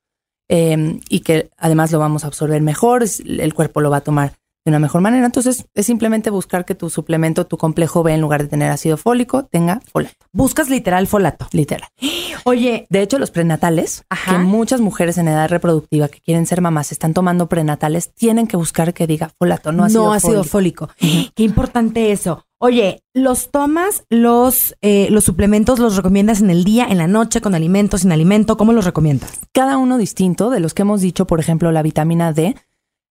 eh, 0.49 0.99
y 1.11 1.21
que 1.21 1.51
además 1.59 1.93
lo 1.93 1.99
vamos 1.99 2.25
a 2.25 2.29
absorber 2.29 2.63
mejor, 2.63 3.05
el 3.27 3.55
cuerpo 3.55 3.83
lo 3.83 3.91
va 3.91 3.99
a 3.99 4.03
tomar 4.03 4.33
de 4.65 4.71
una 4.71 4.79
mejor 4.79 5.01
manera. 5.03 5.27
Entonces, 5.27 5.67
es 5.75 5.87
simplemente 5.87 6.31
buscar 6.31 6.65
que 6.65 6.75
tu 6.75 6.89
suplemento, 6.91 7.47
tu 7.47 7.59
complejo 7.59 8.03
B, 8.03 8.13
en 8.15 8.21
lugar 8.21 8.43
de 8.43 8.49
tener 8.49 8.71
ácido 8.71 8.97
fólico, 8.97 9.45
tenga 9.45 9.81
folato, 9.93 10.15
Buscas 10.33 10.69
literal 10.71 11.07
folato. 11.07 11.47
literal. 11.53 11.89
Oye, 12.45 12.87
De 12.91 13.03
hecho, 13.03 13.19
los 13.19 13.31
prenatales, 13.31 14.05
Ajá. 14.11 14.33
que 14.33 14.39
muchas 14.39 14.81
mujeres 14.81 15.19
en 15.19 15.29
edad 15.29 15.49
reproductiva 15.49 16.09
que 16.09 16.21
quieren 16.21 16.47
ser 16.47 16.61
mamás 16.61 16.93
están 16.93 17.15
tomando 17.15 17.49
prenatales, 17.49 18.13
tienen 18.15 18.47
que 18.47 18.57
buscar 18.57 18.93
que 18.95 19.07
diga 19.07 19.31
folato, 19.39 19.73
no 19.73 19.85
ácido 19.85 20.05
no 20.07 20.13
ácido 20.13 20.45
fólico. 20.45 20.89
fólico. 20.99 21.33
Qué 21.35 21.43
importante 21.43 22.13
eso. 22.13 22.45
Oye, 22.59 23.03
¿los 23.13 23.51
tomas 23.51 24.05
los, 24.09 24.75
eh, 24.81 25.09
los 25.11 25.25
suplementos 25.25 25.79
los 25.79 25.97
recomiendas 25.97 26.41
en 26.41 26.49
el 26.51 26.65
día, 26.65 26.87
en 26.89 26.97
la 26.99 27.07
noche, 27.07 27.41
con 27.43 27.55
alimento, 27.55 27.99
sin 27.99 28.11
alimento? 28.13 28.57
¿Cómo 28.57 28.73
los 28.73 28.87
recomiendas? 28.87 29.39
Cada 29.53 29.77
uno 29.77 29.99
distinto 29.99 30.49
de 30.49 30.61
los 30.61 30.73
que 30.73 30.83
hemos 30.83 31.03
dicho, 31.03 31.27
por 31.27 31.41
ejemplo, 31.41 31.73
la 31.73 31.83
vitamina 31.83 32.33
D 32.33 32.57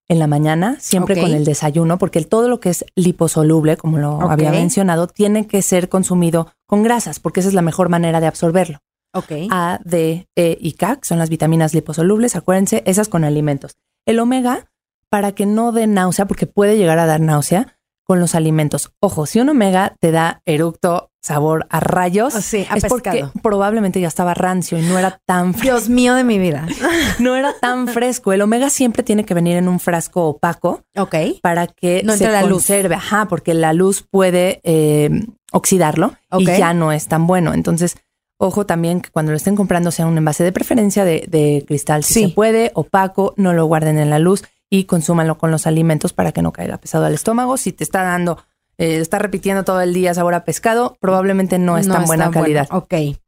en 0.08 0.20
la 0.20 0.28
mañana, 0.28 0.78
siempre 0.80 1.20
con 1.20 1.32
el 1.32 1.46
desayuno, 1.46 1.98
porque 1.98 2.22
todo 2.22 2.48
lo 2.50 2.60
que 2.60 2.70
es 2.70 2.86
liposoluble, 2.96 3.78
como 3.78 3.98
lo 3.98 4.22
había 4.30 4.52
mencionado, 4.52 5.08
tiene 5.08 5.48
que 5.48 5.62
ser 5.62 5.90
consumido 5.90 6.52
con 6.66 6.84
grasas, 6.84 7.20
porque 7.20 7.40
esa 7.40 7.50
es 7.50 7.56
la 7.56 7.62
mejor 7.62 7.90
manera 7.90 8.20
de 8.20 8.28
absorberlo. 8.28 8.80
A, 9.52 9.80
D, 9.84 10.28
E 10.36 10.58
y 10.60 10.74
K, 10.74 10.98
que 10.98 11.08
son 11.08 11.20
las 11.20 11.30
vitaminas 11.30 11.74
liposolubles, 11.74 12.36
acuérdense, 12.36 12.84
esas 12.86 13.08
con 13.08 13.24
alimentos. 13.24 13.78
El 14.06 14.20
omega, 14.20 14.72
para 15.10 15.34
que 15.34 15.46
no 15.46 15.72
dé 15.72 15.88
náusea, 15.88 16.26
porque 16.26 16.48
puede 16.48 16.78
llegar 16.78 17.00
a 17.00 17.06
dar 17.06 17.22
náusea 17.22 17.78
con 18.06 18.20
los 18.20 18.36
alimentos. 18.36 18.92
Ojo, 19.00 19.26
si 19.26 19.40
un 19.40 19.50
omega 19.50 19.96
te 20.00 20.12
da 20.12 20.42
eructo, 20.46 21.10
sabor 21.22 21.66
a 21.70 21.80
rayos, 21.80 22.36
Oh, 22.36 22.42
sí, 22.42 22.68
a 22.70 22.76
es 22.76 22.84
porque 22.86 23.26
probablemente 23.42 24.02
ya 24.02 24.10
estaba 24.10 24.34
rancio 24.34 24.78
y 24.78 24.82
no 24.82 25.00
era 25.00 25.22
tan 25.26 25.54
fresco. 25.54 25.64
Dios 25.78 25.90
mío 25.90 26.14
de 26.16 26.24
mi 26.26 26.38
vida. 26.38 26.68
No 27.20 27.36
era 27.36 27.54
tan 27.62 27.88
fresco. 27.88 28.34
El 28.34 28.42
omega 28.42 28.70
siempre 28.70 29.04
tiene 29.04 29.24
que 29.24 29.34
venir 29.34 29.56
en 29.56 29.68
un 29.70 29.80
frasco 29.80 30.26
opaco 30.28 30.82
Ok. 30.98 31.16
para 31.42 31.68
que 31.68 32.02
No 32.04 32.18
se 32.18 32.30
la 32.30 32.42
luz. 32.42 32.52
conserve. 32.66 32.96
Ajá, 32.96 33.28
porque 33.30 33.54
la 33.54 33.72
luz 33.72 34.04
puede 34.10 34.60
eh, 34.64 35.10
oxidarlo 35.54 36.14
y 36.38 36.44
Ok. 36.50 36.58
ya 36.58 36.74
no 36.74 36.92
es 36.92 37.08
tan 37.08 37.26
bueno. 37.28 37.54
Entonces, 37.54 37.96
ojo 38.38 38.66
también 38.66 39.00
que 39.00 39.10
cuando 39.12 39.32
lo 39.32 39.38
estén 39.38 39.56
comprando 39.56 39.92
sea 39.92 40.08
un 40.08 40.18
envase 40.18 40.44
de 40.44 40.52
preferencia 40.52 41.06
de, 41.06 41.26
de 41.30 41.64
cristal, 41.68 42.04
si 42.04 42.14
Sí. 42.16 42.24
se 42.24 42.30
puede, 42.30 42.72
opaco, 42.74 43.34
no 43.38 43.54
lo 43.54 43.66
guarden 43.66 43.98
en 44.00 44.10
la 44.10 44.20
luz 44.20 44.44
y 44.74 44.86
consúmanlo 44.86 45.38
con 45.38 45.52
los 45.52 45.68
alimentos 45.68 46.14
para 46.14 46.32
que 46.32 46.42
no 46.42 46.52
caiga 46.52 46.80
pesado 46.80 47.06
al 47.06 47.14
estómago. 47.14 47.58
Si 47.58 47.74
te 47.74 47.84
está 47.84 48.02
dando, 48.02 48.40
eh, 48.80 48.98
está 48.98 49.20
repitiendo 49.20 49.64
todo 49.64 49.82
el 49.82 49.94
día 49.94 50.16
sabor 50.16 50.34
a 50.34 50.46
pescado, 50.46 50.98
probablemente 51.00 51.60
no 51.60 51.78
es 51.78 51.88
tan 51.88 52.06
buena 52.06 52.32
calidad. 52.32 52.68
bueno. 52.72 52.84
Ok. 52.84 53.20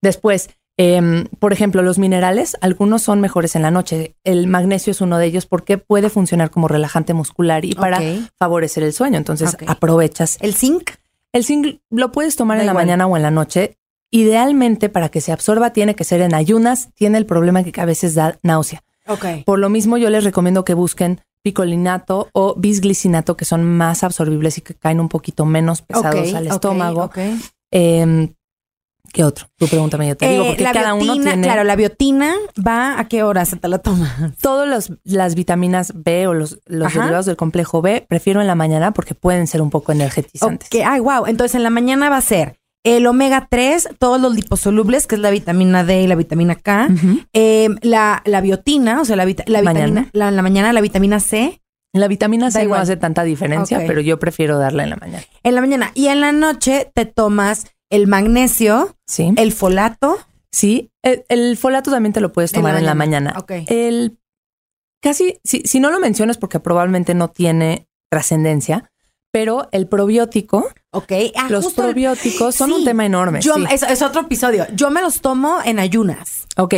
Después, 0.00 0.48
em, 0.78 1.26
por 1.40 1.52
ejemplo, 1.52 1.82
los 1.82 1.98
minerales, 1.98 2.56
algunos 2.62 3.02
son 3.02 3.20
mejores 3.20 3.54
en 3.54 3.60
la 3.60 3.70
noche. 3.70 4.16
El 4.24 4.46
magnesio 4.46 4.92
es 4.92 5.02
uno 5.02 5.18
de 5.18 5.26
ellos 5.26 5.44
porque 5.44 5.76
puede 5.76 6.08
funcionar 6.08 6.50
como 6.50 6.68
relajante 6.68 7.12
muscular 7.12 7.66
y 7.66 7.74
para 7.74 8.00
favorecer 8.38 8.82
el 8.82 8.94
sueño. 8.94 9.18
Entonces, 9.18 9.58
aprovechas. 9.66 10.38
¿El 10.40 10.54
zinc? 10.54 10.92
El 11.34 11.44
zinc 11.44 11.80
lo 11.90 12.12
puedes 12.12 12.34
tomar 12.34 12.56
Da 12.56 12.62
en 12.62 12.66
la 12.66 12.72
mañana 12.72 13.06
o 13.06 13.14
en 13.18 13.22
la 13.22 13.30
noche. 13.30 13.76
Idealmente, 14.10 14.88
para 14.88 15.10
que 15.10 15.20
se 15.20 15.32
absorba, 15.32 15.74
tiene 15.74 15.94
que 15.94 16.04
ser 16.04 16.22
en 16.22 16.34
ayunas. 16.34 16.88
Tiene 16.94 17.18
el 17.18 17.26
problema 17.26 17.62
que 17.62 17.78
a 17.78 17.84
veces 17.84 18.14
da 18.14 18.38
náusea. 18.42 18.82
Por 19.44 19.58
lo 19.58 19.68
mismo, 19.68 19.96
yo 19.98 20.10
les 20.10 20.24
recomiendo 20.24 20.64
que 20.64 20.74
busquen 20.74 21.20
picolinato 21.42 22.28
o 22.32 22.54
bisglicinato, 22.56 23.36
que 23.36 23.44
son 23.44 23.64
más 23.64 24.02
absorbibles 24.02 24.58
y 24.58 24.62
que 24.62 24.74
caen 24.74 24.98
un 24.98 25.08
poquito 25.08 25.44
menos 25.44 25.82
pesados 25.82 26.34
al 26.34 26.48
estómago. 26.48 27.04
Ok. 27.04 27.18
Em, 27.70 28.34
¿Qué 29.12 29.24
otro? 29.24 29.46
Tú 29.56 29.66
pregúntame, 29.68 30.08
yo 30.08 30.16
te 30.16 30.28
digo, 30.28 30.44
Eh, 30.44 30.46
porque 30.48 30.64
la 30.64 30.72
cada 30.72 30.94
uno 30.94 31.12
tiene... 31.14 31.40
Claro, 31.40 31.64
la 31.64 31.76
biotina 31.76 32.34
va 32.66 32.98
a 32.98 33.08
qué 33.08 33.22
hora 33.22 33.44
se 33.44 33.56
te 33.56 33.68
la 33.68 33.78
toma. 33.78 34.32
Todas 34.42 34.68
las, 34.68 34.92
las 35.04 35.34
vitaminas 35.36 35.92
B 35.94 36.26
o 36.26 36.34
los, 36.34 36.58
los 36.66 36.88
Ajá. 36.88 36.98
derivados 37.00 37.26
del 37.26 37.36
complejo 37.36 37.80
B 37.80 38.04
prefiero 38.08 38.40
en 38.40 38.46
la 38.46 38.56
mañana 38.56 38.92
porque 38.92 39.14
pueden 39.14 39.46
ser 39.46 39.62
un 39.62 39.70
poco 39.70 39.92
energizantes. 39.92 40.68
Ok, 40.68 40.82
ay, 40.84 41.00
wow. 41.00 41.26
Entonces 41.26 41.54
en 41.54 41.62
la 41.62 41.70
mañana 41.70 42.10
va 42.10 42.16
a 42.18 42.20
ser 42.20 42.58
el 42.86 43.06
omega 43.06 43.48
3, 43.50 43.88
todos 43.98 44.20
los 44.20 44.34
liposolubles, 44.34 45.06
que 45.06 45.16
es 45.16 45.20
la 45.20 45.30
vitamina 45.30 45.84
D 45.84 46.02
y 46.02 46.06
la 46.06 46.14
vitamina 46.14 46.54
K, 46.54 46.88
eh, 47.32 47.68
la, 47.82 48.22
la 48.24 48.40
biotina, 48.40 49.00
o 49.00 49.04
sea, 49.04 49.16
la, 49.16 49.24
vita- 49.24 49.44
la 49.46 49.60
vitamina, 49.60 49.86
Mañana. 49.86 50.10
la, 50.12 50.28
en 50.28 50.36
la 50.36 50.42
mañana 50.42 50.72
la 50.72 50.80
vitamina 50.80 51.20
C, 51.20 51.60
La 51.92 52.08
vitamina 52.08 52.50
C 52.50 52.58
no 52.60 52.64
igual. 52.64 52.80
hace 52.82 52.96
tanta 52.96 53.22
diferencia, 53.24 53.82
pero 53.86 54.00
yo 54.00 54.18
prefiero 54.18 54.58
darla 54.58 54.84
en 54.84 54.90
la 54.90 54.96
mañana. 54.96 55.24
en 55.42 55.54
la 55.54 55.60
mañana. 55.60 55.90
Y 55.94 56.06
en 56.08 56.20
la 56.20 56.32
noche 56.32 56.90
te 56.94 57.06
tomas 57.06 57.66
el 57.90 58.06
magnesio, 58.06 58.96
Sí. 59.06 59.32
el 59.36 59.52
folato. 59.52 60.18
sí. 60.52 60.90
El, 61.02 61.24
el 61.28 61.56
folato 61.56 61.90
también 61.92 62.12
te 62.12 62.20
lo 62.20 62.32
puedes 62.32 62.52
En 62.52 62.56
tomar 62.60 62.76
en 62.76 62.84
la 62.84 62.94
mañana. 62.94 63.32
mañana. 63.34 63.40
Ok. 63.62 63.68
El 63.70 64.18
casi, 65.00 65.38
si, 65.44 65.60
si 65.62 65.78
no 65.80 65.90
lo 65.90 66.00
mencionas 66.00 66.36
porque 66.36 66.58
probablemente 66.60 67.14
no 67.14 67.28
tiene 67.28 67.86
trascendencia, 68.10 68.90
pero 69.36 69.68
el 69.70 69.86
probiótico, 69.86 70.66
Ok. 70.92 71.12
Ah, 71.34 71.48
los 71.50 71.74
probióticos 71.74 72.54
son 72.54 72.70
Sí. 72.70 72.76
un 72.76 72.84
tema 72.86 73.04
enorme. 73.04 73.42
Yo, 73.42 73.54
sí. 73.56 73.64
es, 73.70 73.82
es 73.82 74.00
otro 74.00 74.22
episodio. 74.22 74.66
Yo 74.74 74.88
me 74.90 75.02
los 75.02 75.20
tomo 75.20 75.58
en 75.62 75.78
ayunas. 75.78 76.46
Ok, 76.56 76.72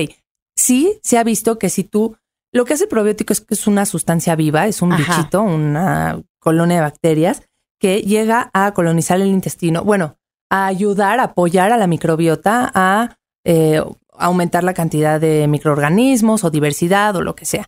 sí 0.57 0.99
se 1.05 1.19
ha 1.19 1.23
visto 1.23 1.57
que 1.57 1.69
si 1.71 1.85
tú, 1.85 2.17
lo 2.53 2.65
que 2.65 2.75
hace 2.75 2.85
el 2.85 2.89
probiótico 2.89 3.33
es 3.33 3.41
que 3.41 3.55
es 3.55 3.69
una 3.69 3.87
sustancia 3.87 4.35
viva, 4.35 4.67
es 4.67 4.83
un 4.83 4.93
Ajá. 4.93 5.19
bichito, 5.19 5.41
una 5.43 6.21
colonia 6.41 6.79
de 6.79 6.83
bacterias 6.83 7.43
que 7.79 8.03
llega 8.03 8.51
a 8.53 8.75
colonizar 8.75 9.21
el 9.21 9.29
intestino, 9.29 9.85
bueno, 9.85 10.17
a 10.51 10.67
ayudar, 10.67 11.21
a 11.21 11.25
apoyar 11.31 11.71
a 11.71 11.77
la 11.77 11.87
microbiota 11.87 12.73
a 12.75 13.19
eh, 13.45 13.81
aumentar 14.19 14.65
la 14.65 14.75
cantidad 14.75 15.21
de 15.21 15.47
microorganismos 15.47 16.43
o 16.43 16.51
diversidad 16.51 17.15
o 17.15 17.23
lo 17.23 17.37
que 17.37 17.45
sea. 17.45 17.67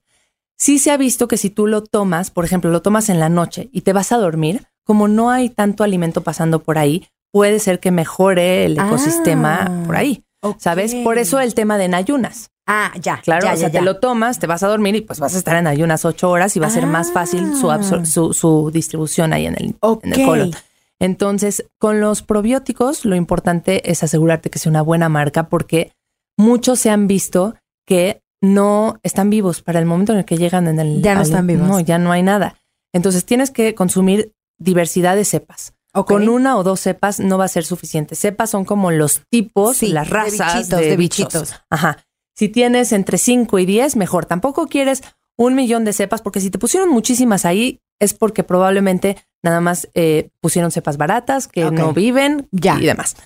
Sí 0.58 0.80
se 0.80 0.90
ha 0.90 0.96
visto 0.96 1.28
que 1.28 1.36
si 1.36 1.48
tú 1.48 1.68
lo 1.68 1.84
tomas, 1.84 2.32
por 2.32 2.44
ejemplo, 2.44 2.70
lo 2.72 2.82
tomas 2.82 3.08
en 3.08 3.20
la 3.20 3.28
noche 3.28 3.68
y 3.72 3.82
te 3.82 3.92
vas 3.92 4.10
a 4.10 4.18
dormir, 4.18 4.66
como 4.90 5.06
no 5.06 5.30
hay 5.30 5.50
tanto 5.50 5.84
alimento 5.84 6.22
pasando 6.24 6.64
por 6.64 6.76
ahí, 6.76 7.06
puede 7.32 7.60
ser 7.60 7.78
que 7.78 7.92
mejore 7.92 8.64
el 8.64 8.76
Ah. 8.76 8.86
ecosistema 8.88 9.70
por 9.86 9.94
ahí. 9.94 10.24
¿Sabes? 10.58 10.96
Por 11.04 11.16
eso 11.18 11.38
el 11.38 11.54
tema 11.54 11.78
de 11.78 11.84
en 11.84 11.94
ayunas. 11.94 12.50
Ah, 12.66 12.90
ya. 13.00 13.20
Claro, 13.22 13.46
ya, 13.46 13.52
o 13.52 13.56
sea, 13.56 13.68
ya, 13.68 13.72
ya. 13.74 13.78
te 13.78 13.84
lo 13.84 14.00
tomas, 14.00 14.40
te 14.40 14.48
vas 14.48 14.64
a 14.64 14.66
dormir 14.66 14.96
y 14.96 15.00
pues 15.02 15.20
vas 15.20 15.36
a 15.36 15.38
estar 15.38 15.54
en 15.56 15.68
ayunas 15.68 16.04
ocho 16.04 16.28
horas 16.28 16.56
y 16.56 16.58
va 16.58 16.66
a 16.66 16.70
ser 16.70 16.86
más 16.86 17.12
fácil 17.12 17.54
su, 17.56 17.70
Ah. 17.70 17.80
su, 18.04 18.32
su 18.34 18.70
distribución 18.72 19.32
ahí 19.32 19.46
en 19.46 19.54
el, 19.60 19.76
Ok. 19.80 20.06
en 20.06 20.12
el 20.14 20.26
colon. 20.26 20.50
Entonces, 20.98 21.66
con 21.78 22.00
los 22.00 22.22
probióticos, 22.22 23.04
lo 23.04 23.14
importante 23.14 23.88
es 23.92 24.02
asegurarte 24.02 24.50
que 24.50 24.58
sea 24.58 24.70
una 24.70 24.82
buena 24.82 25.08
marca 25.08 25.48
porque 25.48 25.92
muchos 26.36 26.80
se 26.80 26.90
han 26.90 27.06
visto 27.06 27.54
que 27.86 28.22
no 28.42 28.98
están 29.04 29.30
vivos 29.30 29.62
para 29.62 29.78
el 29.78 29.86
momento 29.86 30.12
en 30.14 30.18
el 30.18 30.24
que 30.24 30.36
llegan 30.36 30.66
en 30.66 30.80
el... 30.80 31.00
Ya 31.00 31.14
no 31.14 31.20
están 31.22 31.46
vivos. 31.46 31.68
No, 31.68 31.78
ya 31.78 31.98
no 31.98 32.10
hay 32.10 32.24
nada. 32.24 32.56
Entonces, 32.92 33.24
tienes 33.24 33.52
que 33.52 33.74
consumir 33.76 34.32
diversidad 34.60 35.16
de 35.16 35.24
cepas. 35.24 35.74
Ok. 35.92 36.06
Con 36.06 36.28
una 36.28 36.56
o 36.56 36.62
dos 36.62 36.78
cepas 36.78 37.18
no 37.18 37.36
va 37.36 37.46
a 37.46 37.48
ser 37.48 37.64
suficiente. 37.64 38.14
Cepas 38.14 38.50
son 38.50 38.64
como 38.64 38.92
los 38.92 39.22
tipos, 39.28 39.78
Sí, 39.78 39.88
las 39.88 40.06
de 40.08 40.14
razas 40.14 40.54
bichitos, 40.58 40.78
de, 40.80 40.86
de 40.86 40.96
bichos. 40.96 41.26
bichitos. 41.26 41.54
Ajá. 41.68 41.98
Si 42.36 42.48
tienes 42.48 42.92
entre 42.92 43.18
5 43.18 43.58
y 43.58 43.66
10, 43.66 43.96
mejor. 43.96 44.24
Tampoco 44.26 44.68
quieres 44.68 45.02
un 45.36 45.54
millón 45.56 45.84
de 45.84 45.92
cepas, 45.92 46.22
porque 46.22 46.40
si 46.40 46.50
te 46.50 46.58
pusieron 46.58 46.90
muchísimas 46.90 47.44
ahí, 47.44 47.80
es 47.98 48.14
porque 48.14 48.44
probablemente 48.44 49.16
nada 49.42 49.60
más 49.60 49.88
eh, 49.94 50.28
pusieron 50.40 50.70
cepas 50.70 50.96
baratas 50.96 51.48
que 51.48 51.70
no 51.70 51.92
viven 51.92 52.46
Ya. 52.52 52.78
y 52.80 52.86
demás. 52.86 53.16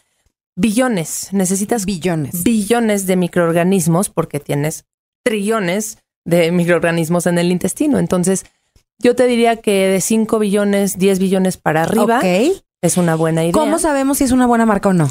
Billones. 0.57 1.29
Necesitas 1.33 1.85
billones. 1.85 2.45
billones 2.45 3.07
de 3.07 3.17
microorganismos 3.17 4.09
porque 4.09 4.41
tienes 4.41 4.85
trillones 5.25 5.99
de 6.25 6.53
microorganismos 6.53 7.27
en 7.27 7.39
el 7.39 7.51
intestino. 7.51 7.99
Entonces, 7.99 8.47
yo 8.99 9.15
te 9.15 9.27
diría 9.27 9.57
que 9.57 9.89
de 9.89 10.01
5 10.01 10.39
billones, 10.39 10.99
10 10.99 11.19
billones 11.19 11.57
para 11.57 11.83
arriba 11.83 12.21
es 12.23 12.97
una 12.97 13.15
buena 13.15 13.43
idea. 13.43 13.53
¿Cómo 13.53 13.79
sabemos 13.79 14.19
si 14.19 14.25
es 14.25 14.33
una 14.33 14.47
buena 14.47 14.67
marca 14.67 14.91
o 14.91 14.93
no? 14.93 15.11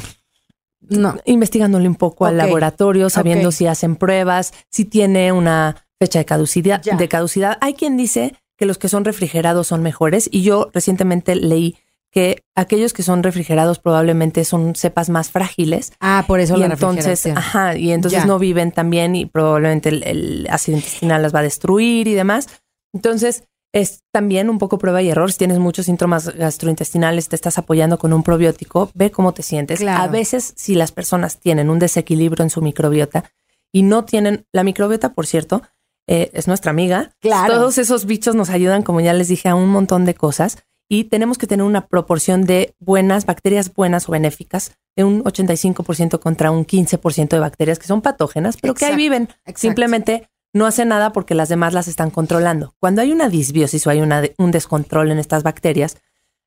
no. 0.88 1.16
investigándole 1.24 1.88
un 1.88 1.94
poco 1.94 2.26
al 2.26 2.36
laboratorio, 2.36 3.10
sabiendo 3.10 3.52
si 3.52 3.66
hacen 3.66 3.96
pruebas, 3.96 4.52
si 4.70 4.84
tiene 4.84 5.32
una 5.32 5.86
fecha 5.98 6.18
de 6.18 6.24
caducidad, 6.24 6.82
de 6.82 7.08
caducidad. 7.08 7.58
Hay 7.60 7.74
quien 7.74 7.96
dice 7.96 8.34
que 8.56 8.66
los 8.66 8.78
que 8.78 8.88
son 8.88 9.04
refrigerados 9.04 9.66
son 9.68 9.82
mejores 9.82 10.28
y 10.30 10.42
yo 10.42 10.70
recientemente 10.72 11.34
leí 11.34 11.76
que 12.14 12.44
aquellos 12.54 12.92
que 12.92 13.02
son 13.02 13.24
refrigerados 13.24 13.80
probablemente 13.80 14.44
son 14.44 14.76
cepas 14.76 15.10
más 15.10 15.30
frágiles. 15.30 15.92
Ah, 15.98 16.24
por 16.28 16.38
eso 16.38 16.56
y 16.56 16.62
entonces, 16.62 17.26
ajá, 17.26 17.76
y 17.76 17.90
entonces 17.90 18.24
no 18.24 18.38
viven 18.38 18.70
tan 18.70 18.88
bien 18.88 19.16
y 19.16 19.26
probablemente 19.26 19.88
el, 19.88 20.46
ácido 20.48 20.78
intestinal 20.78 21.22
las 21.22 21.34
va 21.34 21.40
a 21.40 21.42
destruir 21.42 22.06
y 22.06 22.14
demás. 22.14 22.48
Entonces, 22.92 23.48
es 23.74 24.04
también 24.12 24.48
un 24.48 24.58
poco 24.58 24.78
prueba 24.78 25.02
y 25.02 25.10
error. 25.10 25.32
Si 25.32 25.38
tienes 25.38 25.58
muchos 25.58 25.86
síntomas 25.86 26.32
gastrointestinales, 26.32 27.28
te 27.28 27.34
estás 27.34 27.58
apoyando 27.58 27.98
con 27.98 28.12
un 28.12 28.22
probiótico, 28.22 28.88
ve 28.94 29.10
cómo 29.10 29.34
te 29.34 29.42
sientes. 29.42 29.82
A 29.82 30.06
veces, 30.06 30.54
si 30.56 30.76
las 30.76 30.92
personas 30.92 31.40
tienen 31.40 31.68
un 31.68 31.80
desequilibrio 31.80 32.44
en 32.44 32.50
su 32.50 32.62
microbiota 32.62 33.24
y 33.72 33.82
no 33.82 34.04
tienen 34.04 34.46
la 34.52 34.62
microbiota, 34.62 35.12
por 35.12 35.26
cierto, 35.26 35.62
eh, 36.06 36.30
es 36.34 36.46
nuestra 36.46 36.70
amiga. 36.70 37.10
Claro. 37.20 37.52
Todos 37.52 37.78
esos 37.78 38.06
bichos 38.06 38.36
nos 38.36 38.48
ayudan, 38.48 38.84
como 38.84 39.00
ya 39.00 39.12
les 39.12 39.26
dije, 39.26 39.48
a 39.48 39.56
un 39.56 39.68
montón 39.68 40.04
de 40.04 40.14
cosas 40.14 40.58
y 40.88 41.04
tenemos 41.04 41.36
que 41.36 41.48
tener 41.48 41.66
una 41.66 41.88
proporción 41.88 42.44
de 42.44 42.76
buenas, 42.78 43.26
bacterias 43.26 43.74
buenas 43.74 44.08
o 44.08 44.12
benéficas, 44.12 44.72
de 44.96 45.02
un 45.02 45.24
85% 45.24 46.20
contra 46.20 46.52
un 46.52 46.64
15% 46.64 47.28
de 47.30 47.38
bacterias 47.40 47.80
que 47.80 47.88
son 47.88 48.02
patógenas, 48.02 48.56
pero 48.60 48.74
que 48.74 48.84
ahí 48.84 48.94
viven. 48.94 49.28
Simplemente 49.56 50.28
no 50.54 50.66
hacen 50.66 50.88
nada 50.88 51.12
porque 51.12 51.34
las 51.34 51.50
demás 51.50 51.74
las 51.74 51.88
están 51.88 52.10
controlando. 52.10 52.74
Cuando 52.80 53.02
hay 53.02 53.12
una 53.12 53.28
disbiosis 53.28 53.86
o 53.86 53.90
hay 53.90 54.00
una, 54.00 54.22
un 54.38 54.52
descontrol 54.52 55.10
en 55.10 55.18
estas 55.18 55.42
bacterias, 55.42 55.98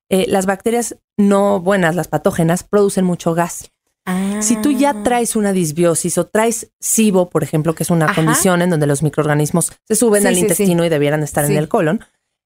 eh, 0.10 0.26
las 0.28 0.46
bacterias 0.46 0.98
no 1.18 1.60
buenas, 1.60 1.96
las 1.96 2.08
patógenas, 2.08 2.64
producen 2.64 3.06
mucho 3.06 3.36
gas. 3.36 3.72
Si 4.40 4.56
tú 4.62 4.72
ya 4.72 4.92
ah. 4.92 5.04
traes 5.04 5.36
una 5.36 5.52
disbiosis 5.52 6.18
o 6.18 6.26
traes 6.28 6.72
SIBO, 6.80 7.30
por 7.30 7.44
ejemplo, 7.44 7.76
que 7.76 7.84
es 7.84 7.90
una 7.90 8.16
condición 8.16 8.62
en 8.62 8.70
donde 8.70 8.88
los 8.88 9.04
microorganismos 9.04 9.74
se 9.84 9.96
suben 9.96 10.26
al 10.26 10.38
intestino 10.38 10.86
y 10.86 10.90
debieran 10.90 11.24
estar 11.24 11.44
en 11.44 11.58
el 11.58 11.68
colon, 11.68 12.00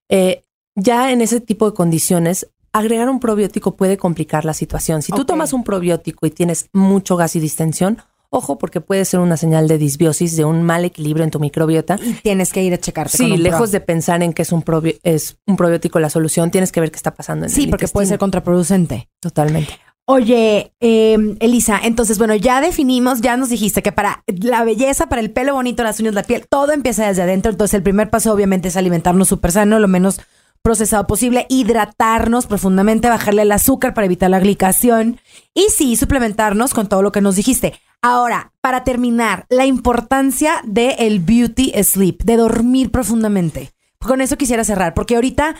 eh, 0.10 0.44
ya 0.74 1.12
en 1.12 1.22
ese 1.22 1.40
tipo 1.40 1.70
de 1.70 1.76
condiciones, 1.76 2.50
agregar 2.72 3.10
un 3.10 3.20
probiótico 3.20 3.76
puede 3.76 3.98
complicar 3.98 4.44
la 4.44 4.56
situación. 4.56 5.04
Si 5.04 5.12
tú 5.12 5.24
tomas 5.24 5.54
un 5.54 5.64
probiótico 5.64 6.26
y 6.26 6.32
tienes 6.32 6.68
mucho 6.74 7.16
gas 7.16 7.36
y 7.36 7.40
distensión, 7.40 8.02
ojo, 8.32 8.58
porque 8.58 8.82
puede 8.82 9.06
ser 9.06 9.20
una 9.20 9.38
señal 9.38 9.68
de 9.68 9.78
disbiosis, 9.78 10.36
de 10.36 10.46
un 10.46 10.64
mal 10.64 10.86
equilibrio 10.86 11.24
en 11.24 11.32
tu 11.32 11.40
microbiota. 11.40 12.00
Y 12.02 12.14
tienes 12.14 12.52
que 12.52 12.64
ir 12.64 12.74
a 12.74 12.80
checarte. 12.80 13.18
Sí, 13.18 13.38
lejos 13.38 13.72
de 13.72 13.82
pensar 13.82 14.24
en 14.24 14.34
que 14.34 14.42
es 14.42 14.52
un, 14.52 14.64
es 15.04 15.38
un 15.46 15.58
probiótico 15.58 16.00
la 16.00 16.10
solución, 16.10 16.50
tienes 16.50 16.72
que 16.72 16.80
ver 16.80 16.92
qué 16.92 16.98
está 16.98 17.14
pasando 17.14 17.46
en 17.46 17.52
sí, 17.52 17.68
porque 17.68 17.88
puede 17.88 18.08
ser 18.08 18.18
contraproducente. 18.18 19.10
Totalmente. 19.20 19.74
Oye, 20.06 20.74
em, 20.80 21.38
Elisa, 21.40 21.80
entonces, 21.84 22.18
bueno, 22.18 22.34
ya 22.36 22.60
definimos, 22.60 23.22
ya 23.22 23.38
nos 23.38 23.50
dijiste 23.50 23.84
que 23.84 23.92
para 23.92 24.24
la 24.28 24.64
belleza, 24.64 25.08
para 25.08 25.22
el 25.22 25.30
pelo 25.30 25.54
bonito, 25.54 25.84
las 25.84 26.00
uñas, 26.00 26.16
la 26.16 26.24
piel, 26.24 26.48
todo 26.50 26.72
empieza 26.72 27.08
desde 27.08 27.22
adentro. 27.22 27.52
Entonces, 27.52 27.76
el 27.76 27.84
primer 27.84 28.10
paso, 28.10 28.34
obviamente, 28.34 28.70
es 28.70 28.78
alimentarnos 28.78 29.28
súper 29.28 29.52
sano, 29.52 29.78
lo 29.80 29.88
menos 29.88 30.20
procesado 30.62 31.08
posible, 31.08 31.46
hidratarnos 31.50 32.46
profundamente, 32.46 33.10
bajarle 33.10 33.44
el 33.44 33.52
azúcar 33.52 33.94
para 33.94 34.06
evitar 34.06 34.30
la 34.30 34.40
glicación 34.40 35.20
y 35.54 35.68
sí, 35.70 35.96
suplementarnos 35.96 36.74
con 36.74 36.88
todo 36.88 37.02
lo 37.02 37.12
que 37.12 37.22
nos 37.22 37.36
dijiste. 37.36 37.74
Ahora, 38.02 38.54
para 38.62 38.84
terminar, 38.84 39.46
la 39.50 39.66
importancia 39.66 40.62
del 40.64 40.96
el 40.98 41.20
beauty 41.20 41.72
sleep, 41.84 42.24
de 42.24 42.38
dormir 42.38 42.92
profundamente. 42.92 43.72
Con 44.00 44.22
eso 44.22 44.38
quisiera 44.38 44.64
cerrar, 44.64 44.94
porque 44.96 45.16
ahorita 45.16 45.56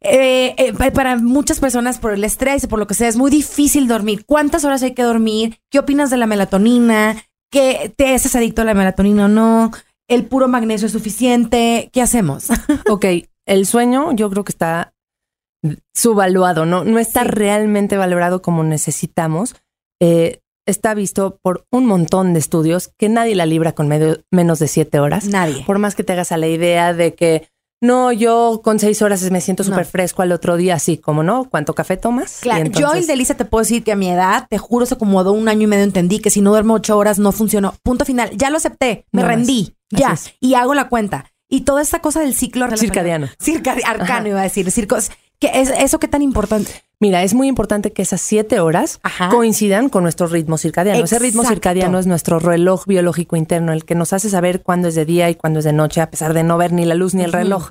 eh, 0.00 0.54
eh, 0.58 0.90
para 0.92 1.16
muchas 1.16 1.58
personas 1.58 1.98
por 1.98 2.12
el 2.12 2.22
estrés 2.24 2.64
y 2.64 2.66
por 2.66 2.78
lo 2.78 2.86
que 2.86 2.94
sea 2.94 3.08
es 3.08 3.16
muy 3.16 3.30
difícil 3.30 3.88
dormir. 3.88 4.24
¿Cuántas 4.26 4.64
horas 4.64 4.82
hay 4.82 4.94
que 4.94 5.02
dormir? 5.02 5.60
¿Qué 5.70 5.78
opinas 5.78 6.10
de 6.10 6.16
la 6.16 6.26
melatonina? 6.26 7.16
¿Qué 7.50 7.92
te 7.96 8.14
haces 8.14 8.34
adicto 8.36 8.62
a 8.62 8.64
la 8.64 8.74
melatonina 8.74 9.26
o 9.26 9.28
no? 9.28 9.70
¿El 10.08 10.26
puro 10.26 10.48
magnesio 10.48 10.86
es 10.86 10.92
suficiente? 10.92 11.90
¿Qué 11.92 12.02
hacemos? 12.02 12.48
ok, 12.88 13.06
el 13.48 13.66
sueño 13.66 14.12
yo 14.12 14.30
creo 14.30 14.44
que 14.44 14.52
está 14.52 14.94
subvaluado, 15.94 16.66
¿no? 16.66 16.84
No 16.84 16.98
está 16.98 17.24
realmente 17.24 17.96
valorado 17.96 18.42
como 18.42 18.62
necesitamos. 18.62 19.56
Eh, 20.00 20.40
está 20.66 20.94
visto 20.94 21.38
por 21.42 21.66
un 21.72 21.86
montón 21.86 22.34
de 22.34 22.38
estudios 22.38 22.92
que 22.96 23.08
nadie 23.08 23.34
la 23.34 23.46
libra 23.46 23.72
con 23.72 23.88
menos 23.88 24.58
de 24.58 24.68
siete 24.68 25.00
horas. 25.00 25.26
Nadie. 25.26 25.64
Por 25.66 25.78
más 25.78 25.94
que 25.94 26.04
te 26.04 26.12
hagas 26.12 26.30
a 26.30 26.36
la 26.36 26.46
idea 26.46 26.92
de 26.92 27.14
que 27.14 27.48
no, 27.80 28.12
yo 28.12 28.60
con 28.62 28.78
seis 28.78 29.02
horas 29.02 29.30
me 29.30 29.40
siento 29.40 29.62
súper 29.62 29.86
fresco 29.86 30.22
al 30.22 30.32
otro 30.32 30.56
día, 30.56 30.74
así 30.74 30.98
como 30.98 31.22
no, 31.22 31.48
¿cuánto 31.48 31.74
café 31.74 31.96
tomas? 31.96 32.40
Claro, 32.40 32.70
yo 32.70 32.96
y 32.96 33.06
Delisa 33.06 33.36
te 33.36 33.44
puedo 33.44 33.62
decir 33.62 33.84
que 33.84 33.92
a 33.92 33.96
mi 33.96 34.10
edad, 34.10 34.46
te 34.50 34.58
juro, 34.58 34.84
se 34.84 34.94
acomodó 34.94 35.32
un 35.32 35.48
año 35.48 35.62
y 35.62 35.66
medio, 35.68 35.84
entendí 35.84 36.18
que 36.18 36.30
si 36.30 36.40
no 36.40 36.50
duermo 36.50 36.74
ocho 36.74 36.98
horas 36.98 37.20
no 37.20 37.30
funcionó. 37.30 37.74
Punto 37.84 38.04
final, 38.04 38.30
ya 38.36 38.50
lo 38.50 38.56
acepté, 38.56 39.06
me 39.12 39.22
rendí, 39.22 39.76
ya, 39.90 40.16
y 40.40 40.54
hago 40.54 40.74
la 40.74 40.88
cuenta. 40.88 41.30
Y 41.48 41.62
toda 41.62 41.82
esta 41.82 42.00
cosa 42.00 42.20
del 42.20 42.34
ciclo 42.34 42.68
circadiano. 42.76 43.28
Circadiano, 43.40 43.90
arcano 43.90 44.28
iba 44.28 44.40
a 44.40 44.44
decir, 44.44 44.70
circos. 44.70 45.10
¿Qué 45.40 45.50
es 45.54 45.70
eso 45.70 46.00
qué 46.00 46.08
tan 46.08 46.20
importante? 46.22 46.72
Mira, 47.00 47.22
es 47.22 47.32
muy 47.32 47.46
importante 47.46 47.92
que 47.92 48.02
esas 48.02 48.20
siete 48.20 48.58
horas 48.58 49.00
coincidan 49.30 49.88
con 49.88 50.02
nuestro 50.02 50.26
ritmo 50.26 50.58
circadiano. 50.58 51.04
Ese 51.04 51.20
ritmo 51.20 51.44
circadiano 51.44 51.98
es 52.00 52.08
nuestro 52.08 52.40
reloj 52.40 52.86
biológico 52.86 53.36
interno, 53.36 53.72
el 53.72 53.84
que 53.84 53.94
nos 53.94 54.12
hace 54.12 54.28
saber 54.30 54.62
cuándo 54.62 54.88
es 54.88 54.96
de 54.96 55.04
día 55.04 55.30
y 55.30 55.36
cuándo 55.36 55.60
es 55.60 55.64
de 55.64 55.72
noche, 55.72 56.00
a 56.00 56.10
pesar 56.10 56.34
de 56.34 56.42
no 56.42 56.58
ver 56.58 56.72
ni 56.72 56.84
la 56.84 56.96
luz 56.96 57.14
ni 57.14 57.22
el 57.22 57.32
reloj. 57.32 57.70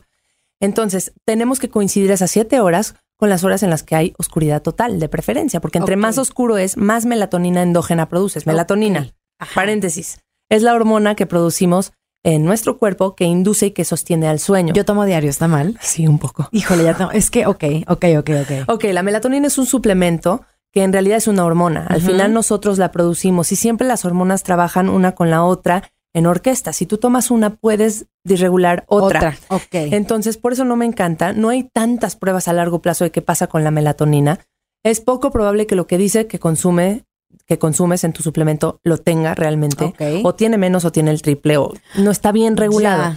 Entonces, 0.61 1.11
tenemos 1.25 1.59
que 1.59 1.69
coincidir 1.69 2.09
esas 2.11 2.31
siete 2.31 2.61
horas 2.61 2.95
con 3.17 3.29
las 3.29 3.43
horas 3.43 3.63
en 3.63 3.69
las 3.69 3.83
que 3.83 3.95
hay 3.95 4.13
oscuridad 4.17 4.61
total, 4.61 4.99
de 4.99 5.09
preferencia, 5.09 5.59
porque 5.59 5.77
entre 5.77 5.97
más 5.97 6.17
oscuro 6.17 6.57
es, 6.57 6.77
más 6.77 7.05
melatonina 7.05 7.63
endógena 7.63 8.07
produces. 8.07 8.47
Melatonina, 8.47 9.13
paréntesis, 9.53 10.19
es 10.49 10.61
la 10.61 10.73
hormona 10.73 11.15
que 11.15 11.25
producimos 11.25 11.91
en 12.23 12.43
nuestro 12.43 12.77
cuerpo 12.77 13.15
que 13.15 13.25
induce 13.25 13.67
y 13.67 13.71
que 13.71 13.85
sostiene 13.85 14.27
al 14.27 14.39
sueño. 14.39 14.73
Yo 14.73 14.85
tomo 14.85 15.05
diario, 15.05 15.29
¿está 15.29 15.47
mal? 15.47 15.77
Sí, 15.81 16.07
un 16.07 16.19
poco. 16.19 16.49
Híjole, 16.51 16.83
ya 16.83 16.95
tomo. 16.95 17.11
Es 17.11 17.29
que, 17.29 17.45
ok, 17.45 17.63
ok, 17.87 18.05
ok, 18.19 18.29
ok. 18.41 18.69
Ok, 18.69 18.83
la 18.91 19.03
melatonina 19.03 19.47
es 19.47 19.57
un 19.57 19.65
suplemento 19.65 20.41
que 20.71 20.83
en 20.83 20.93
realidad 20.93 21.17
es 21.17 21.27
una 21.27 21.45
hormona. 21.45 21.87
Al 21.87 22.01
final 22.01 22.33
nosotros 22.33 22.77
la 22.77 22.91
producimos 22.91 23.51
y 23.51 23.55
siempre 23.55 23.87
las 23.87 24.05
hormonas 24.05 24.43
trabajan 24.43 24.89
una 24.89 25.13
con 25.13 25.29
la 25.29 25.43
otra 25.43 25.91
en 26.13 26.25
orquesta. 26.25 26.73
Si 26.73 26.85
tú 26.85 26.97
tomas 26.97 27.31
una, 27.31 27.55
puedes 27.55 28.07
disregular 28.23 28.83
otra. 28.87 29.19
Otra, 29.19 29.37
ok. 29.49 29.73
Entonces, 29.93 30.37
por 30.37 30.53
eso 30.53 30.65
no 30.65 30.75
me 30.75 30.85
encanta. 30.85 31.33
No 31.33 31.49
hay 31.49 31.63
tantas 31.63 32.15
pruebas 32.15 32.47
a 32.47 32.53
largo 32.53 32.81
plazo 32.81 33.03
de 33.03 33.11
qué 33.11 33.21
pasa 33.21 33.47
con 33.47 33.63
la 33.63 33.71
melatonina. 33.71 34.39
Es 34.83 35.01
poco 35.01 35.31
probable 35.31 35.65
que 35.65 35.75
lo 35.75 35.87
que 35.87 35.97
dice 35.97 36.27
que 36.27 36.39
consume 36.39 37.05
que 37.45 37.57
consumes 37.57 38.03
en 38.03 38.13
tu 38.13 38.23
suplemento 38.23 38.79
lo 38.83 38.97
tenga 38.97 39.33
realmente, 39.35 39.93
o 40.23 40.35
tiene 40.35 40.57
menos 40.57 40.85
o 40.85 40.91
tiene 40.91 41.11
el 41.11 41.21
triple, 41.21 41.57
o 41.57 41.73
no 41.97 42.11
está 42.11 42.31
bien 42.31 42.57
regulado. 42.57 43.15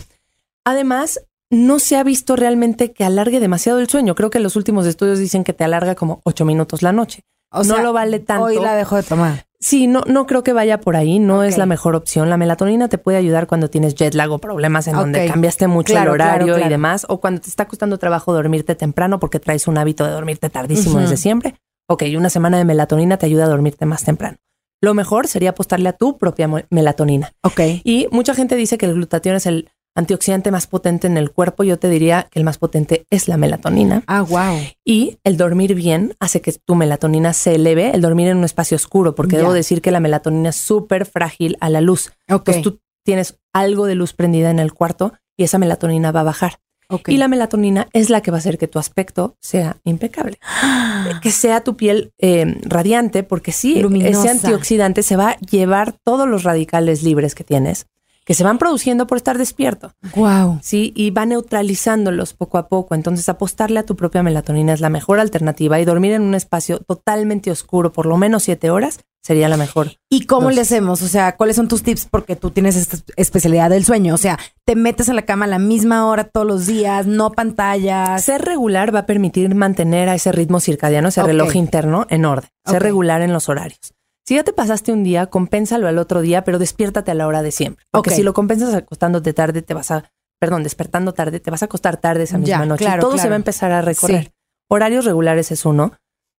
Además, 0.64 1.20
no 1.50 1.80
se 1.80 1.96
ha 1.96 2.04
visto 2.04 2.36
realmente 2.36 2.92
que 2.92 3.04
alargue 3.04 3.40
demasiado 3.40 3.80
el 3.80 3.88
sueño. 3.88 4.14
Creo 4.14 4.30
que 4.30 4.38
los 4.38 4.56
últimos 4.56 4.86
estudios 4.86 5.18
dicen 5.18 5.42
que 5.42 5.52
te 5.52 5.64
alarga 5.64 5.96
como 5.96 6.20
ocho 6.24 6.44
minutos 6.44 6.82
la 6.82 6.92
noche. 6.92 7.24
O 7.50 7.64
no 7.64 7.78
lo 7.78 7.92
vale 7.92 8.20
tanto. 8.20 8.44
Hoy 8.44 8.60
la 8.60 8.76
dejo 8.76 8.94
de 8.94 9.02
tomar. 9.02 9.46
Sí, 9.58 9.86
no, 9.88 10.02
no 10.06 10.26
creo 10.26 10.42
que 10.42 10.54
vaya 10.54 10.80
por 10.80 10.96
ahí, 10.96 11.18
no 11.18 11.42
es 11.42 11.58
la 11.58 11.66
mejor 11.66 11.94
opción. 11.94 12.30
La 12.30 12.38
melatonina 12.38 12.88
te 12.88 12.96
puede 12.96 13.18
ayudar 13.18 13.46
cuando 13.46 13.68
tienes 13.68 13.94
jet 13.94 14.14
lag 14.14 14.30
o 14.30 14.38
problemas 14.38 14.86
en 14.86 14.94
donde 14.94 15.26
cambiaste 15.26 15.66
mucho 15.66 15.98
el 16.00 16.08
horario 16.08 16.58
y 16.58 16.68
demás, 16.68 17.04
o 17.08 17.20
cuando 17.20 17.42
te 17.42 17.50
está 17.50 17.66
costando 17.66 17.98
trabajo 17.98 18.32
dormirte 18.32 18.74
temprano 18.74 19.20
porque 19.20 19.38
traes 19.38 19.66
un 19.66 19.76
hábito 19.76 20.04
de 20.04 20.12
dormirte 20.12 20.48
tardísimo 20.48 21.00
desde 21.00 21.18
siempre. 21.18 21.56
Ok, 21.90 22.04
una 22.16 22.30
semana 22.30 22.56
de 22.56 22.64
melatonina 22.64 23.16
te 23.16 23.26
ayuda 23.26 23.46
a 23.46 23.48
dormirte 23.48 23.84
más 23.84 24.04
temprano. 24.04 24.36
Lo 24.80 24.94
mejor 24.94 25.26
sería 25.26 25.50
apostarle 25.50 25.88
a 25.88 25.92
tu 25.92 26.18
propia 26.18 26.48
melatonina. 26.70 27.32
Ok. 27.42 27.60
Y 27.82 28.06
mucha 28.12 28.32
gente 28.32 28.54
dice 28.54 28.78
que 28.78 28.86
el 28.86 28.94
glutatión 28.94 29.34
es 29.34 29.44
el 29.46 29.68
antioxidante 29.96 30.52
más 30.52 30.68
potente 30.68 31.08
en 31.08 31.16
el 31.16 31.32
cuerpo. 31.32 31.64
Yo 31.64 31.80
te 31.80 31.88
diría 31.88 32.28
que 32.30 32.38
el 32.38 32.44
más 32.44 32.58
potente 32.58 33.06
es 33.10 33.26
la 33.26 33.36
melatonina. 33.36 34.04
Ah, 34.06 34.22
wow. 34.22 34.60
Y 34.84 35.18
el 35.24 35.36
dormir 35.36 35.74
bien 35.74 36.14
hace 36.20 36.40
que 36.40 36.52
tu 36.52 36.76
melatonina 36.76 37.32
se 37.32 37.56
eleve, 37.56 37.90
el 37.90 38.02
dormir 38.02 38.28
en 38.28 38.36
un 38.36 38.44
espacio 38.44 38.76
oscuro, 38.76 39.16
porque 39.16 39.38
debo 39.38 39.52
decir 39.52 39.82
que 39.82 39.90
la 39.90 39.98
melatonina 39.98 40.50
es 40.50 40.56
súper 40.56 41.06
frágil 41.06 41.56
a 41.60 41.70
la 41.70 41.80
luz. 41.80 42.12
Ok. 42.30 42.50
tú 42.62 42.78
tienes 43.04 43.40
algo 43.52 43.86
de 43.86 43.96
luz 43.96 44.12
prendida 44.12 44.50
en 44.50 44.60
el 44.60 44.72
cuarto 44.74 45.14
y 45.36 45.42
esa 45.42 45.58
melatonina 45.58 46.12
va 46.12 46.20
a 46.20 46.24
bajar. 46.24 46.60
Y 47.06 47.16
la 47.16 47.28
melatonina 47.28 47.88
es 47.92 48.10
la 48.10 48.20
que 48.20 48.30
va 48.30 48.38
a 48.38 48.40
hacer 48.40 48.58
que 48.58 48.68
tu 48.68 48.78
aspecto 48.78 49.36
sea 49.40 49.76
impecable. 49.84 50.38
que 51.22 51.30
sea 51.30 51.62
tu 51.62 51.76
piel 51.76 52.12
eh, 52.18 52.58
radiante, 52.62 53.22
porque 53.22 53.52
sí, 53.52 53.82
ese 54.02 54.28
antioxidante 54.28 55.02
se 55.02 55.16
va 55.16 55.30
a 55.30 55.38
llevar 55.38 55.94
todos 56.04 56.28
los 56.28 56.42
radicales 56.42 57.02
libres 57.02 57.34
que 57.34 57.44
tienes 57.44 57.86
que 58.30 58.34
se 58.34 58.44
van 58.44 58.58
produciendo 58.58 59.08
por 59.08 59.16
estar 59.16 59.38
despierto. 59.38 59.92
Wow. 60.14 60.60
Sí, 60.62 60.92
y 60.94 61.10
va 61.10 61.26
neutralizándolos 61.26 62.32
poco 62.32 62.58
a 62.58 62.68
poco. 62.68 62.94
Entonces, 62.94 63.28
apostarle 63.28 63.80
a 63.80 63.82
tu 63.82 63.96
propia 63.96 64.22
melatonina 64.22 64.72
es 64.72 64.80
la 64.80 64.88
mejor 64.88 65.18
alternativa 65.18 65.80
y 65.80 65.84
dormir 65.84 66.12
en 66.12 66.22
un 66.22 66.34
espacio 66.34 66.78
totalmente 66.78 67.50
oscuro 67.50 67.92
por 67.92 68.06
lo 68.06 68.16
menos 68.16 68.44
siete 68.44 68.70
horas 68.70 69.00
sería 69.22 69.48
la 69.48 69.56
mejor. 69.56 69.92
¿Y 70.08 70.26
cómo 70.26 70.50
le 70.50 70.60
hacemos? 70.62 71.02
O 71.02 71.08
sea, 71.08 71.36
¿cuáles 71.36 71.56
son 71.56 71.68
tus 71.68 71.82
tips? 71.82 72.06
Porque 72.10 72.36
tú 72.36 72.50
tienes 72.50 72.76
esta 72.76 72.98
especialidad 73.16 73.70
del 73.70 73.84
sueño. 73.84 74.14
O 74.14 74.18
sea, 74.18 74.38
te 74.64 74.74
metes 74.76 75.08
a 75.08 75.14
la 75.14 75.22
cama 75.22 75.44
a 75.44 75.48
la 75.48 75.58
misma 75.58 76.06
hora 76.06 76.24
todos 76.24 76.46
los 76.46 76.66
días, 76.66 77.06
no 77.06 77.32
pantallas. 77.32 78.24
Ser 78.24 78.42
regular 78.42 78.94
va 78.94 79.00
a 79.00 79.06
permitir 79.06 79.54
mantener 79.54 80.08
a 80.08 80.14
ese 80.14 80.32
ritmo 80.32 80.60
circadiano, 80.60 81.08
ese 81.08 81.22
reloj 81.22 81.54
interno 81.56 82.06
en 82.10 82.24
orden. 82.24 82.50
Ser 82.64 82.82
regular 82.82 83.20
en 83.22 83.32
los 83.32 83.48
horarios. 83.48 83.94
Si 84.26 84.36
ya 84.36 84.44
te 84.44 84.52
pasaste 84.52 84.92
un 84.92 85.02
día, 85.02 85.26
compénsalo 85.26 85.88
al 85.88 85.98
otro 85.98 86.20
día, 86.20 86.44
pero 86.44 86.58
despiértate 86.58 87.10
a 87.10 87.14
la 87.14 87.26
hora 87.26 87.42
de 87.42 87.50
siempre. 87.50 87.84
Porque 87.90 88.10
si 88.10 88.22
lo 88.22 88.32
compensas 88.32 88.72
acostándote 88.74 89.32
tarde, 89.32 89.60
te 89.62 89.74
vas 89.74 89.90
a, 89.90 90.04
perdón, 90.38 90.62
despertando 90.62 91.12
tarde, 91.14 91.40
te 91.40 91.50
vas 91.50 91.62
a 91.62 91.64
acostar 91.64 91.96
tarde 91.96 92.24
esa 92.24 92.38
misma 92.38 92.58
Ya, 92.60 92.64
noche. 92.66 92.84
claro, 92.84 93.00
todo 93.02 93.18
se 93.18 93.28
va 93.28 93.34
a 93.34 93.36
empezar 93.36 93.72
a 93.72 93.82
recorrer. 93.82 94.24
Sí. 94.26 94.32
Horarios 94.68 95.04
regulares 95.04 95.50
es 95.50 95.64
uno. 95.64 95.92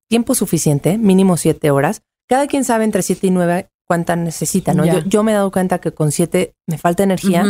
Tiempo 0.08 0.36
suficiente, 0.36 0.98
mínimo 0.98 1.36
siete 1.36 1.70
horas. 1.70 2.02
Cada 2.32 2.48
quien 2.48 2.64
sabe 2.64 2.86
entre 2.86 3.02
siete 3.02 3.28
y 3.28 3.30
nueve 3.30 3.70
cuánta 3.86 4.16
necesita, 4.16 4.74
¿no? 4.74 4.86
Yo, 4.86 5.00
yo 5.06 5.22
me 5.22 5.34
he 5.34 5.36
dado 5.36 5.52
cuenta 5.52 5.80
que 5.80 5.92
con 5.92 6.14
siete 6.14 6.56
me 6.66 6.78
falta 6.78 7.04
energía 7.04 7.44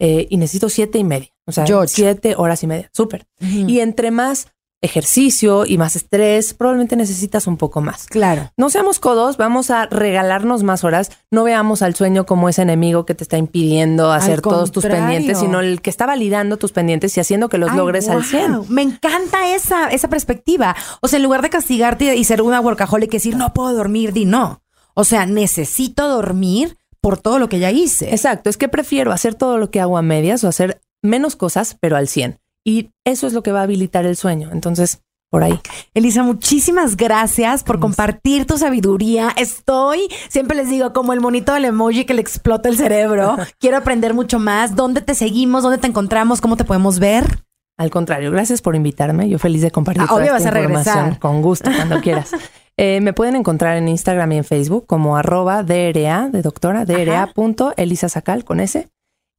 eh, 0.00 0.26
y 0.28 0.36
necesito 0.38 0.68
siete 0.68 0.98
y 0.98 1.04
media. 1.04 1.28
O 1.46 1.52
sea, 1.52 1.64
Yo 1.66 1.78
ocho. 1.78 1.92
siete 1.94 2.34
horas 2.36 2.64
y 2.64 2.66
media. 2.66 2.90
Súper. 2.92 3.28
Y 3.40 3.78
entre 3.78 4.10
más 4.10 4.48
ejercicio 4.80 5.66
y 5.66 5.76
más 5.76 5.96
estrés, 5.96 6.54
probablemente 6.54 6.96
necesitas 6.96 7.46
un 7.46 7.56
poco 7.56 7.80
más. 7.80 8.06
Claro. 8.06 8.52
No 8.56 8.70
seamos 8.70 9.00
codos, 9.00 9.36
vamos 9.36 9.70
a 9.70 9.86
regalarnos 9.86 10.62
más 10.62 10.84
horas. 10.84 11.10
No 11.30 11.44
veamos 11.44 11.82
al 11.82 11.94
sueño 11.94 12.26
como 12.26 12.48
ese 12.48 12.62
enemigo 12.62 13.04
que 13.04 13.14
te 13.14 13.24
está 13.24 13.38
impidiendo 13.38 14.12
hacer 14.12 14.40
todos 14.40 14.70
tus 14.70 14.86
pendientes, 14.86 15.38
sino 15.38 15.60
el 15.60 15.82
que 15.82 15.90
está 15.90 16.06
validando 16.06 16.56
tus 16.56 16.72
pendientes 16.72 17.16
y 17.16 17.20
haciendo 17.20 17.48
que 17.48 17.58
los 17.58 17.70
Ay, 17.70 17.76
logres 17.76 18.08
al 18.08 18.18
wow. 18.18 18.24
100. 18.24 18.62
Me 18.68 18.82
encanta 18.82 19.54
esa, 19.54 19.88
esa 19.88 20.08
perspectiva. 20.08 20.76
O 21.00 21.08
sea, 21.08 21.16
en 21.16 21.24
lugar 21.24 21.42
de 21.42 21.50
castigarte 21.50 22.16
y 22.16 22.24
ser 22.24 22.42
una 22.42 22.60
workaholic 22.60 23.12
y 23.12 23.16
decir, 23.16 23.36
no 23.36 23.52
puedo 23.52 23.74
dormir, 23.74 24.12
di 24.12 24.24
no. 24.24 24.62
O 24.94 25.04
sea, 25.04 25.26
necesito 25.26 26.08
dormir 26.08 26.76
por 27.00 27.18
todo 27.18 27.38
lo 27.38 27.48
que 27.48 27.58
ya 27.58 27.70
hice. 27.70 28.10
Exacto, 28.10 28.50
es 28.50 28.56
que 28.56 28.68
prefiero 28.68 29.12
hacer 29.12 29.34
todo 29.34 29.58
lo 29.58 29.70
que 29.70 29.80
hago 29.80 29.98
a 29.98 30.02
medias 30.02 30.44
o 30.44 30.48
hacer 30.48 30.80
menos 31.02 31.36
cosas, 31.36 31.76
pero 31.80 31.96
al 31.96 32.08
100. 32.08 32.38
Y 32.68 32.90
eso 33.06 33.26
es 33.26 33.32
lo 33.32 33.42
que 33.42 33.50
va 33.52 33.60
a 33.60 33.62
habilitar 33.62 34.04
el 34.04 34.14
sueño. 34.16 34.50
Entonces, 34.52 35.00
por 35.30 35.42
ahí. 35.42 35.58
Elisa, 35.94 36.22
muchísimas 36.22 36.96
gracias 36.98 37.64
por 37.64 37.80
compartir 37.80 38.44
tu 38.46 38.58
sabiduría. 38.58 39.30
Estoy, 39.36 40.08
siempre 40.28 40.54
les 40.56 40.68
digo, 40.68 40.92
como 40.92 41.14
el 41.14 41.20
monito 41.22 41.54
del 41.54 41.64
emoji 41.64 42.04
que 42.04 42.12
le 42.12 42.20
explota 42.20 42.68
el 42.68 42.76
cerebro. 42.76 43.36
Quiero 43.58 43.78
aprender 43.78 44.12
mucho 44.12 44.38
más. 44.38 44.76
¿Dónde 44.76 45.00
te 45.00 45.14
seguimos? 45.14 45.62
¿Dónde 45.62 45.78
te 45.78 45.86
encontramos? 45.86 46.42
¿Cómo 46.42 46.56
te 46.58 46.64
podemos 46.64 46.98
ver? 46.98 47.44
Al 47.78 47.90
contrario, 47.90 48.30
gracias 48.32 48.60
por 48.60 48.76
invitarme. 48.76 49.28
Yo 49.30 49.38
feliz 49.38 49.62
de 49.62 49.70
compartir 49.70 50.02
Ah, 50.02 50.08
toda 50.08 50.18
obvio 50.20 50.34
esta 50.36 50.50
vas 50.50 50.56
a 50.56 50.60
información 50.60 50.96
regresar. 50.96 51.20
con 51.20 51.40
gusto 51.42 51.70
cuando 51.74 52.00
quieras. 52.02 52.30
Eh, 52.76 53.00
me 53.00 53.12
pueden 53.12 53.36
encontrar 53.36 53.76
en 53.76 53.88
Instagram 53.88 54.32
y 54.32 54.36
en 54.38 54.44
Facebook 54.44 54.86
como 54.86 55.16
arroba 55.16 55.62
DRA 55.62 56.28
de 56.30 56.42
doctora, 56.42 56.84
DRA 56.84 57.32
Elisa 57.76 58.08
Sacal 58.08 58.44
con 58.44 58.60
S. 58.60 58.88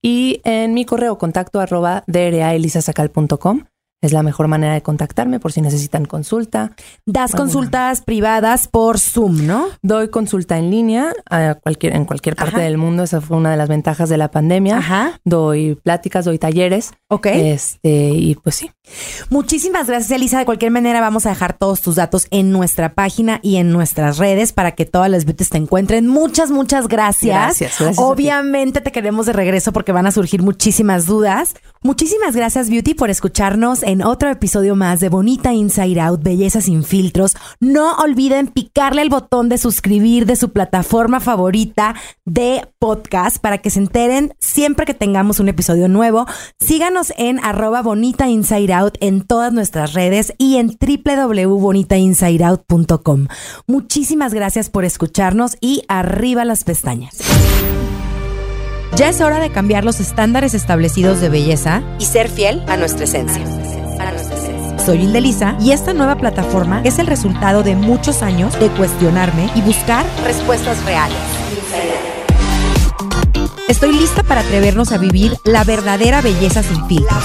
Y 0.01 0.41
en 0.45 0.73
mi 0.73 0.85
correo 0.85 1.17
contacto 1.17 1.59
arroba. 1.59 2.03
Es 4.01 4.13
la 4.13 4.23
mejor 4.23 4.47
manera 4.47 4.73
de 4.73 4.81
contactarme 4.81 5.41
por 5.41 5.51
si 5.51 5.61
necesitan 5.61 6.05
consulta. 6.05 6.71
Das 7.05 7.33
consultas 7.33 8.01
privadas 8.01 8.69
por 8.69 8.97
Zoom, 8.97 9.45
¿no? 9.45 9.67
Doy 9.81 10.07
consulta 10.09 10.57
en 10.57 10.71
línea 10.71 11.11
a 11.29 11.55
cualquier, 11.55 11.95
en 11.95 12.05
cualquier 12.05 12.37
parte 12.37 12.55
Ajá. 12.55 12.63
del 12.63 12.77
mundo. 12.77 13.03
Esa 13.03 13.19
fue 13.19 13.35
una 13.35 13.51
de 13.51 13.57
las 13.57 13.67
ventajas 13.67 14.07
de 14.07 14.15
la 14.15 14.31
pandemia. 14.31 14.77
Ajá. 14.77 15.19
Doy 15.25 15.75
pláticas, 15.75 16.23
doy 16.23 16.39
talleres. 16.39 16.93
Ok. 17.09 17.25
Este, 17.25 18.11
y 18.11 18.35
pues 18.35 18.55
sí. 18.55 18.71
Muchísimas 19.29 19.87
gracias, 19.87 20.11
Elisa. 20.11 20.39
De 20.39 20.45
cualquier 20.45 20.71
manera, 20.71 21.01
vamos 21.01 21.25
a 21.25 21.29
dejar 21.29 21.57
todos 21.57 21.81
tus 21.81 21.95
datos 21.95 22.27
en 22.31 22.51
nuestra 22.51 22.93
página 22.93 23.39
y 23.43 23.57
en 23.57 23.71
nuestras 23.71 24.17
redes 24.17 24.53
para 24.53 24.71
que 24.71 24.85
todas 24.85 25.09
las 25.09 25.25
beauties 25.25 25.49
te 25.49 25.57
encuentren. 25.57 26.07
Muchas, 26.07 26.51
muchas 26.51 26.87
gracias. 26.87 27.35
Gracias, 27.35 27.75
gracias. 27.79 27.99
Obviamente 27.99 28.79
te 28.79 28.91
queremos 28.91 29.25
de 29.25 29.33
regreso 29.33 29.73
porque 29.73 29.91
van 29.91 30.05
a 30.05 30.11
surgir 30.11 30.41
muchísimas 30.41 31.05
dudas. 31.05 31.55
Muchísimas 31.81 32.35
gracias, 32.35 32.69
Beauty, 32.69 32.93
por 32.93 33.09
escucharnos 33.09 33.83
en 33.89 34.01
otro 34.03 34.29
episodio 34.29 34.75
más 34.75 34.99
de 34.99 35.09
Bonita 35.09 35.51
Inside 35.51 35.99
Out, 35.99 36.21
Belleza 36.21 36.61
sin 36.61 36.83
filtros. 36.83 37.35
No 37.59 37.95
olviden 37.95 38.45
picarle 38.45 39.01
el 39.01 39.09
botón 39.09 39.49
de 39.49 39.57
suscribir 39.57 40.27
de 40.27 40.35
su 40.35 40.51
plataforma 40.51 41.19
favorita 41.19 41.95
de 42.23 42.67
podcast 42.77 43.39
para 43.39 43.57
que 43.57 43.71
se 43.71 43.79
enteren 43.79 44.35
siempre 44.37 44.85
que 44.85 44.93
tengamos 44.93 45.39
un 45.39 45.49
episodio 45.49 45.87
nuevo. 45.87 46.27
Síganos 46.59 47.11
en 47.17 47.43
arroba 47.43 47.81
Bonita 47.81 48.29
Inside 48.29 48.73
Out 48.73 48.97
en 48.99 49.21
todas 49.21 49.51
nuestras 49.53 49.93
redes 49.93 50.35
y 50.37 50.57
en 50.57 50.77
www.bonitainsideout.com. 50.79 53.25
Muchísimas 53.65 54.35
gracias 54.35 54.69
por 54.69 54.85
escucharnos 54.85 55.57
y 55.61 55.81
arriba 55.87 56.45
las 56.45 56.63
pestañas. 56.63 57.17
Ya 58.95 59.09
es 59.09 59.21
hora 59.21 59.39
de 59.39 59.51
cambiar 59.51 59.83
los 59.83 59.99
estándares 59.99 60.53
establecidos 60.53 61.21
de 61.21 61.29
belleza 61.29 61.81
y 61.99 62.05
ser 62.05 62.29
fiel 62.29 62.61
a 62.67 62.77
nuestra 62.77 63.05
esencia. 63.05 63.43
Soy 64.85 65.01
Indelisa 65.03 65.57
y 65.59 65.71
esta 65.71 65.93
nueva 65.93 66.15
plataforma 66.15 66.81
es 66.83 66.99
el 66.99 67.07
resultado 67.07 67.63
de 67.63 67.75
muchos 67.75 68.21
años 68.23 68.57
de 68.59 68.69
cuestionarme 68.69 69.49
y 69.55 69.61
buscar 69.61 70.05
respuestas 70.23 70.83
reales. 70.85 71.17
Estoy 73.67 73.91
lista 73.93 74.23
para 74.23 74.41
atrevernos 74.41 74.91
a 74.91 74.97
vivir 74.97 75.37
la 75.43 75.63
verdadera 75.63 76.21
belleza 76.21 76.63
sin 76.63 76.83
filtros. 76.87 77.23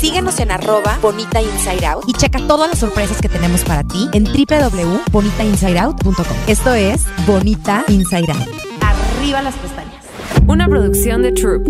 Síguenos 0.00 0.40
en 0.40 0.50
arroba 0.50 0.98
Bonita 1.00 1.40
Inside 1.40 1.86
Out 1.86 2.08
y 2.08 2.12
checa 2.14 2.40
todas 2.48 2.68
las 2.68 2.80
sorpresas 2.80 3.20
que 3.20 3.28
tenemos 3.28 3.62
para 3.62 3.84
ti 3.84 4.08
en 4.12 4.24
www.bonitainsideout.com. 4.24 6.36
Esto 6.48 6.74
es 6.74 7.02
Bonita 7.24 7.84
Inside 7.86 8.32
Out. 8.32 8.48
Arriba 8.80 9.42
las 9.42 9.54
pestañas. 9.54 10.04
Una 10.48 10.66
producción 10.66 11.22
de 11.22 11.30
Troop. 11.30 11.68